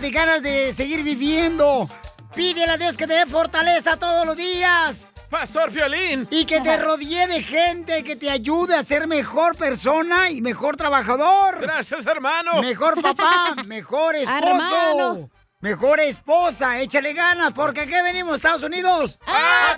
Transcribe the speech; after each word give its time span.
de 0.00 0.10
ganas 0.10 0.42
de 0.42 0.72
seguir 0.72 1.02
viviendo. 1.02 1.88
Pídele 2.34 2.72
a 2.72 2.76
Dios 2.76 2.96
que 2.96 3.06
te 3.06 3.14
dé 3.14 3.26
fortaleza 3.26 3.96
todos 3.96 4.26
los 4.26 4.36
días. 4.36 5.08
Pastor 5.30 5.70
Violín. 5.70 6.26
Y 6.30 6.44
que 6.44 6.60
te 6.60 6.76
rodee 6.76 7.26
de 7.26 7.42
gente 7.42 8.02
que 8.02 8.16
te 8.16 8.30
ayude 8.30 8.74
a 8.76 8.82
ser 8.82 9.06
mejor 9.06 9.56
persona 9.56 10.30
y 10.30 10.40
mejor 10.40 10.76
trabajador. 10.76 11.60
Gracias, 11.60 12.06
hermano. 12.06 12.62
Mejor 12.62 13.00
papá, 13.02 13.56
mejor 13.66 14.16
esposo. 14.16 14.38
Hermano. 14.38 15.30
Mejor 15.60 15.98
esposa, 15.98 16.78
échale 16.80 17.14
ganas, 17.14 17.52
porque 17.52 17.80
aquí 17.80 17.90
venimos, 17.90 18.36
Estados 18.36 18.62
Unidos, 18.62 19.18
¡A 19.26 19.76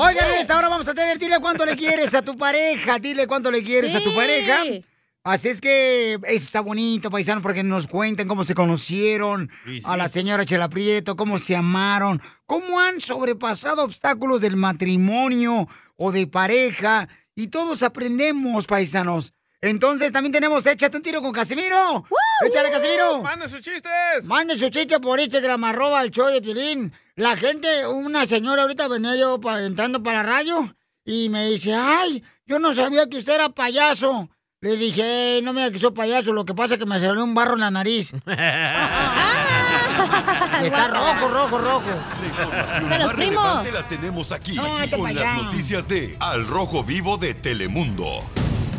Oigan, 0.00 0.30
en 0.34 0.40
esta 0.40 0.56
hora 0.56 0.68
vamos 0.68 0.86
a 0.88 0.94
tener, 0.94 1.18
dile 1.18 1.38
cuánto 1.40 1.66
le 1.66 1.76
quieres 1.76 2.14
a 2.14 2.22
tu 2.22 2.36
pareja, 2.38 2.98
dile 2.98 3.26
cuánto 3.26 3.50
le 3.50 3.62
quieres 3.62 3.94
a 3.94 4.00
tu 4.00 4.14
pareja. 4.14 4.62
Así 5.24 5.48
es 5.48 5.60
que 5.60 6.14
eso 6.14 6.44
está 6.44 6.60
bonito, 6.60 7.10
paisano, 7.10 7.42
porque 7.42 7.62
nos 7.62 7.86
cuentan 7.86 8.28
cómo 8.28 8.44
se 8.44 8.54
conocieron 8.54 9.50
Sí, 9.66 9.80
sí. 9.80 9.86
a 9.86 9.96
la 9.96 10.08
señora 10.08 10.46
Chela 10.46 10.68
Prieto, 10.68 11.16
cómo 11.16 11.38
se 11.38 11.56
amaron, 11.56 12.22
cómo 12.46 12.80
han 12.80 13.00
sobrepasado 13.00 13.82
obstáculos 13.84 14.40
del 14.40 14.56
matrimonio 14.56 15.68
o 15.96 16.12
de 16.12 16.26
pareja. 16.26 17.08
Y 17.34 17.48
todos 17.48 17.82
aprendemos, 17.82 18.66
paisanos. 18.66 19.34
Entonces 19.60 20.12
también 20.12 20.32
tenemos 20.32 20.64
Échate 20.66 20.96
un 20.96 21.02
tiro 21.02 21.20
con 21.20 21.32
Casimiro. 21.32 22.04
¡Échale, 22.46 22.70
Casimiro! 22.70 23.22
¡Manda 23.22 23.48
sus 23.48 23.60
chistes! 23.60 24.24
Mande 24.24 24.56
su 24.58 24.68
chiste 24.70 25.00
por 25.00 25.18
Instagram, 25.18 25.64
arroba 25.64 26.02
el 26.02 26.10
show 26.12 26.28
de 26.28 26.40
Piolín. 26.40 26.92
La 27.16 27.36
gente, 27.36 27.86
una 27.88 28.26
señora 28.26 28.62
ahorita 28.62 28.86
venía 28.86 29.16
yo 29.16 29.40
pa- 29.40 29.60
entrando 29.62 30.00
para 30.02 30.22
la 30.22 30.28
radio 30.30 30.72
y 31.04 31.28
me 31.28 31.46
dice, 31.48 31.74
ay, 31.74 32.22
yo 32.46 32.60
no 32.60 32.72
sabía 32.74 33.08
que 33.08 33.18
usted 33.18 33.34
era 33.34 33.48
payaso. 33.48 34.28
Le 34.60 34.76
dije, 34.76 35.38
"Eh, 35.38 35.40
no 35.42 35.52
me 35.52 35.60
diga 35.62 35.72
que 35.72 35.78
soy 35.78 35.92
payaso, 35.92 36.32
lo 36.32 36.44
que 36.44 36.52
pasa 36.54 36.74
es 36.74 36.80
que 36.80 36.86
me 36.86 36.98
salió 37.00 37.22
un 37.24 37.32
barro 37.34 37.54
en 37.54 37.60
la 37.60 37.70
nariz. 37.70 38.12
Está 40.62 40.88
rojo, 40.88 41.28
rojo, 41.28 41.58
rojo. 41.58 41.90
La 42.20 42.26
información 42.26 42.88
más 42.88 43.12
relevante 43.16 43.72
la 43.72 43.82
tenemos 43.88 44.32
aquí, 44.32 44.54
No, 44.56 44.64
aquí 44.76 44.80
vete 44.82 44.98
con 44.98 45.14
las 45.14 45.36
noticias 45.42 45.86
de 45.88 46.16
Al 46.20 46.44
Rojo 46.46 46.82
Vivo 46.82 47.16
de 47.18 47.34
Telemundo. 47.34 48.22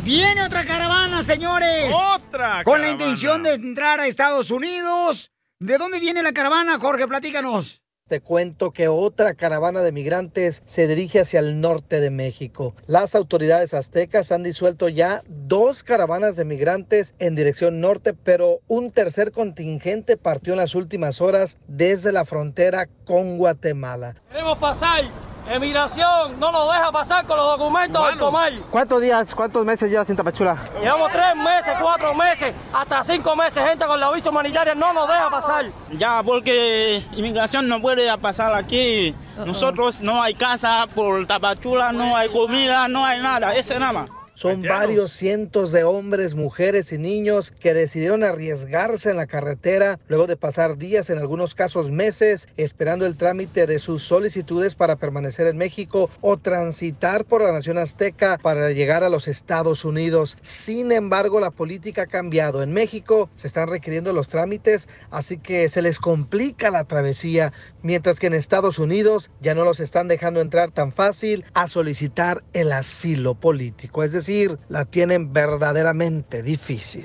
Viene 0.04 0.42
otra 0.42 0.64
caravana, 0.64 1.22
señores. 1.22 1.94
Otra 2.14 2.64
Con 2.64 2.80
la 2.80 2.90
intención 2.90 3.42
de 3.42 3.52
entrar 3.52 4.00
a 4.00 4.06
Estados 4.06 4.50
Unidos. 4.50 5.30
¿De 5.58 5.76
dónde 5.76 6.00
viene 6.00 6.22
la 6.22 6.32
caravana, 6.32 6.78
Jorge? 6.78 7.06
Platícanos. 7.06 7.82
Te 8.08 8.20
cuento 8.20 8.72
que 8.72 8.88
otra 8.88 9.34
caravana 9.34 9.82
de 9.82 9.92
migrantes 9.92 10.62
se 10.66 10.88
dirige 10.88 11.20
hacia 11.20 11.38
el 11.38 11.60
norte 11.60 12.00
de 12.00 12.10
México. 12.10 12.74
Las 12.86 13.14
autoridades 13.14 13.74
aztecas 13.74 14.32
han 14.32 14.42
disuelto 14.42 14.88
ya 14.88 15.22
dos 15.28 15.84
caravanas 15.84 16.34
de 16.34 16.44
migrantes 16.44 17.14
en 17.18 17.36
dirección 17.36 17.80
norte, 17.80 18.14
pero 18.14 18.60
un 18.66 18.90
tercer 18.90 19.30
contingente 19.30 20.16
partió 20.16 20.54
en 20.54 20.58
las 20.60 20.74
últimas 20.74 21.20
horas 21.20 21.58
desde 21.68 22.10
la 22.10 22.24
frontera 22.24 22.88
con 23.04 23.36
Guatemala. 23.38 24.16
Queremos 24.28 24.58
pasar. 24.58 25.04
Emigración 25.50 26.38
no 26.38 26.52
nos 26.52 26.72
deja 26.72 26.92
pasar 26.92 27.26
con 27.26 27.36
los 27.36 27.58
documentos 27.58 28.06
del 28.06 28.18
comal. 28.18 28.62
¿Cuántos 28.70 29.02
días, 29.02 29.34
cuántos 29.34 29.64
meses 29.66 29.90
llevas 29.90 30.08
en 30.08 30.14
Tapachula? 30.14 30.56
Llevamos 30.80 31.10
tres 31.10 31.34
meses, 31.34 31.74
cuatro 31.82 32.14
meses, 32.14 32.54
hasta 32.72 33.02
cinco 33.02 33.34
meses. 33.34 33.64
Gente 33.68 33.84
con 33.84 33.98
la 33.98 34.12
visa 34.12 34.30
humanitaria 34.30 34.76
no 34.76 34.92
nos 34.92 35.08
deja 35.08 35.28
pasar. 35.28 35.64
Ya, 35.90 36.22
porque 36.22 37.02
inmigración 37.16 37.66
no 37.66 37.80
puede 37.80 38.16
pasar 38.18 38.54
aquí. 38.54 39.12
Nosotros 39.44 40.00
no 40.00 40.22
hay 40.22 40.34
casa 40.34 40.86
por 40.94 41.26
Tapachula, 41.26 41.90
no 41.90 42.16
hay 42.16 42.28
comida, 42.28 42.86
no 42.86 43.04
hay 43.04 43.20
nada. 43.20 43.52
Ese 43.52 43.76
nada 43.80 43.92
más. 43.92 44.19
Son 44.40 44.62
varios 44.62 45.12
cientos 45.12 45.70
de 45.70 45.84
hombres, 45.84 46.34
mujeres 46.34 46.92
y 46.92 46.98
niños 46.98 47.50
que 47.50 47.74
decidieron 47.74 48.24
arriesgarse 48.24 49.10
en 49.10 49.18
la 49.18 49.26
carretera 49.26 50.00
luego 50.08 50.26
de 50.26 50.38
pasar 50.38 50.78
días, 50.78 51.10
en 51.10 51.18
algunos 51.18 51.54
casos 51.54 51.90
meses, 51.90 52.48
esperando 52.56 53.04
el 53.04 53.18
trámite 53.18 53.66
de 53.66 53.78
sus 53.78 54.02
solicitudes 54.02 54.76
para 54.76 54.96
permanecer 54.96 55.46
en 55.46 55.58
México 55.58 56.08
o 56.22 56.38
transitar 56.38 57.26
por 57.26 57.42
la 57.42 57.52
nación 57.52 57.76
azteca 57.76 58.38
para 58.38 58.70
llegar 58.70 59.04
a 59.04 59.10
los 59.10 59.28
Estados 59.28 59.84
Unidos. 59.84 60.38
Sin 60.40 60.90
embargo, 60.90 61.38
la 61.38 61.50
política 61.50 62.04
ha 62.04 62.06
cambiado. 62.06 62.62
En 62.62 62.72
México 62.72 63.28
se 63.36 63.46
están 63.46 63.68
requiriendo 63.68 64.14
los 64.14 64.28
trámites, 64.28 64.88
así 65.10 65.36
que 65.36 65.68
se 65.68 65.82
les 65.82 65.98
complica 65.98 66.70
la 66.70 66.84
travesía, 66.84 67.52
mientras 67.82 68.18
que 68.18 68.28
en 68.28 68.32
Estados 68.34 68.78
Unidos 68.78 69.30
ya 69.42 69.54
no 69.54 69.64
los 69.64 69.80
están 69.80 70.08
dejando 70.08 70.40
entrar 70.40 70.70
tan 70.70 70.92
fácil 70.94 71.44
a 71.52 71.68
solicitar 71.68 72.42
el 72.54 72.72
asilo 72.72 73.34
político. 73.34 74.02
Es 74.02 74.12
decir, 74.12 74.29
la 74.68 74.84
tienen 74.84 75.32
verdaderamente 75.32 76.42
difícil. 76.42 77.04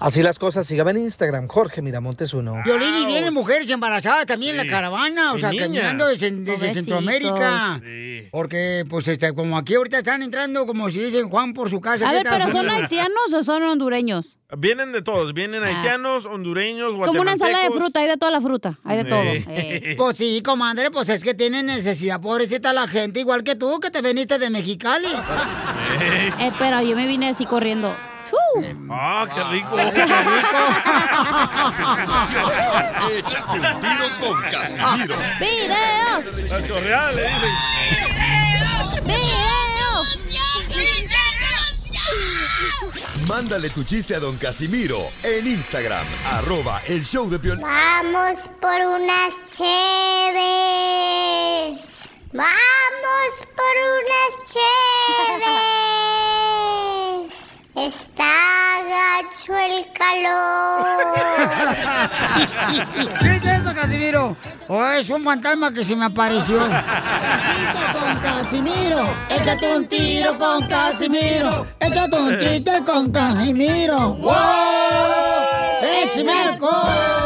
Así 0.00 0.22
las 0.22 0.38
cosas, 0.38 0.66
síganme 0.66 0.92
en 0.92 0.98
Instagram, 0.98 1.46
Jorge 1.46 1.82
Miramontes 1.82 2.32
uno. 2.32 2.62
Violín 2.64 2.94
y 3.02 3.06
vienen 3.06 3.34
mujeres 3.34 3.68
embarazadas 3.68 4.24
también 4.26 4.54
en 4.56 4.62
Sí. 4.62 4.66
la 4.66 4.72
caravana, 4.72 5.32
o 5.34 5.36
Y 5.36 5.40
sea, 5.40 5.50
niñas. 5.50 5.66
caminando 5.66 6.06
desde. 6.08 6.30
Centroamérica. 6.74 7.80
Porque, 8.30 8.84
pues, 8.88 9.06
este, 9.08 9.32
como 9.34 9.58
aquí 9.58 9.74
ahorita 9.74 9.98
están 9.98 10.22
entrando, 10.22 10.66
como 10.66 10.90
si 10.90 10.98
dicen 11.00 11.28
Juan 11.28 11.52
por 11.52 11.68
su 11.68 11.80
casa. 11.80 12.08
A 12.08 12.12
ver, 12.12 12.26
pero 12.28 12.50
¿son 12.50 12.68
haitianos 12.70 13.32
o 13.34 13.42
son 13.42 13.62
hondureños? 13.62 14.38
Vienen 14.56 14.92
de 14.92 15.02
todos, 15.02 15.34
vienen 15.34 15.62
Ah. 15.64 15.66
haitianos, 15.68 16.24
hondureños, 16.26 16.94
Como 17.06 17.20
una 17.20 17.32
ensalada 17.32 17.64
de 17.64 17.70
fruta, 17.70 18.00
hay 18.00 18.08
de 18.08 18.16
toda 18.16 18.32
la 18.32 18.40
fruta, 18.40 18.78
hay 18.84 18.96
de 18.98 19.04
todo. 19.04 19.20
Eh. 19.50 19.94
Pues 19.98 20.16
sí, 20.16 20.40
comadre, 20.44 20.90
pues 20.90 21.08
es 21.10 21.22
que 21.22 21.34
tienen 21.34 21.66
necesidad, 21.66 22.20
pobrecita 22.20 22.72
la 22.72 22.88
gente, 22.88 23.20
igual 23.20 23.44
que 23.44 23.54
tú, 23.54 23.78
que 23.80 23.90
te 23.90 24.00
veniste 24.00 24.38
de 24.38 24.48
Mexicali. 24.50 25.08
Eh, 26.38 26.52
pero 26.58 26.80
yo 26.82 26.96
me 26.96 27.06
vine 27.06 27.28
así 27.28 27.44
corriendo. 27.44 27.94
¡Uh! 28.32 28.64
¡Ah, 28.90 29.26
qué 29.34 29.44
rico! 29.44 29.78
Échate 33.18 33.58
un 33.58 33.80
tiro 33.80 34.06
con 34.20 34.42
Casimiro. 34.50 35.16
¡Video! 35.38 36.12
La 36.48 36.66
chorreada 36.66 37.12
le 37.12 37.22
dicen. 37.22 37.50
Mándale 43.30 43.70
tu 43.70 43.84
chiste 43.84 44.16
a 44.16 44.18
don 44.18 44.36
Casimiro 44.38 44.98
en 45.22 45.46
Instagram, 45.46 46.04
arroba 46.32 46.82
el 46.88 47.04
show 47.04 47.30
de 47.30 47.38
Piolín. 47.38 47.62
Vamos 47.62 48.50
por 48.60 48.80
unas 48.80 49.32
cheves. 49.46 50.40
Vamos 52.32 53.46
por 53.54 53.76
unas 53.86 54.34
cheves. 54.52 55.70
Está 57.76 58.24
gacho 58.88 59.56
el 59.56 59.86
calor. 59.92 61.14
¿Qué 63.20 63.36
es 63.36 63.44
eso, 63.44 63.72
Casimiro? 63.72 64.36
Oh, 64.66 64.84
es 64.86 65.08
un 65.08 65.22
fantasma 65.22 65.72
que 65.72 65.84
se 65.84 65.94
me 65.94 66.06
apareció. 66.06 66.58
Chiste 67.46 67.78
con 67.92 68.18
Casimiro. 68.20 69.04
Échate 69.30 69.76
un 69.76 69.86
tiro 69.86 70.36
con 70.36 70.66
Casimiro. 70.66 71.66
Échate 71.78 72.16
un 72.16 72.38
chiste 72.40 72.84
con 72.84 73.12
Casimiro. 73.12 74.14
¡Wow! 74.14 74.34
¡Échame 75.82 76.32
alcohol! 76.32 77.19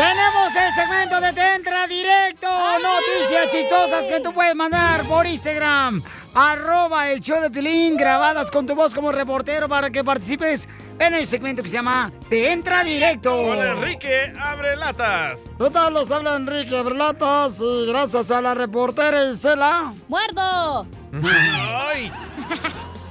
Tenemos 0.00 0.56
el 0.56 0.72
segmento 0.72 1.20
de 1.20 1.30
Te 1.34 1.56
Entra 1.56 1.86
Directo. 1.86 2.48
Noticias 2.48 3.50
chistosas 3.50 4.04
que 4.04 4.20
tú 4.20 4.32
puedes 4.32 4.56
mandar 4.56 5.06
por 5.06 5.26
Instagram. 5.26 6.02
Arroba 6.32 7.10
el 7.10 7.20
show 7.20 7.38
de 7.42 7.50
Pilín, 7.50 7.98
grabadas 7.98 8.50
con 8.50 8.66
tu 8.66 8.74
voz 8.74 8.94
como 8.94 9.12
reportero 9.12 9.68
para 9.68 9.90
que 9.90 10.02
participes 10.02 10.70
en 10.98 11.12
el 11.12 11.26
segmento 11.26 11.62
que 11.62 11.68
se 11.68 11.74
llama 11.76 12.10
Te 12.30 12.50
Entra 12.50 12.82
Directo. 12.82 13.30
Con 13.30 13.58
Enrique 13.58 14.32
abre 14.40 14.74
latas. 14.74 15.38
¿Qué 15.58 15.68
tal? 15.68 15.92
Les 15.92 16.10
habla 16.10 16.36
Enrique 16.36 16.82
Berlatas 16.82 17.60
y 17.60 17.86
gracias 17.88 18.30
a 18.30 18.40
la 18.40 18.54
reportera 18.54 19.26
Isela. 19.26 19.92
¡Muerdo! 20.08 20.86
¡Ay! 21.12 22.10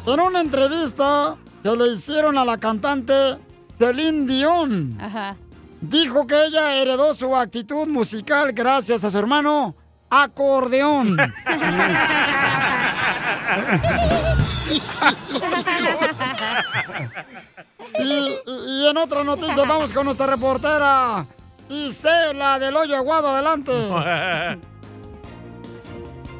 En 0.07 0.19
una 0.19 0.42
entrevista 0.42 1.35
que 1.62 1.69
le 1.69 1.89
hicieron 1.89 2.35
a 2.39 2.44
la 2.45 2.57
cantante 2.57 3.38
Celine 3.77 4.25
Dion, 4.25 4.97
Ajá. 5.00 5.35
Dijo 5.81 6.28
que 6.28 6.46
ella 6.46 6.76
heredó 6.76 7.14
su 7.14 7.36
actitud 7.36 7.88
musical 7.88 8.52
gracias 8.54 9.04
a 9.04 9.12
su 9.12 9.18
hermano 9.18 9.76
acordeón. 10.10 11.18
y, 18.00 18.04
y- 18.04 18.40
y 18.46 18.88
en 18.88 18.98
otra 18.98 19.24
noticia 19.24 19.64
vamos 19.68 19.92
con 19.94 20.06
nuestra 20.06 20.28
reportera 20.28 21.26
Isela 21.70 22.60
del 22.60 22.76
Hoyo 22.76 22.96
Aguado. 22.96 23.30
Adelante. 23.30 23.72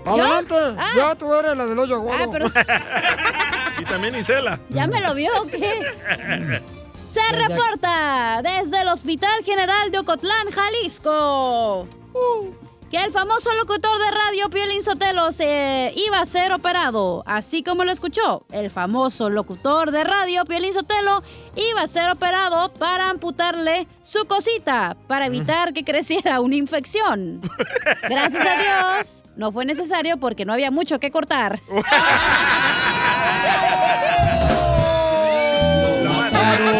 Adelante. 0.06 0.56
Ah. 0.78 0.92
Ya 0.96 1.16
tú 1.16 1.34
eres 1.34 1.56
la 1.56 1.66
del 1.68 1.78
Hoyo 1.78 1.96
Aguado. 1.96 2.24
Ah, 2.24 2.30
pero 2.32 2.48
Y 3.82 3.86
también 3.86 4.16
Isela. 4.16 4.60
¿ya 4.70 4.88
me 4.88 5.00
lo 5.02 5.14
vio 5.14 5.30
o 5.42 5.48
qué? 5.48 6.62
Se 7.12 7.22
reporta 7.32 8.42
desde 8.44 8.82
el 8.82 8.90
Hospital 8.90 9.44
General 9.44 9.92
de 9.92 10.00
Ocotlán, 10.00 10.52
Jalisco. 10.52 11.88
que 12.92 13.04
el 13.04 13.12
famoso 13.12 13.52
locutor 13.54 13.98
de 14.00 14.12
radio 14.12 14.50
Piolín 14.50 14.84
Sotelo 14.84 15.32
se 15.32 15.92
iba 15.96 16.20
a 16.20 16.26
ser 16.26 16.52
operado. 16.52 17.24
Así 17.26 17.64
como 17.64 17.84
lo 17.84 17.92
escuchó, 17.92 18.46
el 18.52 18.70
famoso 18.70 19.30
locutor 19.30 19.92
de 19.92 20.04
radio 20.04 20.46
Piolín 20.46 20.74
Sotelo 20.74 21.24
iba 21.56 21.82
a 21.82 21.88
ser 21.88 22.12
operado 22.12 22.72
para 22.74 23.10
amputarle 23.10 23.88
su 24.02 24.26
cosita, 24.26 24.96
para 25.08 25.26
evitar 25.26 25.74
que 25.74 25.84
creciera 25.84 26.42
una 26.42 26.58
infección. 26.58 27.42
Gracias 28.10 28.46
a 28.46 28.58
Dios, 28.58 29.24
no 29.36 29.52
fue 29.52 29.66
necesario 29.66 30.18
porque 30.18 30.46
no 30.46 30.54
había 30.54 30.70
mucho 30.70 31.00
que 31.00 31.12
cortar. 31.12 31.60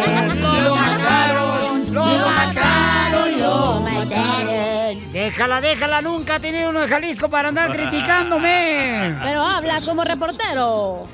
Déjala, 5.40 5.60
déjala, 5.62 6.02
nunca 6.02 6.34
ha 6.34 6.38
tenido 6.38 6.68
uno 6.68 6.80
de 6.80 6.88
Jalisco 6.88 7.30
para 7.30 7.48
andar 7.48 7.72
criticándome. 7.76 9.16
Pero 9.22 9.42
habla 9.42 9.80
como 9.80 10.04
reportero. 10.04 11.04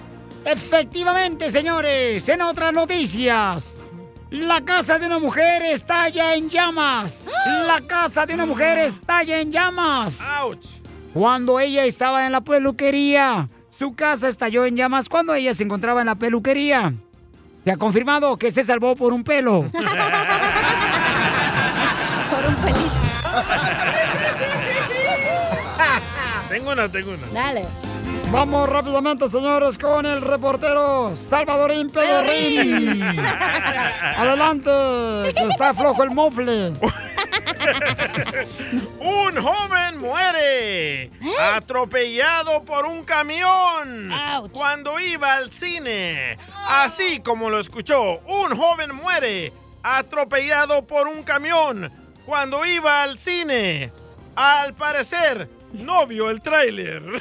Efectivamente, 0.45 1.49
señores, 1.53 2.29
en 2.29 2.43
otras 2.43 2.73
noticias. 2.73 3.77
La 4.31 4.63
casa 4.63 4.99
de 4.99 5.07
una 5.07 5.21
mujer 5.21 5.63
estalla 5.63 6.35
en 6.35 6.51
llamas. 6.51 7.29
La 7.69 7.81
casa 7.87 8.27
de 8.27 8.35
una 8.35 8.47
mujer 8.47 8.79
estalla 8.79 9.39
en 9.41 9.53
llamas. 9.53 10.19
Cuando 11.15 11.61
ella 11.61 11.85
estaba 11.85 12.27
en 12.27 12.33
la 12.33 12.41
peluquería, 12.41 13.49
su 13.71 13.95
casa 13.95 14.27
estalló 14.27 14.67
en 14.67 14.75
llamas 14.75 15.09
cuando 15.09 15.35
ella 15.35 15.55
se 15.55 15.63
encontraba 15.63 16.01
en 16.01 16.07
la 16.07 16.17
peluquería. 16.17 16.93
Se 17.65 17.71
ha 17.71 17.77
confirmado 17.77 18.37
que 18.37 18.51
se 18.51 18.65
salvó 18.65 18.97
por 18.97 19.13
un 19.13 19.23
pelo. 19.23 19.67
Por 22.29 22.45
un 22.45 22.57
pelito. 22.57 23.86
Tengo 26.57 26.71
una, 26.73 26.89
tengo 26.89 27.13
una. 27.13 27.27
Dale. 27.35 27.67
Vamos 28.33 28.67
rápidamente, 28.67 29.29
señores, 29.29 29.77
con 29.77 30.07
el 30.07 30.23
reportero 30.23 31.15
Salvadorín 31.15 31.91
Pedorrín. 31.91 33.03
Adelante, 34.17 34.71
que 35.35 35.49
está 35.51 35.75
flojo 35.75 36.03
el 36.03 36.13
mofle. 36.13 36.73
Un 39.01 39.37
joven 39.37 39.99
muere 39.99 41.11
atropellado 41.55 42.65
por 42.65 42.87
un 42.87 43.05
camión 43.05 44.11
cuando 44.51 44.99
iba 44.99 45.35
al 45.35 45.51
cine. 45.51 46.39
Así 46.71 47.21
como 47.21 47.51
lo 47.51 47.59
escuchó, 47.59 48.21
un 48.27 48.57
joven 48.57 48.95
muere 48.95 49.53
atropellado 49.83 50.87
por 50.87 51.07
un 51.07 51.23
camión 51.23 51.93
cuando 52.25 52.65
iba 52.65 53.03
al 53.03 53.19
cine. 53.19 53.93
Al 54.35 54.73
parecer, 54.75 55.51
no 55.73 56.07
vio 56.07 56.31
el 56.31 56.41
tráiler. 56.41 57.03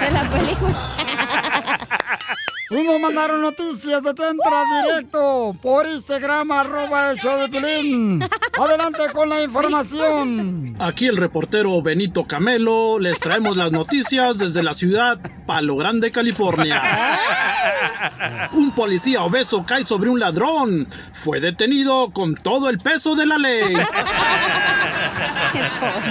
De 0.00 0.10
la 0.10 0.30
película. 0.30 0.74
Y 2.70 2.82
nos 2.82 3.00
mandaron 3.00 3.40
noticias 3.40 4.02
de 4.02 4.12
Tentra 4.12 4.62
directo 4.82 5.56
por 5.62 5.86
Instagram, 5.86 6.52
arroba 6.52 7.12
el 7.12 7.18
show 7.18 7.38
de 7.40 7.48
Pilín. 7.48 8.22
Adelante 8.58 9.04
con 9.14 9.30
la 9.30 9.42
información. 9.42 10.76
Aquí 10.78 11.06
el 11.06 11.16
reportero 11.16 11.80
Benito 11.80 12.26
Camelo 12.26 12.98
les 12.98 13.20
traemos 13.20 13.56
las 13.56 13.72
noticias 13.72 14.38
desde 14.38 14.62
la 14.62 14.74
ciudad 14.74 15.18
Palo 15.46 15.76
Grande, 15.76 16.10
California. 16.10 16.82
Un 18.52 18.72
policía 18.72 19.22
obeso 19.22 19.64
cae 19.66 19.86
sobre 19.86 20.10
un 20.10 20.20
ladrón. 20.20 20.86
Fue 21.12 21.40
detenido 21.40 22.10
con 22.10 22.34
todo 22.34 22.68
el 22.68 22.78
peso 22.78 23.14
de 23.14 23.24
la 23.24 23.38
ley. 23.38 23.74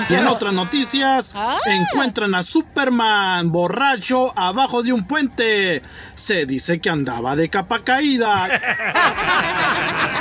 Y 0.10 0.14
en 0.16 0.28
otras 0.28 0.54
noticias, 0.54 1.36
encuentran 1.66 2.34
a 2.34 2.42
Superman 2.42 3.52
borracho 3.52 4.38
abajo 4.38 4.82
de 4.82 4.94
un 4.94 5.06
puente. 5.06 5.84
Se 6.16 6.47
dice 6.48 6.80
que 6.80 6.90
andaba 6.90 7.36
de 7.36 7.50
capa 7.50 7.84
caída. 7.84 8.48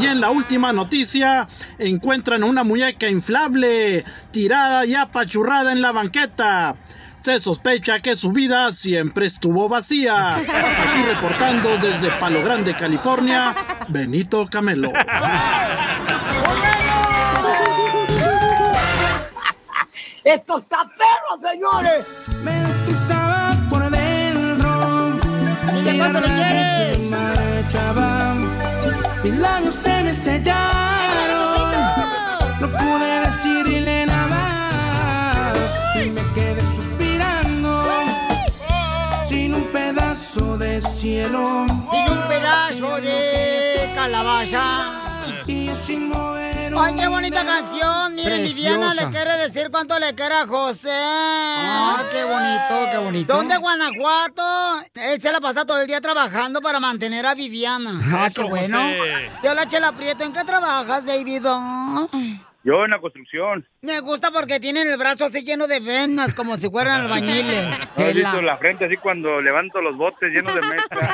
Y 0.00 0.06
en 0.06 0.20
la 0.20 0.30
última 0.30 0.72
noticia, 0.72 1.46
encuentran 1.78 2.42
una 2.42 2.64
muñeca 2.64 3.08
inflable 3.08 4.04
tirada 4.32 4.84
y 4.84 4.96
apachurrada 4.96 5.70
en 5.70 5.80
la 5.82 5.92
banqueta. 5.92 6.74
Se 7.20 7.38
sospecha 7.40 8.00
que 8.00 8.16
su 8.16 8.32
vida 8.32 8.72
siempre 8.72 9.26
estuvo 9.26 9.68
vacía. 9.68 10.34
Aquí 10.36 11.02
reportando 11.06 11.78
desde 11.78 12.10
Palo 12.18 12.42
Grande, 12.42 12.74
California, 12.74 13.54
Benito 13.88 14.46
Camelo. 14.50 14.92
¡Esto 20.24 20.58
está 20.58 20.88
perro, 20.88 21.38
señores! 21.50 22.06
Dile 25.94 26.10
cuánto 26.10 26.20
le 26.20 26.26
quieres. 26.26 26.98
Mis 29.22 29.34
labios 29.34 29.74
se 29.74 30.02
me 30.02 30.14
sellaron. 30.14 31.72
No 32.60 32.68
pude 32.68 33.20
decirle 33.20 34.06
nada. 34.06 35.52
Y 35.94 36.10
me 36.10 36.22
quedé 36.34 36.60
suspirando. 36.60 37.84
Sin 39.28 39.54
un 39.54 39.64
pedazo 39.64 40.58
de 40.58 40.82
cielo. 40.82 41.66
Sin 41.90 42.12
un 42.12 42.28
pedazo 42.28 42.96
de 43.00 43.92
calabaza. 43.94 45.00
Y 45.46 45.66
yo 45.66 45.76
sin 45.76 46.08
mover 46.08 46.53
Ay, 46.76 46.94
qué 46.96 47.06
bonita 47.06 47.44
canción. 47.44 48.14
Miren, 48.14 48.42
Viviana 48.42 48.86
Preciosa. 48.88 49.04
le 49.04 49.10
quiere 49.16 49.36
decir 49.48 49.70
cuánto 49.70 49.98
le 49.98 50.14
quiere 50.14 50.34
a 50.34 50.46
José. 50.46 50.90
Ay, 50.90 52.06
qué 52.12 52.24
bonito, 52.24 52.90
qué 52.90 52.98
bonito. 52.98 53.34
¿Dónde 53.36 53.56
Guanajuato? 53.56 54.82
Él 54.94 55.20
se 55.20 55.32
la 55.32 55.40
pasa 55.40 55.64
todo 55.64 55.80
el 55.80 55.86
día 55.86 56.00
trabajando 56.00 56.60
para 56.60 56.80
mantener 56.80 57.26
a 57.26 57.34
Viviana. 57.34 58.00
Ah, 58.12 58.28
qué 58.34 58.42
bueno. 58.42 58.78
José. 58.78 59.30
Yo 59.42 59.54
la 59.54 59.66
Chela 59.68 59.92
Prieto, 59.92 60.24
¿en 60.24 60.32
qué 60.32 60.44
trabajas, 60.44 61.04
baby 61.04 61.38
doll? 61.38 62.08
Yo 62.64 62.82
en 62.86 62.92
la 62.92 62.98
construcción. 62.98 63.66
Me 63.82 64.00
gusta 64.00 64.30
porque 64.30 64.58
tienen 64.58 64.88
el 64.88 64.96
brazo 64.96 65.26
así 65.26 65.42
lleno 65.42 65.66
de 65.66 65.80
venas, 65.80 66.34
como 66.34 66.56
si 66.56 66.70
fueran 66.70 67.00
albañiles. 67.04 67.66
¿No 67.68 67.74
has 67.84 67.94
Tela. 67.94 68.12
visto 68.14 68.40
la 68.42 68.56
frente 68.56 68.86
así 68.86 68.96
cuando 68.96 69.40
levanto 69.42 69.82
los 69.82 69.96
botes 69.98 70.32
llenos 70.32 70.54
de 70.54 70.60
mezcla? 70.62 71.10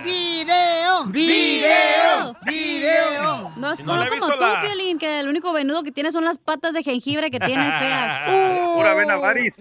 ¡Video! 0.04 1.04
¡Video! 1.06 2.36
¡Video! 2.44 3.52
No 3.56 3.72
es 3.72 3.80
No 3.84 4.02
he 4.02 4.08
como 4.08 4.32
tú, 4.32 4.40
la- 4.40 4.62
Piolín, 4.62 4.98
que 4.98 5.20
el 5.20 5.28
único 5.28 5.52
venudo 5.52 5.84
que 5.84 5.92
tienes 5.92 6.12
son 6.12 6.24
las 6.24 6.38
patas 6.38 6.74
de 6.74 6.82
jengibre 6.82 7.30
que 7.30 7.38
tienes 7.38 7.72
feas. 7.78 8.22
Pura 8.74 8.94
vena 8.94 9.16
varis. 9.16 9.54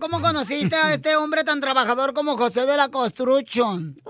¿Cómo 0.00 0.22
conociste 0.22 0.76
a 0.76 0.94
este 0.94 1.14
hombre 1.16 1.44
tan 1.44 1.60
trabajador 1.60 2.14
como 2.14 2.38
José 2.38 2.64
de 2.64 2.76
la 2.78 2.88
Construction? 2.88 4.00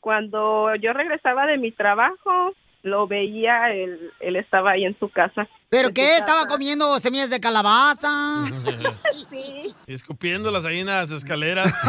Cuando 0.00 0.74
yo 0.76 0.92
regresaba 0.92 1.46
de 1.46 1.58
mi 1.58 1.70
trabajo, 1.72 2.52
lo 2.86 3.06
veía, 3.06 3.70
él, 3.72 4.10
él 4.20 4.36
estaba 4.36 4.70
ahí 4.72 4.84
en 4.84 4.98
su 4.98 5.08
casa. 5.10 5.46
¿Pero 5.68 5.88
En 5.88 5.94
qué? 5.94 6.16
¿Estaba 6.16 6.42
casa. 6.44 6.48
comiendo 6.48 6.98
semillas 7.00 7.28
de 7.28 7.40
calabaza? 7.40 8.08
Escupiendo 9.86 10.50
las 10.50 10.64
ahí 10.64 10.80
en 10.80 10.86
las 10.86 11.10
escaleras. 11.10 11.72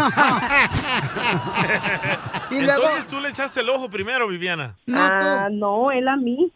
Y 2.49 2.61
luego- 2.61 2.81
Entonces 2.81 3.07
tú 3.07 3.19
le 3.19 3.29
echaste 3.29 3.59
el 3.59 3.69
ojo 3.69 3.89
primero, 3.89 4.27
Viviana. 4.27 4.75
ah, 4.93 5.47
no, 5.51 5.91
él 5.91 6.07
a 6.07 6.15
mí. 6.15 6.51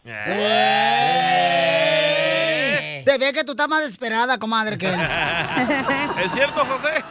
Se 3.03 3.17
ve 3.17 3.33
que 3.33 3.43
tú 3.43 3.51
estás 3.51 3.67
más 3.67 3.81
desesperada, 3.81 4.37
comadre, 4.37 4.77
que 4.77 4.87
él. 4.87 4.95
¿Es 6.23 6.31
cierto, 6.31 6.61
José? 6.63 7.03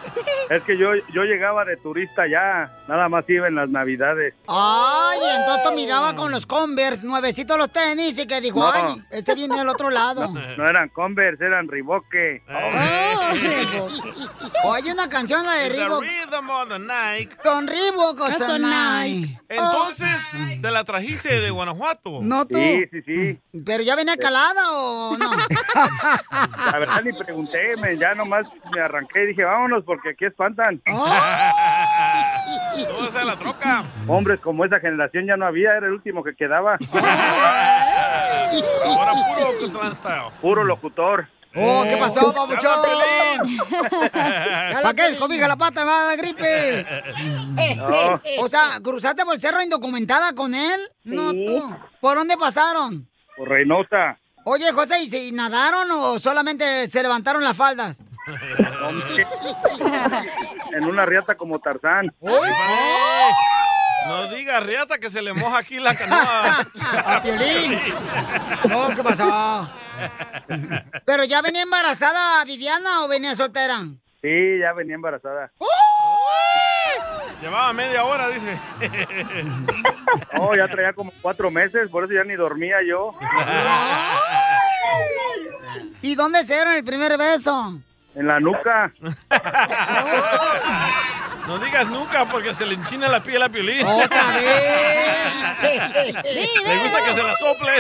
Es 0.49 0.63
que 0.63 0.79
yo, 0.79 0.91
yo 1.13 1.25
llegaba 1.25 1.65
de 1.65 1.77
turista 1.79 2.27
ya, 2.29 2.71
nada 2.89 3.09
más 3.09 3.29
iba 3.29 3.49
en 3.49 3.57
las 3.57 3.69
navidades. 3.69 4.33
Ay, 4.47 5.19
entonces 5.41 5.65
tú 5.69 5.73
miraba 5.75 6.15
con 6.15 6.31
los 6.31 6.47
Converse, 6.47 7.05
nuevecitos 7.21 7.57
los 7.59 7.71
tenis, 7.71 8.19
y 8.19 8.27
que 8.27 8.41
dijo, 8.41 8.59
No. 8.61 8.73
ay, 8.73 9.03
este 9.11 9.35
viene 9.35 9.57
del 9.59 9.69
otro 9.69 9.91
lado. 9.91 10.29
No 10.29 10.67
eran 10.69 10.89
Converse, 10.89 11.45
eran 11.45 11.69
Riboque. 11.69 12.43
Oye, 14.65 14.93
una 14.93 15.09
canción, 15.09 15.45
la 15.47 15.55
de 15.55 15.71
The 15.71 15.77
Reebok. 15.77 16.03
rhythm 16.03 16.51
of 16.51 16.69
the 16.69 16.79
night. 16.79 17.33
Con 17.43 17.67
Reebok, 17.67 18.21
o 18.21 18.29
sea, 18.29 18.37
Eso, 18.37 18.59
Nike. 18.59 19.39
Entonces, 19.49 20.17
¿te 20.63 20.71
la 20.71 20.85
trajiste 20.85 21.41
de 21.41 21.51
Guanajuato? 21.51 22.21
No 22.23 22.47
tú. 22.47 22.57
Sí, 22.57 22.85
sí, 22.91 23.03
sí. 23.03 23.39
¿Pero 23.65 23.83
ya 23.83 23.97
venía 23.97 24.17
calada 24.17 24.73
o 24.73 25.17
no? 25.17 25.31
La 26.73 26.79
verdad 26.79 27.03
ni 27.05 27.13
pregunté, 27.13 27.77
me, 27.77 27.97
ya 27.99 28.15
nomás 28.15 28.47
me 28.73 28.81
arranqué 28.81 29.25
y 29.25 29.27
dije, 29.29 29.45
vámonos 29.45 29.85
porque 29.85 30.11
aquí 30.11 30.25
espantan. 30.27 30.81
Todo 32.89 33.07
es 33.07 33.15
la 33.27 33.37
troca. 33.39 33.83
Hombres 34.07 34.41
como 34.41 34.65
esa 34.65 34.81
generación 34.81 35.27
ya 35.27 35.37
no 35.37 35.47
había, 35.47 35.77
era 35.77 35.87
el 35.87 35.93
último 35.93 36.23
que 36.25 36.35
quedaba. 36.35 36.79
Ahora 38.85 39.13
puro 39.29 39.51
Ocotlán 39.51 39.95
style. 39.97 40.31
Puro 40.41 40.65
locutor. 40.65 41.29
Oh, 41.55 41.83
¿qué 41.83 41.97
pasó, 41.97 42.29
¡Ya 42.29 42.33
papuchón? 42.33 42.81
¿Para 44.13 44.95
qué 44.95 45.07
escobija 45.09 45.49
la 45.49 45.57
pata? 45.57 45.81
Me 45.81 45.91
va 45.91 46.03
a 46.03 46.07
dar 46.07 46.17
gripe. 46.17 46.87
No. 47.77 48.21
O 48.39 48.49
sea, 48.49 48.79
¿cruzaste 48.83 49.25
por 49.25 49.35
el 49.35 49.41
cerro 49.41 49.61
indocumentada 49.61 50.33
con 50.33 50.55
él? 50.55 50.81
No, 51.03 51.33
tú. 51.33 51.77
¿Por 52.01 52.19
dónde 52.19 52.37
pasaron? 52.37 53.09
Por 53.37 53.49
Reynosa. 53.49 54.17
Oye, 54.45 54.71
José, 54.73 55.03
¿y 55.03 55.07
si 55.09 55.33
nadaron 55.33 55.91
o 55.91 56.21
solamente 56.21 56.87
se 56.89 57.03
levantaron 57.03 57.43
las 57.43 57.57
faldas? 57.57 58.01
En 60.73 60.85
una 60.85 61.05
riata 61.05 61.35
como 61.35 61.59
Tarzán. 61.59 62.15
¡Eh! 62.23 63.31
No 64.07 64.29
diga 64.29 64.61
riata 64.61 64.99
que 64.99 65.11
se 65.11 65.23
le 65.23 65.33
moja 65.33 65.59
aquí 65.59 65.79
la 65.79 65.95
canoa. 65.95 66.67
A 67.07 67.23
Piolín. 67.23 67.79
No, 68.69 68.95
¿qué 68.95 69.03
pasó? 69.03 69.71
¿Pero 71.05 71.25
ya 71.25 71.43
venía 71.43 71.63
embarazada 71.63 72.45
Viviana 72.45 73.05
o 73.05 73.09
venía 73.09 73.37
soltera? 73.37 73.85
Sí, 74.23 74.59
ya 74.61 74.73
venía 74.73 74.95
embarazada. 74.95 75.51
Llevaba 77.41 77.73
media 77.73 78.05
hora, 78.05 78.29
dice. 78.29 78.59
Oh, 80.39 80.55
ya 80.57 80.67
traía 80.69 80.93
como 80.93 81.13
cuatro 81.23 81.51
meses, 81.51 81.89
por 81.91 82.05
eso 82.05 82.13
ya 82.15 82.25
ni 82.25 82.35
dormía 82.35 82.79
yo. 82.87 83.15
¿Y 86.03 86.15
dónde 86.17 86.45
se 86.45 86.55
dieron 86.55 86.75
el 86.75 86.85
primer 86.85 87.17
beso? 87.17 87.79
En 88.15 88.27
la 88.27 88.41
nuca. 88.41 88.93
No 91.51 91.59
digas 91.59 91.89
nunca 91.89 92.27
porque 92.27 92.55
se 92.55 92.65
le 92.65 92.75
enchina 92.75 93.09
la 93.09 93.21
piel 93.21 93.43
a 93.43 93.49
Piolín. 93.49 93.85
¡Otra 93.85 94.37
vez! 94.37 95.11
Le 95.65 96.79
gusta 96.79 97.05
que 97.05 97.15
se 97.15 97.23
la 97.23 97.35
sople. 97.35 97.71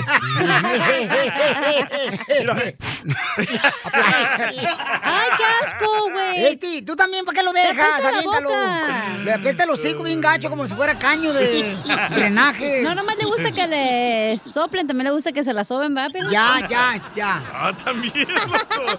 ¡Ay, 5.02 5.28
qué 5.36 5.44
asco, 5.64 6.10
güey! 6.10 6.44
Este, 6.46 6.82
tú 6.82 6.96
también, 6.96 7.24
¿para 7.24 7.38
qué 7.38 7.44
lo 7.44 7.52
dejas? 7.52 8.04
Aviéntalo. 8.04 8.48
boca. 8.48 9.16
Le 9.22 9.34
apesta 9.34 9.62
el 9.64 9.70
hocico 9.70 10.02
bien 10.02 10.20
gacho 10.20 10.50
como 10.50 10.66
si 10.66 10.74
fuera 10.74 10.98
caño 10.98 11.32
de 11.32 11.76
drenaje. 12.10 12.82
No, 12.82 12.94
nomás 12.94 13.16
le 13.18 13.24
gusta 13.26 13.52
que 13.52 13.66
le 13.68 14.38
soplen, 14.38 14.86
también 14.86 15.04
le 15.04 15.10
gusta 15.12 15.32
que 15.32 15.44
se 15.44 15.52
la 15.52 15.64
soben, 15.64 15.96
¿va, 15.96 16.08
Piolín? 16.10 16.32
Ya, 16.32 16.58
ya, 16.68 17.00
ya. 17.14 17.42
Ah, 17.54 17.72
también. 17.84 18.26
loco. 18.28 18.98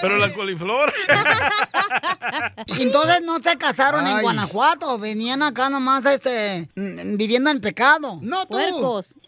Pero 0.00 0.16
la 0.18 0.32
coliflor. 0.32 0.92
Entonces 2.80 3.22
no 3.22 3.40
se 3.40 3.56
casaron 3.56 4.06
en. 4.06 4.20
Guanajuato, 4.22 4.98
venían 4.98 5.42
acá 5.42 5.70
nomás 5.70 6.04
este 6.06 6.68
mm, 6.74 7.16
viviendo 7.16 7.50
en 7.50 7.60
pecado. 7.60 8.18
No 8.20 8.46
tú. 8.46 8.56
Puercos. 8.56 9.14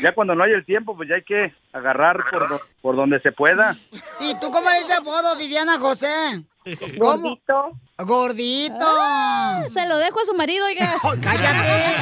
Ya 0.00 0.14
cuando 0.14 0.34
no 0.34 0.44
hay 0.44 0.52
el 0.52 0.64
tiempo, 0.64 0.96
pues 0.96 1.08
ya 1.08 1.16
hay 1.16 1.24
que 1.24 1.52
agarrar 1.72 2.18
por, 2.30 2.60
por 2.80 2.96
donde 2.96 3.20
se 3.20 3.32
pueda. 3.32 3.74
¿Y 4.20 4.38
tú 4.38 4.52
cómo 4.52 4.70
le 4.70 4.78
dices 4.78 4.98
apodo, 4.98 5.36
Viviana 5.36 5.78
José? 5.78 6.44
Gordito. 6.98 7.72
Gordito. 7.98 8.74
Ah, 8.80 9.64
se 9.68 9.88
lo 9.88 9.98
dejo 9.98 10.20
a 10.20 10.24
su 10.24 10.34
marido, 10.34 10.66
oiga. 10.66 10.94
cállate. 11.22 11.94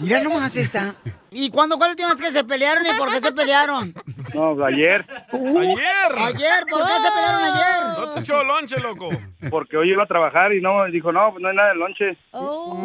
Mira 0.00 0.22
nomás 0.22 0.56
esta. 0.56 0.94
¿Y 1.30 1.50
cuándo 1.50 1.78
fue 1.78 1.86
la 1.86 1.92
última 1.92 2.10
vez 2.10 2.20
que 2.20 2.30
se 2.30 2.44
pelearon 2.44 2.84
y 2.84 2.90
por 2.98 3.10
qué 3.10 3.20
se 3.20 3.32
pelearon? 3.32 3.94
No, 4.34 4.62
ayer. 4.64 5.06
Ayer. 5.32 6.12
Ayer, 6.18 6.66
¿por 6.68 6.86
qué 6.86 6.92
se 6.92 7.10
pelearon 7.10 7.42
ayer? 7.42 7.98
No 7.98 8.10
te 8.10 8.20
echó 8.20 8.44
lonche, 8.44 8.78
loco. 8.80 9.08
Porque 9.50 9.78
hoy 9.78 9.90
iba 9.90 10.02
a 10.04 10.06
trabajar 10.06 10.52
y 10.52 10.60
no, 10.60 10.84
dijo, 10.86 11.10
no, 11.10 11.30
pues 11.30 11.42
no 11.42 11.48
hay 11.48 11.56
nada 11.56 11.70
de 11.70 11.74
lonche. 11.76 12.18
¡Oh, 12.32 12.82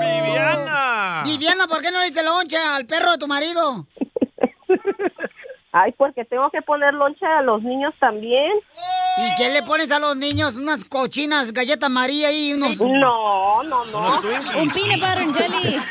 Viviana! 0.00 1.22
Viviana, 1.26 1.66
¿por 1.66 1.82
qué 1.82 1.90
no 1.90 1.98
le 1.98 2.06
diste 2.06 2.22
lonche 2.22 2.56
al 2.56 2.86
perro 2.86 3.12
de 3.12 3.18
tu 3.18 3.26
marido? 3.26 3.86
Ay, 5.72 5.92
porque 5.92 6.24
tengo 6.24 6.50
que 6.50 6.62
poner 6.62 6.94
lonche 6.94 7.24
a 7.24 7.42
los 7.42 7.62
niños 7.62 7.94
también. 8.00 8.52
¿Y 9.18 9.34
qué 9.36 9.50
le 9.50 9.62
pones 9.62 9.90
a 9.90 9.98
los 9.98 10.16
niños? 10.16 10.56
Unas 10.56 10.84
cochinas 10.84 11.52
galletas 11.52 11.90
María 11.90 12.32
y 12.32 12.54
unos... 12.54 12.78
No, 12.78 13.62
no, 13.62 13.84
no. 13.86 14.20
Un 14.58 14.70
peanut 14.70 15.00
butter 15.00 15.18
and 15.18 15.36
jelly. 15.36 15.80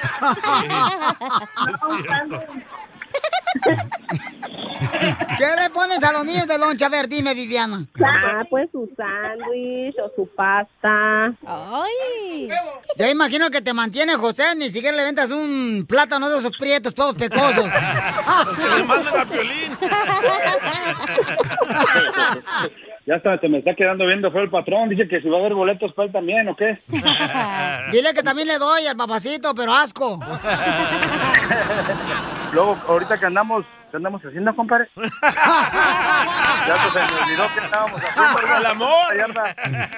¿Qué 5.38 5.46
le 5.62 5.70
pones 5.72 6.04
a 6.04 6.12
los 6.12 6.26
niños 6.26 6.48
de 6.48 6.58
lonche? 6.58 6.86
A 6.86 6.90
ver, 6.90 7.08
dime, 7.08 7.34
Viviana. 7.34 7.86
Ah, 8.04 8.44
pues 8.50 8.70
su 8.72 8.90
sándwich 8.96 9.96
o 10.00 10.12
su 10.16 10.28
pasta. 10.36 11.34
Ay. 11.46 12.50
Ya 12.98 13.10
imagino 13.10 13.50
que 13.50 13.62
te 13.62 13.74
mantiene 13.74 14.16
José, 14.16 14.56
ni 14.56 14.70
siquiera 14.70 14.96
le 14.96 15.04
ventas 15.04 15.32
un 15.32 15.86
plátano 15.88 16.30
de 16.30 16.40
esos 16.40 16.56
prietos 16.58 16.94
todos 16.94 17.16
pecosos. 17.16 17.66
Le 18.78 18.84
manden 18.84 19.20
a 19.20 19.26
Piolín. 19.26 19.69
Ya 23.10 23.16
hasta 23.16 23.40
se 23.40 23.50
me 23.50 23.58
está 23.58 23.74
quedando 23.74 24.06
viendo 24.06 24.32
fue 24.32 24.44
el 24.44 24.52
patrón. 24.52 24.88
Dice 24.88 25.08
que 25.08 25.20
si 25.20 25.28
va 25.28 25.38
a 25.38 25.40
haber 25.40 25.56
boletos 25.56 25.92
para 25.94 26.06
él 26.06 26.12
también, 26.12 26.48
¿o 26.48 26.56
qué? 26.56 26.78
Dile 27.92 28.14
que 28.14 28.22
también 28.22 28.48
le 28.48 28.60
doy 28.60 28.86
al 28.86 28.96
papacito, 28.96 29.56
pero 29.56 29.74
asco. 29.74 30.20
Luego, 32.54 32.78
ahorita 32.88 33.20
que 33.20 33.26
andamos, 33.26 33.66
¿qué 33.90 33.98
andamos 33.98 34.24
haciendo, 34.24 34.56
compadre? 34.56 34.88
ya 34.96 35.02
pues, 36.76 36.94
se 36.94 37.00
me 37.00 37.06
olvidó 37.24 37.48
que 37.56 37.66
estábamos 37.66 38.00
haciendo. 38.00 38.58
El 38.60 38.66
amor. 38.68 39.16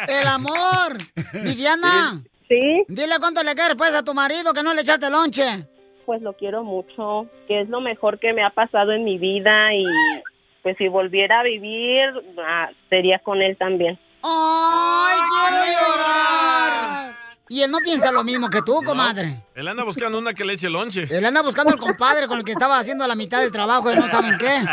El 0.08 0.28
amor. 0.28 0.98
Viviana. 1.34 2.22
Sí. 2.48 2.86
Dile 2.88 3.16
cuánto 3.20 3.44
le 3.44 3.56
quieres 3.56 3.76
pues 3.76 3.94
a 3.94 4.04
tu 4.04 4.14
marido 4.14 4.54
que 4.54 4.64
no 4.64 4.74
le 4.74 4.84
echaste 4.84 5.10
lonche. 5.10 5.68
Pues 6.06 6.22
lo 6.22 6.34
quiero 6.34 6.64
mucho, 6.64 7.28
que 7.48 7.62
es 7.62 7.70
lo 7.70 7.82
mejor 7.82 8.20
que 8.20 8.34
me 8.34 8.44
ha 8.44 8.50
pasado 8.50 8.92
en 8.92 9.04
mi 9.04 9.18
vida 9.18 9.74
y 9.74 9.86
pues 10.64 10.78
si 10.78 10.88
volviera 10.88 11.40
a 11.40 11.44
vivir, 11.44 12.10
ah, 12.44 12.70
sería 12.90 13.20
con 13.20 13.42
él 13.42 13.58
también. 13.58 13.98
¡Ay, 14.24 15.20
quiero 15.30 15.64
llorar! 15.66 17.16
Y 17.50 17.62
él 17.64 17.72
no 17.72 17.80
piensa 17.80 18.14
lo 18.14 18.24
mismo 18.24 18.50
que 18.50 18.62
tú, 18.62 18.82
comadre. 18.82 19.44
Él 19.56 19.68
anda 19.68 19.84
buscando 19.84 20.18
una 20.18 20.34
que 20.34 20.46
le 20.46 20.54
eche 20.54 20.70
lonche. 20.70 21.06
Él 21.10 21.26
anda 21.26 21.42
buscando 21.42 21.74
al 21.74 21.78
compadre 21.78 22.28
con 22.28 22.38
el 22.38 22.46
que 22.46 22.54
estaba 22.54 22.80
haciendo 22.80 23.06
la 23.06 23.16
mitad 23.16 23.42
del 23.42 23.52
trabajo 23.52 23.92
y 23.92 23.96
no 23.96 24.08
saben 24.08 24.38
qué. 24.38 24.64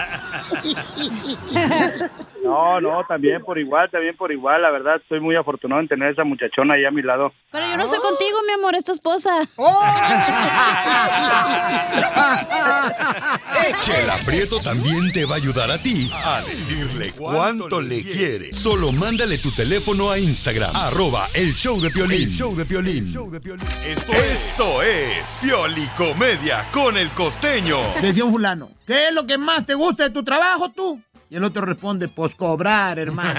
No, 2.49 2.81
no, 2.81 3.05
también 3.07 3.45
por 3.45 3.59
igual, 3.59 3.90
también 3.90 4.17
por 4.17 4.33
igual. 4.33 4.62
La 4.62 4.71
verdad, 4.71 4.97
estoy 4.97 5.21
muy 5.21 5.37
afortunado 5.37 5.83
en 5.83 5.88
tener 5.88 6.09
a 6.09 6.12
esa 6.12 6.25
muchachona 6.25 6.75
ahí 6.75 6.87
a 6.87 6.90
mi 6.90 7.02
lado. 7.02 7.31
Pero 7.52 7.67
yo 7.67 7.76
no 7.76 7.85
estoy 7.85 7.99
contigo, 7.99 8.38
mi 8.47 8.52
amor, 8.55 8.75
es 8.75 8.85
tu 8.85 8.93
esposa. 8.93 9.31
Chela 13.81 14.17
Prieto 14.25 14.61
también 14.61 15.12
te 15.12 15.25
va 15.26 15.35
a 15.35 15.37
ayudar 15.37 15.71
a 15.71 15.78
ti 15.78 16.11
a 16.25 16.40
decirle 16.40 17.12
cuánto 17.17 17.81
le 17.81 18.02
quiere. 18.02 18.52
Solo 18.52 18.93
mándale 18.93 19.38
tu 19.38 19.50
teléfono 19.50 20.11
a 20.11 20.19
Instagram, 20.19 20.75
arroba 20.75 21.28
el 21.35 21.52
show 21.55 21.81
de 21.81 21.90
Piolín. 21.90 22.28
El 22.28 22.35
show 22.35 22.57
de 22.57 22.64
Piolín. 22.64 23.09
Esto, 23.85 24.12
esto 24.12 24.83
es 24.83 25.40
Piolicomedia 25.43 26.67
con 26.73 26.97
el 26.97 27.11
costeño. 27.11 27.76
Decía 28.00 28.25
un 28.25 28.33
fulano, 28.33 28.71
¿qué 28.87 29.09
es 29.09 29.12
lo 29.12 29.26
que 29.26 29.37
más 29.37 29.67
te 29.67 29.75
gusta 29.75 30.05
de 30.05 30.11
tu 30.11 30.25
trabajo 30.25 30.71
tú? 30.71 31.00
Y 31.30 31.37
el 31.37 31.44
otro 31.44 31.66
responde, 31.66 32.08
pues 32.08 32.35
cobrar, 32.35 32.99
hermano. 32.99 33.38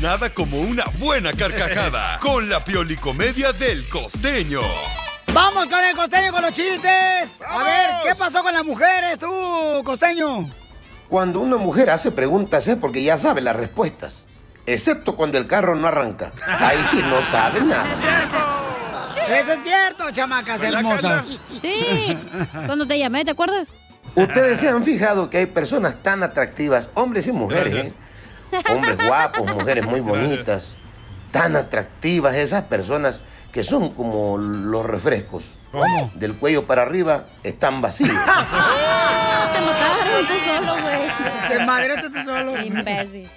Nada 0.00 0.30
como 0.30 0.58
una 0.60 0.84
buena 0.98 1.32
carcajada 1.34 2.18
con 2.22 2.48
la 2.48 2.64
Piolicomedia 2.64 3.52
del 3.52 3.86
costeño. 3.88 4.60
Vamos 5.34 5.68
con 5.68 5.84
el 5.84 5.94
costeño 5.94 6.32
con 6.32 6.40
los 6.40 6.52
chistes. 6.52 7.42
A 7.46 7.62
ver, 7.62 7.90
¿qué 8.02 8.14
pasó 8.14 8.42
con 8.42 8.54
las 8.54 8.64
mujeres 8.64 9.18
tú, 9.18 9.82
costeño? 9.84 10.48
Cuando 11.10 11.40
una 11.40 11.58
mujer 11.58 11.90
hace 11.90 12.10
preguntas 12.10 12.66
es 12.66 12.76
porque 12.76 13.02
ya 13.02 13.18
sabe 13.18 13.42
las 13.42 13.54
respuestas. 13.56 14.26
Excepto 14.64 15.16
cuando 15.16 15.36
el 15.36 15.46
carro 15.46 15.76
no 15.76 15.86
arranca. 15.86 16.32
Ahí 16.46 16.82
sí 16.90 17.02
no 17.02 17.22
sabe 17.22 17.60
nada. 17.60 17.84
Eso 19.28 19.52
es 19.52 19.62
cierto, 19.62 20.10
chamacas 20.12 20.62
hermosas. 20.62 21.38
Sí, 21.60 22.16
cuando 22.64 22.86
te 22.86 22.98
llamé, 22.98 23.22
¿te 23.24 23.32
acuerdas? 23.32 23.68
Ustedes 24.16 24.58
se 24.60 24.68
han 24.68 24.82
fijado 24.82 25.30
que 25.30 25.38
hay 25.38 25.46
personas 25.46 26.02
tan 26.02 26.22
atractivas, 26.22 26.90
hombres 26.94 27.26
y 27.26 27.32
mujeres, 27.32 27.74
¿eh? 27.74 27.92
Hombres 28.72 28.96
guapos, 29.06 29.52
mujeres 29.54 29.84
muy 29.84 30.00
bonitas, 30.00 30.74
tan 31.32 31.54
atractivas 31.54 32.34
esas 32.34 32.62
personas 32.64 33.22
que 33.52 33.62
son 33.62 33.90
como 33.90 34.38
los 34.38 34.86
refrescos. 34.86 35.44
¿Cómo? 35.70 36.10
Del 36.14 36.36
cuello 36.36 36.66
para 36.66 36.82
arriba 36.82 37.26
están 37.42 37.82
vacíos. 37.82 38.10
Te 39.54 39.60
mataron 39.60 40.26
tú 40.26 40.34
solo, 40.44 40.82
güey. 40.82 41.48
Te 41.48 41.64
madreaste 41.64 42.10
tú 42.10 42.24
solo. 42.24 42.62
Imbécil. 42.62 43.28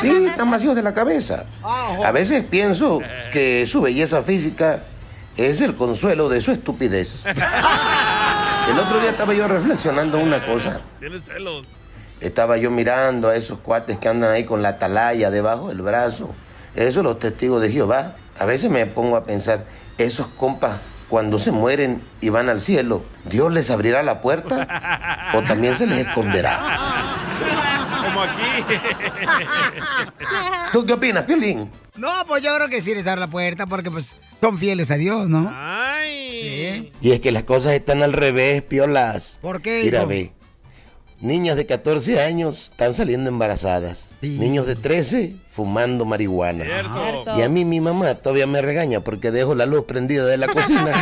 Sí, 0.00 0.26
están 0.26 0.50
vacíos 0.50 0.74
de 0.74 0.82
la 0.82 0.94
cabeza. 0.94 1.44
A 1.62 2.10
veces 2.12 2.44
pienso 2.44 3.00
que 3.32 3.66
su 3.66 3.82
belleza 3.82 4.22
física 4.22 4.82
es 5.36 5.60
el 5.60 5.76
consuelo 5.76 6.28
de 6.28 6.40
su 6.40 6.52
estupidez. 6.52 7.24
El 8.68 8.78
otro 8.78 9.00
día 9.00 9.10
estaba 9.10 9.32
yo 9.34 9.46
reflexionando 9.48 10.18
una 10.18 10.44
cosa. 10.44 10.80
Tienes 10.98 11.24
celos. 11.24 11.66
Estaba 12.20 12.56
yo 12.56 12.70
mirando 12.70 13.28
a 13.28 13.36
esos 13.36 13.58
cuates 13.58 13.98
que 13.98 14.08
andan 14.08 14.30
ahí 14.30 14.44
con 14.44 14.62
la 14.62 14.70
atalaya 14.70 15.30
debajo 15.30 15.68
del 15.68 15.82
brazo. 15.82 16.34
Esos 16.74 17.04
los 17.04 17.18
testigos 17.18 17.62
de 17.62 17.70
Jehová. 17.70 18.16
A 18.38 18.44
veces 18.44 18.70
me 18.70 18.84
pongo 18.86 19.16
a 19.16 19.24
pensar, 19.24 19.64
esos 19.98 20.26
compas 20.28 20.80
cuando 21.08 21.38
se 21.38 21.52
mueren 21.52 22.02
y 22.20 22.30
van 22.30 22.48
al 22.48 22.60
cielo, 22.60 23.04
¿Dios 23.24 23.52
les 23.52 23.70
abrirá 23.70 24.02
la 24.02 24.20
puerta 24.20 25.30
o 25.34 25.42
también 25.42 25.76
se 25.76 25.86
les 25.86 26.06
esconderá? 26.06 26.78
Como 28.04 28.22
aquí. 28.22 28.76
¿Tú 30.72 30.84
qué 30.84 30.92
opinas, 30.94 31.24
Piolín? 31.24 31.70
No, 31.96 32.10
pues 32.26 32.42
yo 32.42 32.54
creo 32.54 32.68
que 32.68 32.80
sí 32.80 32.94
les 32.94 33.06
abre 33.06 33.20
la 33.20 33.28
puerta 33.28 33.66
porque 33.66 33.90
pues 33.90 34.16
son 34.40 34.58
fieles 34.58 34.90
a 34.90 34.96
Dios, 34.96 35.28
¿no? 35.28 35.50
Y 37.00 37.12
es 37.12 37.20
que 37.20 37.32
las 37.32 37.44
cosas 37.44 37.72
están 37.72 38.02
al 38.02 38.12
revés, 38.12 38.62
piolas. 38.62 39.38
¿Por 39.40 39.62
qué, 39.62 39.82
Mira, 39.84 40.04
ve. 40.04 40.32
Niñas 41.20 41.56
de 41.56 41.64
14 41.64 42.20
años 42.20 42.66
están 42.72 42.92
saliendo 42.92 43.30
embarazadas. 43.30 44.10
Niños 44.20 44.66
de 44.66 44.76
13 44.76 45.36
fumando 45.50 46.04
marihuana. 46.04 46.64
Cierto. 46.64 47.38
Y 47.38 47.42
a 47.42 47.48
mí 47.48 47.64
mi 47.64 47.80
mamá 47.80 48.14
todavía 48.16 48.46
me 48.46 48.60
regaña 48.60 49.00
porque 49.00 49.30
dejo 49.30 49.54
la 49.54 49.64
luz 49.64 49.84
prendida 49.84 50.26
de 50.26 50.36
la 50.36 50.48
cocina. 50.48 50.92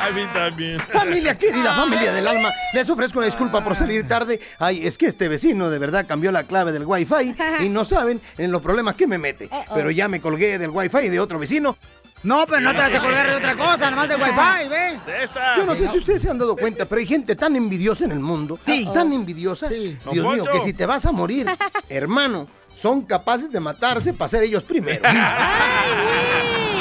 A 0.00 0.10
mí 0.10 0.22
también. 0.34 0.78
Familia 0.92 1.38
querida, 1.38 1.74
familia 1.74 2.12
del 2.12 2.26
alma, 2.26 2.52
les 2.74 2.90
ofrezco 2.90 3.18
una 3.20 3.26
disculpa 3.26 3.64
por 3.64 3.74
salir 3.74 4.06
tarde. 4.06 4.38
Ay, 4.58 4.86
es 4.86 4.98
que 4.98 5.06
este 5.06 5.28
vecino 5.28 5.70
de 5.70 5.78
verdad 5.78 6.06
cambió 6.06 6.30
la 6.30 6.44
clave 6.44 6.72
del 6.72 6.84
wifi 6.84 7.34
y 7.60 7.68
no 7.70 7.84
saben 7.86 8.20
en 8.36 8.52
los 8.52 8.60
problemas 8.60 8.96
que 8.96 9.06
me 9.06 9.16
mete. 9.16 9.48
Pero 9.72 9.90
ya 9.90 10.08
me 10.08 10.20
colgué 10.20 10.58
del 10.58 10.70
wifi 10.70 11.08
de 11.08 11.20
otro 11.20 11.38
vecino. 11.38 11.78
No, 12.24 12.46
pero 12.46 12.60
no 12.60 12.74
te 12.74 12.80
vas 12.80 12.94
a 12.94 13.00
colgar 13.00 13.28
de 13.28 13.36
otra 13.36 13.54
cosa, 13.54 13.90
nomás 13.90 14.08
de 14.08 14.16
wifi, 14.16 14.68
ve. 14.68 14.98
De 15.06 15.22
esta. 15.22 15.56
Yo 15.56 15.66
no 15.66 15.74
sé 15.74 15.86
si 15.88 15.98
ustedes 15.98 16.22
se 16.22 16.30
han 16.30 16.38
dado 16.38 16.56
cuenta, 16.56 16.86
pero 16.86 16.98
hay 16.98 17.06
gente 17.06 17.36
tan 17.36 17.54
envidiosa 17.54 18.06
en 18.06 18.12
el 18.12 18.20
mundo, 18.20 18.58
tan 18.92 19.12
envidiosa, 19.12 19.68
Dios 19.68 19.98
mío, 20.10 20.44
que 20.50 20.60
si 20.60 20.72
te 20.72 20.86
vas 20.86 21.04
a 21.04 21.12
morir, 21.12 21.46
hermano, 21.88 22.48
son 22.72 23.02
capaces 23.02 23.52
de 23.52 23.60
matarse 23.60 24.14
para 24.14 24.28
ser 24.28 24.42
ellos 24.42 24.64
primeros. 24.64 25.02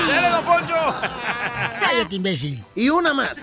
¡Dale, 0.07 0.29
don 0.29 0.45
Poncho! 0.45 0.73
Cállate, 1.79 2.15
imbécil. 2.15 2.63
Y 2.75 2.89
una 2.89 3.13
más. 3.13 3.41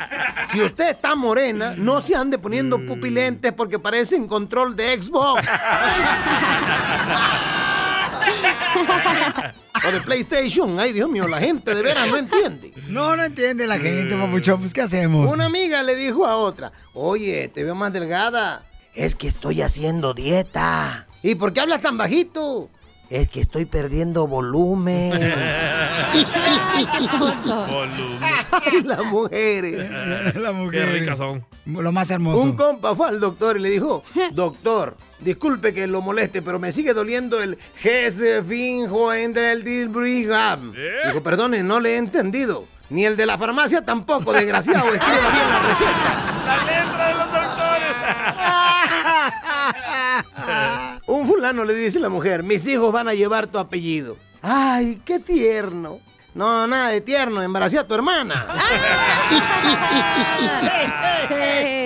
Si 0.50 0.62
usted 0.62 0.90
está 0.90 1.14
morena, 1.14 1.74
no 1.76 2.00
se 2.00 2.16
ande 2.16 2.38
poniendo 2.38 2.78
pupilentes 2.86 3.52
porque 3.52 3.78
parecen 3.78 4.26
control 4.26 4.74
de 4.74 5.00
Xbox. 5.02 5.46
o 9.86 9.92
de 9.92 10.00
PlayStation. 10.00 10.78
Ay, 10.78 10.92
Dios 10.92 11.08
mío, 11.08 11.26
la 11.28 11.40
gente 11.40 11.74
de 11.74 11.82
veras 11.82 12.08
no 12.08 12.16
entiende. 12.16 12.72
No, 12.88 13.16
no 13.16 13.24
entiende 13.24 13.66
la 13.66 13.78
gente, 13.78 14.16
papuchón. 14.16 14.60
Pues, 14.60 14.72
¿qué 14.72 14.82
hacemos? 14.82 15.32
Una 15.32 15.46
amiga 15.46 15.82
le 15.82 15.96
dijo 15.96 16.26
a 16.26 16.36
otra, 16.36 16.72
oye, 16.94 17.48
te 17.48 17.64
veo 17.64 17.74
más 17.74 17.92
delgada. 17.92 18.64
Es 18.94 19.14
que 19.14 19.28
estoy 19.28 19.62
haciendo 19.62 20.14
dieta. 20.14 21.06
¿Y 21.22 21.34
por 21.34 21.52
qué 21.52 21.60
hablas 21.60 21.80
tan 21.80 21.96
bajito? 21.96 22.70
Es 23.08 23.28
que 23.28 23.40
estoy 23.40 23.64
perdiendo 23.64 24.28
volumen. 24.28 25.10
Volumen. 25.10 25.32
Ay, 28.52 28.82
las 28.84 29.04
mujeres. 29.04 29.90
La 30.36 30.52
mujer. 30.52 30.86
Qué 30.86 30.92
ricas 31.00 31.18
son. 31.18 31.44
Lo 31.66 31.90
más 31.90 32.10
hermoso. 32.10 32.44
Un 32.44 32.52
compa 32.54 32.94
fue 32.94 33.08
al 33.08 33.18
doctor 33.18 33.56
y 33.56 33.60
le 33.60 33.70
dijo, 33.70 34.04
doctor, 34.32 34.96
disculpe 35.20 35.72
que 35.74 35.86
lo 35.86 36.02
moleste, 36.02 36.42
pero 36.42 36.58
me 36.58 36.72
sigue 36.72 36.92
doliendo 36.94 37.40
el 37.42 37.58
Gesfinjoen 37.76 39.32
del 39.32 39.62
Dilbrigham. 39.62 40.72
Dijo, 41.06 41.22
perdone, 41.22 41.62
no 41.62 41.80
le 41.80 41.94
he 41.94 41.96
entendido. 41.96 42.66
Ni 42.90 43.06
el 43.06 43.16
de 43.16 43.24
la 43.24 43.38
farmacia 43.38 43.84
tampoco, 43.84 44.32
desgraciado, 44.32 44.92
escriba 44.92 45.30
bien 45.30 45.48
la 45.48 45.58
receta. 45.60 46.42
La 46.44 46.56
letra 46.64 47.08
de 47.08 47.14
los 47.14 47.32
doctores. 47.32 47.96
Un 51.06 51.26
fulano 51.26 51.64
le 51.64 51.74
dice 51.74 51.98
a 51.98 52.00
la 52.00 52.08
mujer, 52.08 52.42
mis 52.42 52.66
hijos 52.66 52.90
van 52.92 53.06
a 53.06 53.14
llevar 53.14 53.46
tu 53.46 53.58
apellido. 53.58 54.16
Ay, 54.42 55.00
qué 55.04 55.20
tierno. 55.20 56.00
No, 56.34 56.66
nada 56.66 56.88
de 56.88 57.00
tierno, 57.00 57.42
embaracé 57.42 57.78
a 57.78 57.86
tu 57.86 57.94
hermana. 57.94 58.46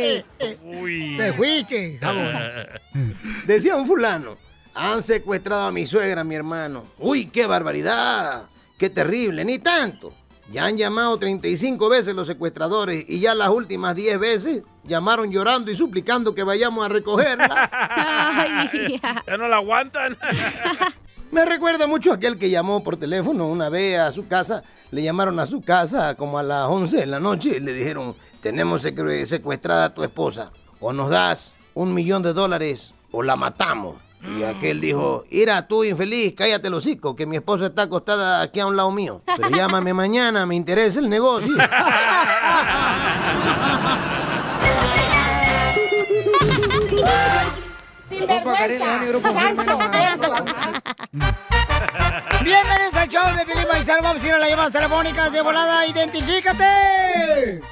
Uy. 0.65 1.17
Te 1.17 1.33
fuiste. 1.33 2.01
Decía 3.47 3.77
un 3.77 3.87
fulano, 3.87 4.37
han 4.75 5.03
secuestrado 5.03 5.67
a 5.67 5.73
mi 5.73 5.87
suegra, 5.87 6.25
mi 6.25 6.35
hermano. 6.35 6.85
Uy, 6.99 7.27
qué 7.27 7.47
barbaridad, 7.47 8.45
qué 8.79 8.91
terrible, 8.91 9.45
ni 9.45 9.59
tanto. 9.59 10.13
Ya 10.51 10.67
han 10.67 10.77
llamado 10.77 11.19
35 11.19 11.89
veces 11.89 12.15
los 12.15 12.27
secuestradores 12.27 13.05
y 13.09 13.19
ya 13.21 13.35
las 13.35 13.49
últimas 13.49 13.95
10 13.95 14.19
veces 14.19 14.63
llamaron 14.85 15.31
llorando 15.31 15.71
y 15.71 15.75
suplicando 15.75 16.35
que 16.35 16.43
vayamos 16.43 16.85
a 16.85 16.89
recogerla. 16.89 17.71
Ya 19.27 19.37
no 19.39 19.49
la 19.49 19.57
aguantan. 19.57 20.17
Me 21.31 21.45
recuerda 21.45 21.87
mucho 21.87 22.13
aquel 22.13 22.37
que 22.37 22.51
llamó 22.51 22.85
por 22.85 22.97
teléfono 22.97 23.49
una 23.49 23.69
vez 23.69 23.99
a 23.99 24.13
su 24.13 24.29
casa. 24.29 24.63
Le 24.91 25.03
llamaron 25.03 25.41
a 25.41 25.47
su 25.47 25.63
casa 25.63 26.15
como 26.15 26.39
a 26.39 26.43
las 26.43 26.69
11 26.69 26.97
de 26.99 27.07
la 27.07 27.19
noche 27.19 27.57
y 27.57 27.61
le 27.61 27.73
dijeron, 27.73 28.15
tenemos 28.45 28.83
secuestrada 28.83 29.87
a 29.87 29.95
tu 29.95 30.05
esposa. 30.05 30.53
O 30.79 30.93
nos 30.93 31.09
das 31.09 31.57
un 31.73 31.95
millón 31.95 32.23
de 32.23 32.35
dólares 32.35 32.93
o 33.11 33.23
la 33.23 33.37
matamos. 33.37 33.97
Y 34.23 34.43
aquel 34.43 34.83
dijo, 34.83 35.25
Ira, 35.31 35.67
tú 35.67 35.83
infeliz, 35.83 36.35
cállate 36.35 36.69
el 36.69 36.75
hocico, 36.75 37.17
que 37.17 37.25
mi 37.25 37.37
esposa 37.37 37.67
está 37.67 37.83
acostada 37.83 38.43
aquí 38.43 38.61
a 38.61 38.67
un 38.67 38.77
lado 38.77 38.91
mío. 38.91 39.23
Pero 39.25 39.49
llámame 39.57 39.95
mañana, 39.95 40.45
me 40.45 40.57
interesa 40.57 41.01
el 41.01 41.09
negocio. 41.09 41.55
Bienvenidos 52.45 52.95
al 52.95 53.09
show 53.09 53.27
de 53.37 53.47
Felipe 53.47 53.67
Paisano. 53.67 54.03
Vamos 54.03 54.23
a 54.23 54.27
ir 54.27 54.35
a 54.35 54.39
las 54.39 54.51
llamadas 54.51 54.73
telefónicas 54.73 55.33
de 55.33 55.41
volada. 55.41 55.87
¡Identifícate! 55.87 57.63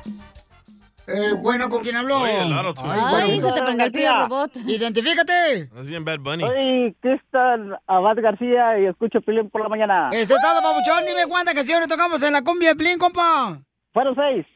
Eh, 1.06 1.32
bueno, 1.38 1.68
¿con 1.68 1.82
quién 1.82 1.96
habló? 1.96 2.20
Oye. 2.20 2.32
Ay, 2.32 3.40
se 3.40 3.52
te 3.52 3.62
prendió 3.62 3.86
el 3.86 3.92
pibe 3.92 4.08
robot. 4.08 4.56
¡Identifícate! 4.66 5.68
Es 5.76 5.86
bien 5.86 6.04
Bad 6.04 6.20
Bunny. 6.20 6.42
Soy 6.44 6.96
Cristian 7.00 7.76
Abad 7.86 8.16
García 8.22 8.78
y 8.78 8.86
escucho 8.86 9.20
Pilín 9.20 9.50
por 9.50 9.62
la 9.62 9.68
mañana. 9.68 10.10
Ese 10.12 10.34
todo, 10.40 10.62
papuchón. 10.62 11.04
Dime 11.06 11.26
cuántas 11.28 11.54
canciones 11.54 11.88
tocamos 11.88 12.22
en 12.22 12.32
la 12.32 12.42
cumbia 12.42 12.70
de 12.70 12.76
Plin, 12.76 12.98
compa. 12.98 13.58
Fueron 13.92 14.14
seis. 14.14 14.46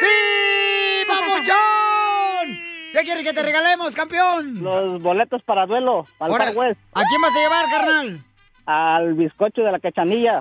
¡Sí, 0.00 1.06
papuchón! 1.06 2.58
¿Qué 2.92 3.02
quieres 3.04 3.22
que 3.22 3.32
te 3.32 3.42
regalemos, 3.42 3.94
campeón? 3.94 4.62
Los 4.62 5.00
boletos 5.00 5.42
para 5.42 5.66
duelo, 5.66 6.06
al 6.18 6.30
Ahora, 6.30 6.46
¿A 6.46 6.52
quién 6.52 7.20
vas 7.22 7.36
a 7.36 7.40
llevar, 7.40 7.64
carnal? 7.70 8.20
al 8.66 9.14
bizcocho 9.14 9.62
de 9.62 9.72
la 9.72 9.78
cachanilla. 9.78 10.40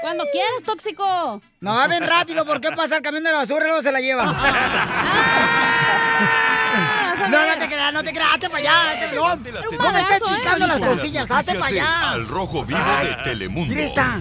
Cuando 0.00 0.24
quieras, 0.32 0.62
tóxico. 0.64 1.42
No, 1.60 1.74
va 1.74 1.86
bien 1.88 2.06
rápido, 2.06 2.44
¿por 2.46 2.60
qué 2.60 2.70
pasa 2.72 2.96
el 2.96 3.02
camión 3.02 3.22
de 3.24 3.30
la 3.32 3.38
basura 3.38 3.64
y 3.64 3.68
luego 3.68 3.82
se 3.82 3.92
la 3.92 4.00
lleva? 4.00 4.24
no, 7.30 7.46
no 7.46 7.58
te 7.58 7.66
creas, 7.68 7.92
no 7.92 8.02
te 8.02 8.12
creas, 8.12 8.30
hazte 8.32 8.48
para 8.48 8.58
allá. 8.60 9.00
te- 9.10 9.16
No, 9.16 9.36
no 9.36 9.92
me 9.92 10.00
estés 10.00 10.22
picando 10.36 10.66
las 10.66 10.78
costillas, 10.78 11.30
hazte 11.30 11.54
para 11.54 11.66
allá. 11.66 12.10
Al 12.12 12.26
Rojo 12.26 12.64
Vivo 12.64 12.78
de 13.02 13.14
Telemundo. 13.22 13.74
Mira 13.74 13.86
esta. 13.86 14.20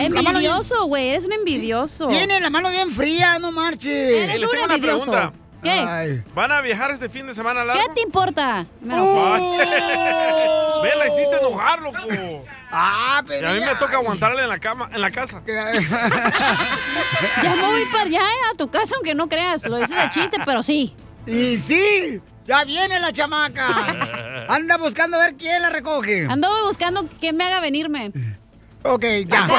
Envidioso, 0.00 0.84
güey. 0.86 1.08
Eres 1.10 1.24
un 1.24 1.32
envidioso. 1.32 2.08
Tiene 2.08 2.40
la 2.40 2.50
mano 2.50 2.70
bien 2.70 2.90
fría, 2.92 3.38
no 3.38 3.52
marches. 3.52 4.28
Eres 4.30 4.42
un 4.42 4.70
envidioso. 4.70 5.32
¿Qué? 5.64 6.22
¿Van 6.34 6.52
a 6.52 6.60
viajar 6.60 6.90
este 6.90 7.08
fin 7.08 7.26
de 7.26 7.34
semana 7.34 7.64
largo? 7.64 7.82
¿Qué 7.88 7.94
te 7.94 8.00
importa? 8.02 8.66
Me 8.80 8.94
Oh. 9.00 9.58
Ve, 10.82 10.90
la 10.96 11.06
hiciste 11.06 11.36
enojar, 11.40 11.80
loco. 11.80 11.98
Ah, 12.70 13.22
Y 13.24 13.28
pero 13.28 13.48
a 13.48 13.52
mí 13.52 13.60
ya- 13.60 13.66
me 13.66 13.74
toca 13.76 13.96
aguantarle 13.96 14.42
en 14.42 14.48
la 14.48 14.58
cama, 14.58 14.90
en 14.92 15.00
la 15.00 15.10
casa. 15.10 15.40
Ya 17.42 17.54
me 17.54 17.62
voy 17.62 17.84
para 17.86 18.04
allá, 18.04 18.20
eh, 18.20 18.50
a 18.52 18.56
tu 18.56 18.68
casa, 18.70 18.94
aunque 18.96 19.14
no 19.14 19.28
creas. 19.28 19.64
Lo 19.64 19.78
dices 19.78 19.96
de 19.96 20.08
chiste, 20.08 20.36
pero 20.44 20.62
sí. 20.62 20.94
Y 21.26 21.56
sí, 21.56 22.20
ya 22.44 22.64
viene 22.64 23.00
la 23.00 23.12
chamaca. 23.12 23.66
Anda 24.48 24.76
buscando 24.76 25.16
a 25.18 25.20
ver 25.20 25.34
quién 25.36 25.62
la 25.62 25.70
recoge. 25.70 26.26
Ando 26.28 26.48
buscando 26.66 27.08
que 27.20 27.32
me 27.32 27.44
haga 27.44 27.60
venirme. 27.60 28.12
Ok, 28.84 29.04
ya. 29.26 29.44
Acá, 29.44 29.54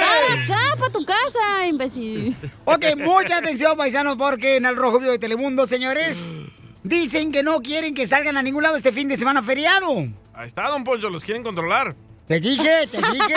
para 0.00 0.42
acá, 0.44 0.76
para 0.78 0.92
tu 0.92 1.04
casa, 1.04 1.66
imbécil. 1.66 2.36
Ok, 2.66 2.84
mucha 2.96 3.38
atención, 3.38 3.74
paisanos, 3.76 4.16
porque 4.16 4.56
en 4.56 4.66
el 4.66 4.76
Rojo 4.76 4.98
Vivo 4.98 5.12
de 5.12 5.18
Telemundo, 5.18 5.66
señores, 5.66 6.36
dicen 6.82 7.32
que 7.32 7.42
no 7.42 7.62
quieren 7.62 7.94
que 7.94 8.06
salgan 8.06 8.36
a 8.36 8.42
ningún 8.42 8.62
lado 8.62 8.76
este 8.76 8.92
fin 8.92 9.08
de 9.08 9.16
semana 9.16 9.42
feriado. 9.42 10.06
Ahí 10.34 10.46
está, 10.46 10.68
don 10.68 10.84
Poncho, 10.84 11.08
los 11.08 11.24
quieren 11.24 11.42
controlar. 11.42 11.96
Te 12.28 12.38
dije, 12.38 12.86
te 12.86 12.98
dije, 12.98 13.34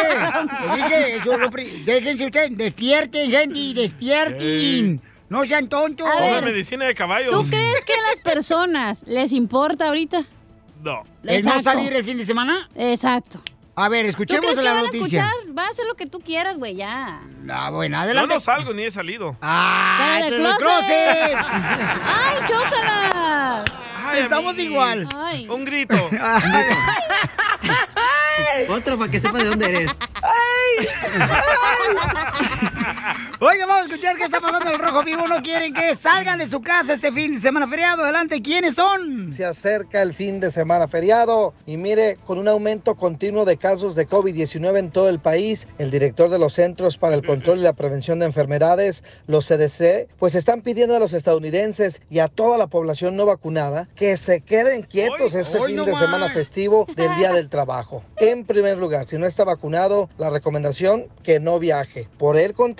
te 0.59 0.75
dije, 0.75 1.13
eso 1.13 1.31
es 1.31 1.39
lo 1.39 1.49
déjense 1.85 2.25
ustedes, 2.25 2.57
despierten, 2.57 3.31
gente, 3.31 3.57
y 3.57 3.73
despierten. 3.73 5.01
No 5.29 5.45
sean 5.45 5.67
tontos. 5.69 6.05
A 6.05 6.19
ver, 6.19 6.43
medicina 6.43 6.85
de 6.85 6.93
caballos. 6.93 7.31
¿Tú 7.31 7.49
crees 7.49 7.83
que 7.85 7.93
a 7.93 8.09
las 8.09 8.19
personas 8.19 9.03
les 9.07 9.31
importa 9.31 9.87
ahorita? 9.87 10.25
No. 10.83 11.03
¿El 11.23 11.43
no 11.45 11.63
salir 11.63 11.93
el 11.93 12.03
fin 12.03 12.17
de 12.17 12.25
semana? 12.25 12.69
Exacto. 12.75 13.41
A 13.75 13.89
ver, 13.89 14.03
¿Tú 14.03 14.09
escuchemos 14.09 14.41
crees 14.45 14.57
que 14.59 14.63
la 14.63 14.73
van 14.73 14.83
noticia. 14.83 15.25
a 15.25 15.29
escuchar? 15.29 15.57
Va 15.57 15.65
a 15.65 15.69
hacer 15.69 15.85
lo 15.87 15.95
que 15.95 16.05
tú 16.05 16.19
quieras, 16.19 16.57
güey, 16.57 16.75
ya. 16.75 17.19
Ah, 17.49 17.69
bueno, 17.71 17.97
Yo 17.97 18.01
adelante. 18.03 18.35
no 18.35 18.39
salgo 18.39 18.71
ni 18.73 18.83
he 18.83 18.91
salido. 18.91 19.35
¡Ah! 19.41 20.19
Pero 20.23 20.37
del 20.37 20.55
closet! 20.57 21.35
¡Ay, 21.37 22.37
chócalas! 22.45 23.65
Ay, 24.05 24.19
Pensamos 24.21 24.53
amigo. 24.55 24.71
igual. 24.73 25.09
Ay. 25.15 25.47
Un 25.49 25.65
grito. 25.65 25.95
Otro 28.69 28.97
para 28.99 29.09
que 29.11 29.19
sepa 29.21 29.37
de 29.39 29.45
dónde 29.45 29.65
eres. 29.69 29.91
Oiga, 33.39 33.65
vamos 33.65 33.83
a 33.83 33.85
escuchar 33.87 34.17
qué 34.17 34.23
está 34.23 34.39
pasando 34.39 34.69
en 34.69 34.75
el 34.75 34.79
Rojo 34.79 35.03
Vivo. 35.03 35.27
No 35.27 35.41
quieren 35.41 35.73
que 35.73 35.95
salgan 35.95 36.39
de 36.39 36.47
su 36.47 36.61
casa 36.61 36.93
este 36.93 37.11
fin 37.11 37.35
de 37.35 37.41
semana 37.41 37.67
feriado. 37.67 38.03
Adelante, 38.03 38.41
¿quiénes 38.41 38.75
son? 38.75 39.33
Se 39.33 39.45
acerca 39.45 40.01
el 40.01 40.13
fin 40.13 40.39
de 40.39 40.51
semana 40.51 40.87
feriado 40.87 41.53
y 41.65 41.77
mire, 41.77 42.17
con 42.25 42.37
un 42.37 42.47
aumento 42.47 42.95
continuo 42.95 43.45
de 43.45 43.57
casos 43.57 43.95
de 43.95 44.07
COVID-19 44.07 44.77
en 44.77 44.91
todo 44.91 45.09
el 45.09 45.19
país, 45.19 45.67
el 45.77 45.91
director 45.91 46.29
de 46.29 46.39
los 46.39 46.53
Centros 46.53 46.97
para 46.97 47.15
el 47.15 47.25
Control 47.25 47.59
y 47.59 47.61
la 47.61 47.73
Prevención 47.73 48.19
de 48.19 48.25
Enfermedades, 48.25 49.03
los 49.27 49.47
CDC, 49.47 50.07
pues 50.17 50.35
están 50.35 50.61
pidiendo 50.61 50.95
a 50.95 50.99
los 50.99 51.13
estadounidenses 51.13 52.01
y 52.09 52.19
a 52.19 52.27
toda 52.27 52.57
la 52.57 52.67
población 52.67 53.15
no 53.15 53.25
vacunada 53.25 53.87
que 53.95 54.17
se 54.17 54.41
queden 54.41 54.83
quietos 54.83 55.35
ese 55.35 55.57
hoy 55.57 55.67
fin 55.67 55.77
no 55.77 55.85
de 55.85 55.91
más. 55.91 56.01
semana 56.01 56.29
festivo 56.29 56.85
del 56.95 57.15
Día 57.17 57.31
del 57.33 57.49
Trabajo. 57.49 58.03
En 58.17 58.45
primer 58.45 58.77
lugar, 58.77 59.05
si 59.05 59.17
no 59.17 59.25
está 59.25 59.43
vacunado, 59.43 60.09
la 60.17 60.29
recomendación 60.29 61.05
que 61.23 61.39
no 61.39 61.59
viaje. 61.59 62.07
Por 62.17 62.37
el 62.37 62.53
contrario, 62.53 62.72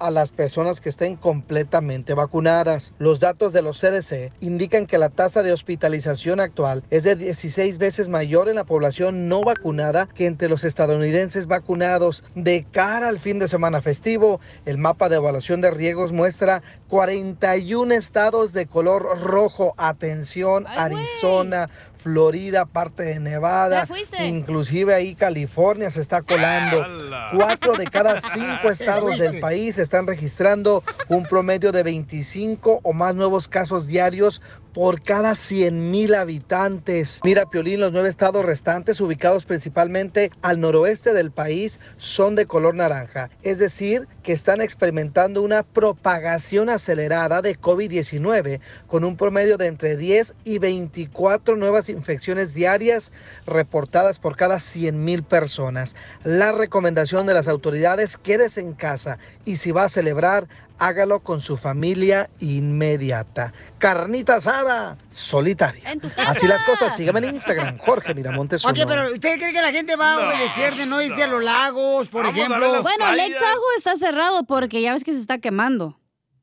a 0.00 0.10
las 0.10 0.32
personas 0.32 0.80
que 0.80 0.88
estén 0.88 1.14
completamente 1.14 2.14
vacunadas. 2.14 2.92
Los 2.98 3.20
datos 3.20 3.52
de 3.52 3.62
los 3.62 3.80
CDC 3.80 4.32
indican 4.40 4.86
que 4.86 4.98
la 4.98 5.08
tasa 5.08 5.42
de 5.44 5.52
hospitalización 5.52 6.40
actual 6.40 6.82
es 6.90 7.04
de 7.04 7.14
16 7.14 7.78
veces 7.78 8.08
mayor 8.08 8.48
en 8.48 8.56
la 8.56 8.64
población 8.64 9.28
no 9.28 9.42
vacunada 9.42 10.08
que 10.14 10.26
entre 10.26 10.48
los 10.48 10.64
estadounidenses 10.64 11.46
vacunados. 11.46 12.24
De 12.34 12.66
cara 12.70 13.08
al 13.08 13.20
fin 13.20 13.38
de 13.38 13.46
semana 13.46 13.80
festivo, 13.80 14.40
el 14.64 14.78
mapa 14.78 15.08
de 15.08 15.16
evaluación 15.16 15.60
de 15.60 15.70
riesgos 15.70 16.12
muestra 16.12 16.62
41 16.88 17.94
estados 17.94 18.52
de 18.52 18.66
color 18.66 19.20
rojo. 19.20 19.74
Atención, 19.76 20.66
Arizona, 20.66 21.70
Florida, 22.06 22.66
parte 22.66 23.02
de 23.02 23.18
Nevada, 23.18 23.84
inclusive 24.20 24.94
ahí 24.94 25.16
California 25.16 25.90
se 25.90 26.00
está 26.00 26.22
colando. 26.22 26.86
Cuatro 27.34 27.72
de 27.72 27.84
cada 27.86 28.20
cinco 28.20 28.70
estados 28.70 29.18
del 29.18 29.40
país 29.40 29.76
están 29.76 30.06
registrando 30.06 30.84
un 31.08 31.24
promedio 31.24 31.72
de 31.72 31.82
25 31.82 32.78
o 32.84 32.92
más 32.92 33.16
nuevos 33.16 33.48
casos 33.48 33.88
diarios 33.88 34.40
por 34.76 35.00
cada 35.00 35.34
100 35.34 35.90
mil 35.90 36.14
habitantes. 36.14 37.20
Mira, 37.24 37.46
Piolín, 37.46 37.80
los 37.80 37.92
nueve 37.92 38.10
estados 38.10 38.44
restantes, 38.44 39.00
ubicados 39.00 39.46
principalmente 39.46 40.30
al 40.42 40.60
noroeste 40.60 41.14
del 41.14 41.30
país, 41.30 41.80
son 41.96 42.34
de 42.34 42.44
color 42.44 42.74
naranja. 42.74 43.30
Es 43.42 43.58
decir, 43.58 44.06
que 44.22 44.34
están 44.34 44.60
experimentando 44.60 45.40
una 45.40 45.62
propagación 45.62 46.68
acelerada 46.68 47.40
de 47.40 47.58
COVID-19 47.58 48.60
con 48.86 49.04
un 49.04 49.16
promedio 49.16 49.56
de 49.56 49.68
entre 49.68 49.96
10 49.96 50.34
y 50.44 50.58
24 50.58 51.56
nuevas 51.56 51.88
infecciones 51.88 52.52
diarias 52.52 53.12
reportadas 53.46 54.18
por 54.18 54.36
cada 54.36 54.60
100 54.60 55.02
mil 55.02 55.22
personas. 55.22 55.96
La 56.22 56.52
recomendación 56.52 57.24
de 57.24 57.32
las 57.32 57.48
autoridades, 57.48 58.18
quédese 58.18 58.60
en 58.60 58.74
casa 58.74 59.16
y 59.46 59.56
si 59.56 59.70
va 59.70 59.84
a 59.84 59.88
celebrar, 59.88 60.48
hágalo 60.78 61.20
con 61.20 61.40
su 61.40 61.56
familia 61.56 62.30
inmediata. 62.40 63.52
Carnita 63.78 64.36
asada, 64.36 64.96
solitaria. 65.10 65.90
En 65.90 66.00
tu 66.00 66.08
casa. 66.10 66.30
Así 66.30 66.46
las 66.46 66.64
cosas, 66.64 66.96
síganme 66.96 67.20
en 67.20 67.34
Instagram, 67.36 67.78
Jorge 67.78 68.14
Miramontes. 68.14 68.64
Ok, 68.64 68.72
uno. 68.74 68.86
pero 68.86 69.12
¿usted 69.12 69.38
cree 69.38 69.52
que 69.52 69.62
la 69.62 69.72
gente 69.72 69.96
va 69.96 70.14
a 70.14 70.28
obedecer 70.28 70.74
de 70.74 70.86
no 70.86 71.00
irse 71.00 71.22
a 71.22 71.26
los 71.26 71.42
lagos, 71.42 72.08
por 72.08 72.26
ejemplo? 72.26 72.82
Bueno, 72.82 73.12
Lake 73.14 73.36
Tahoe 73.38 73.76
está 73.76 73.96
cerrado 73.96 74.44
porque 74.44 74.82
ya 74.82 74.92
ves 74.92 75.04
que 75.04 75.12
se 75.12 75.20
está 75.20 75.38
quemando. 75.38 75.98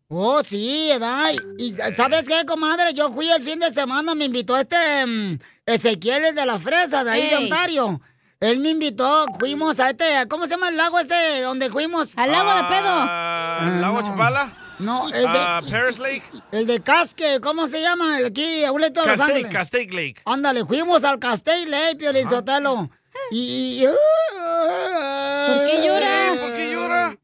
Oh, 0.10 0.44
sí, 0.44 0.90
¿verdad? 0.92 1.32
Y 1.58 1.74
¿sabes 1.96 2.26
qué, 2.26 2.46
comadre? 2.46 2.94
Yo 2.94 3.12
fui 3.12 3.30
el 3.32 3.42
fin 3.42 3.60
de 3.60 3.74
semana, 3.74 4.14
me 4.14 4.26
invitó 4.26 4.58
este 4.58 5.06
mm, 5.06 5.40
Ezequiel 5.66 6.26
el 6.26 6.36
de 6.36 6.46
las 6.46 6.62
fresas, 6.62 7.04
de 7.06 7.12
ahí 7.12 7.30
de. 7.30 7.38
Ontario. 7.38 8.00
Él 8.44 8.60
me 8.60 8.70
invitó, 8.72 9.26
fuimos 9.40 9.80
a 9.80 9.92
este, 9.92 10.06
¿cómo 10.28 10.44
se 10.46 10.52
llama 10.52 10.68
el 10.68 10.76
lago 10.76 11.00
este 11.00 11.42
donde 11.42 11.70
fuimos? 11.70 12.12
Al 12.18 12.30
lago 12.30 12.54
de 12.54 12.64
pedo. 12.64 12.90
Ah, 12.90 13.78
¿Lago 13.80 14.02
Chapala? 14.02 14.52
No, 14.80 15.08
el 15.08 15.22
de, 15.22 15.28
Ah, 15.40 15.62
Paris 15.70 15.98
Lake. 16.00 16.24
el 16.52 16.68
de 16.68 16.82
Casque, 16.82 17.40
¿cómo 17.42 17.68
se 17.68 17.80
llama? 17.82 18.18
Aquí, 18.18 18.66
a 18.66 18.74
un 18.74 18.82
leto 18.82 19.00
de 19.02 19.08
Los 19.08 19.16
Castaic, 19.18 19.36
Ángeles. 19.38 19.54
Castaic 19.54 19.94
Lake. 19.94 20.16
Ándale, 20.26 20.66
fuimos 20.66 21.04
al 21.06 21.20
Castell 21.20 21.70
Lake, 21.72 21.96
Piolín 21.96 22.30
Sotelo. 22.30 22.90
Y... 23.32 23.84
y- 23.84 23.88
¿Por 23.88 25.66
qué 25.68 25.86
llora? 25.86 26.42
¿Por 26.42 26.52
qué 26.56 26.72
llora? 26.74 27.18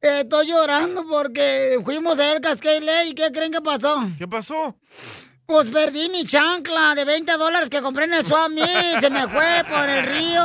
Eh, 0.00 0.20
estoy 0.20 0.46
llorando 0.48 1.04
porque 1.06 1.78
fuimos 1.84 2.18
a 2.18 2.22
ver 2.26 2.40
Cascade 2.40 2.80
Lake 2.80 3.08
y 3.08 3.14
¿qué 3.14 3.30
creen 3.32 3.52
que 3.52 3.60
pasó? 3.60 4.02
¿Qué 4.18 4.26
pasó? 4.28 4.76
Pues 5.46 5.66
perdí 5.68 6.08
mi 6.08 6.24
chancla 6.24 6.94
de 6.94 7.04
20 7.04 7.36
dólares 7.36 7.68
que 7.68 7.82
compré 7.82 8.04
en 8.06 8.14
el 8.14 8.24
Swami, 8.24 8.62
se 8.98 9.10
me 9.10 9.28
fue 9.28 9.62
por 9.70 9.86
el 9.88 10.04
Y 10.06 10.08
río. 10.08 10.42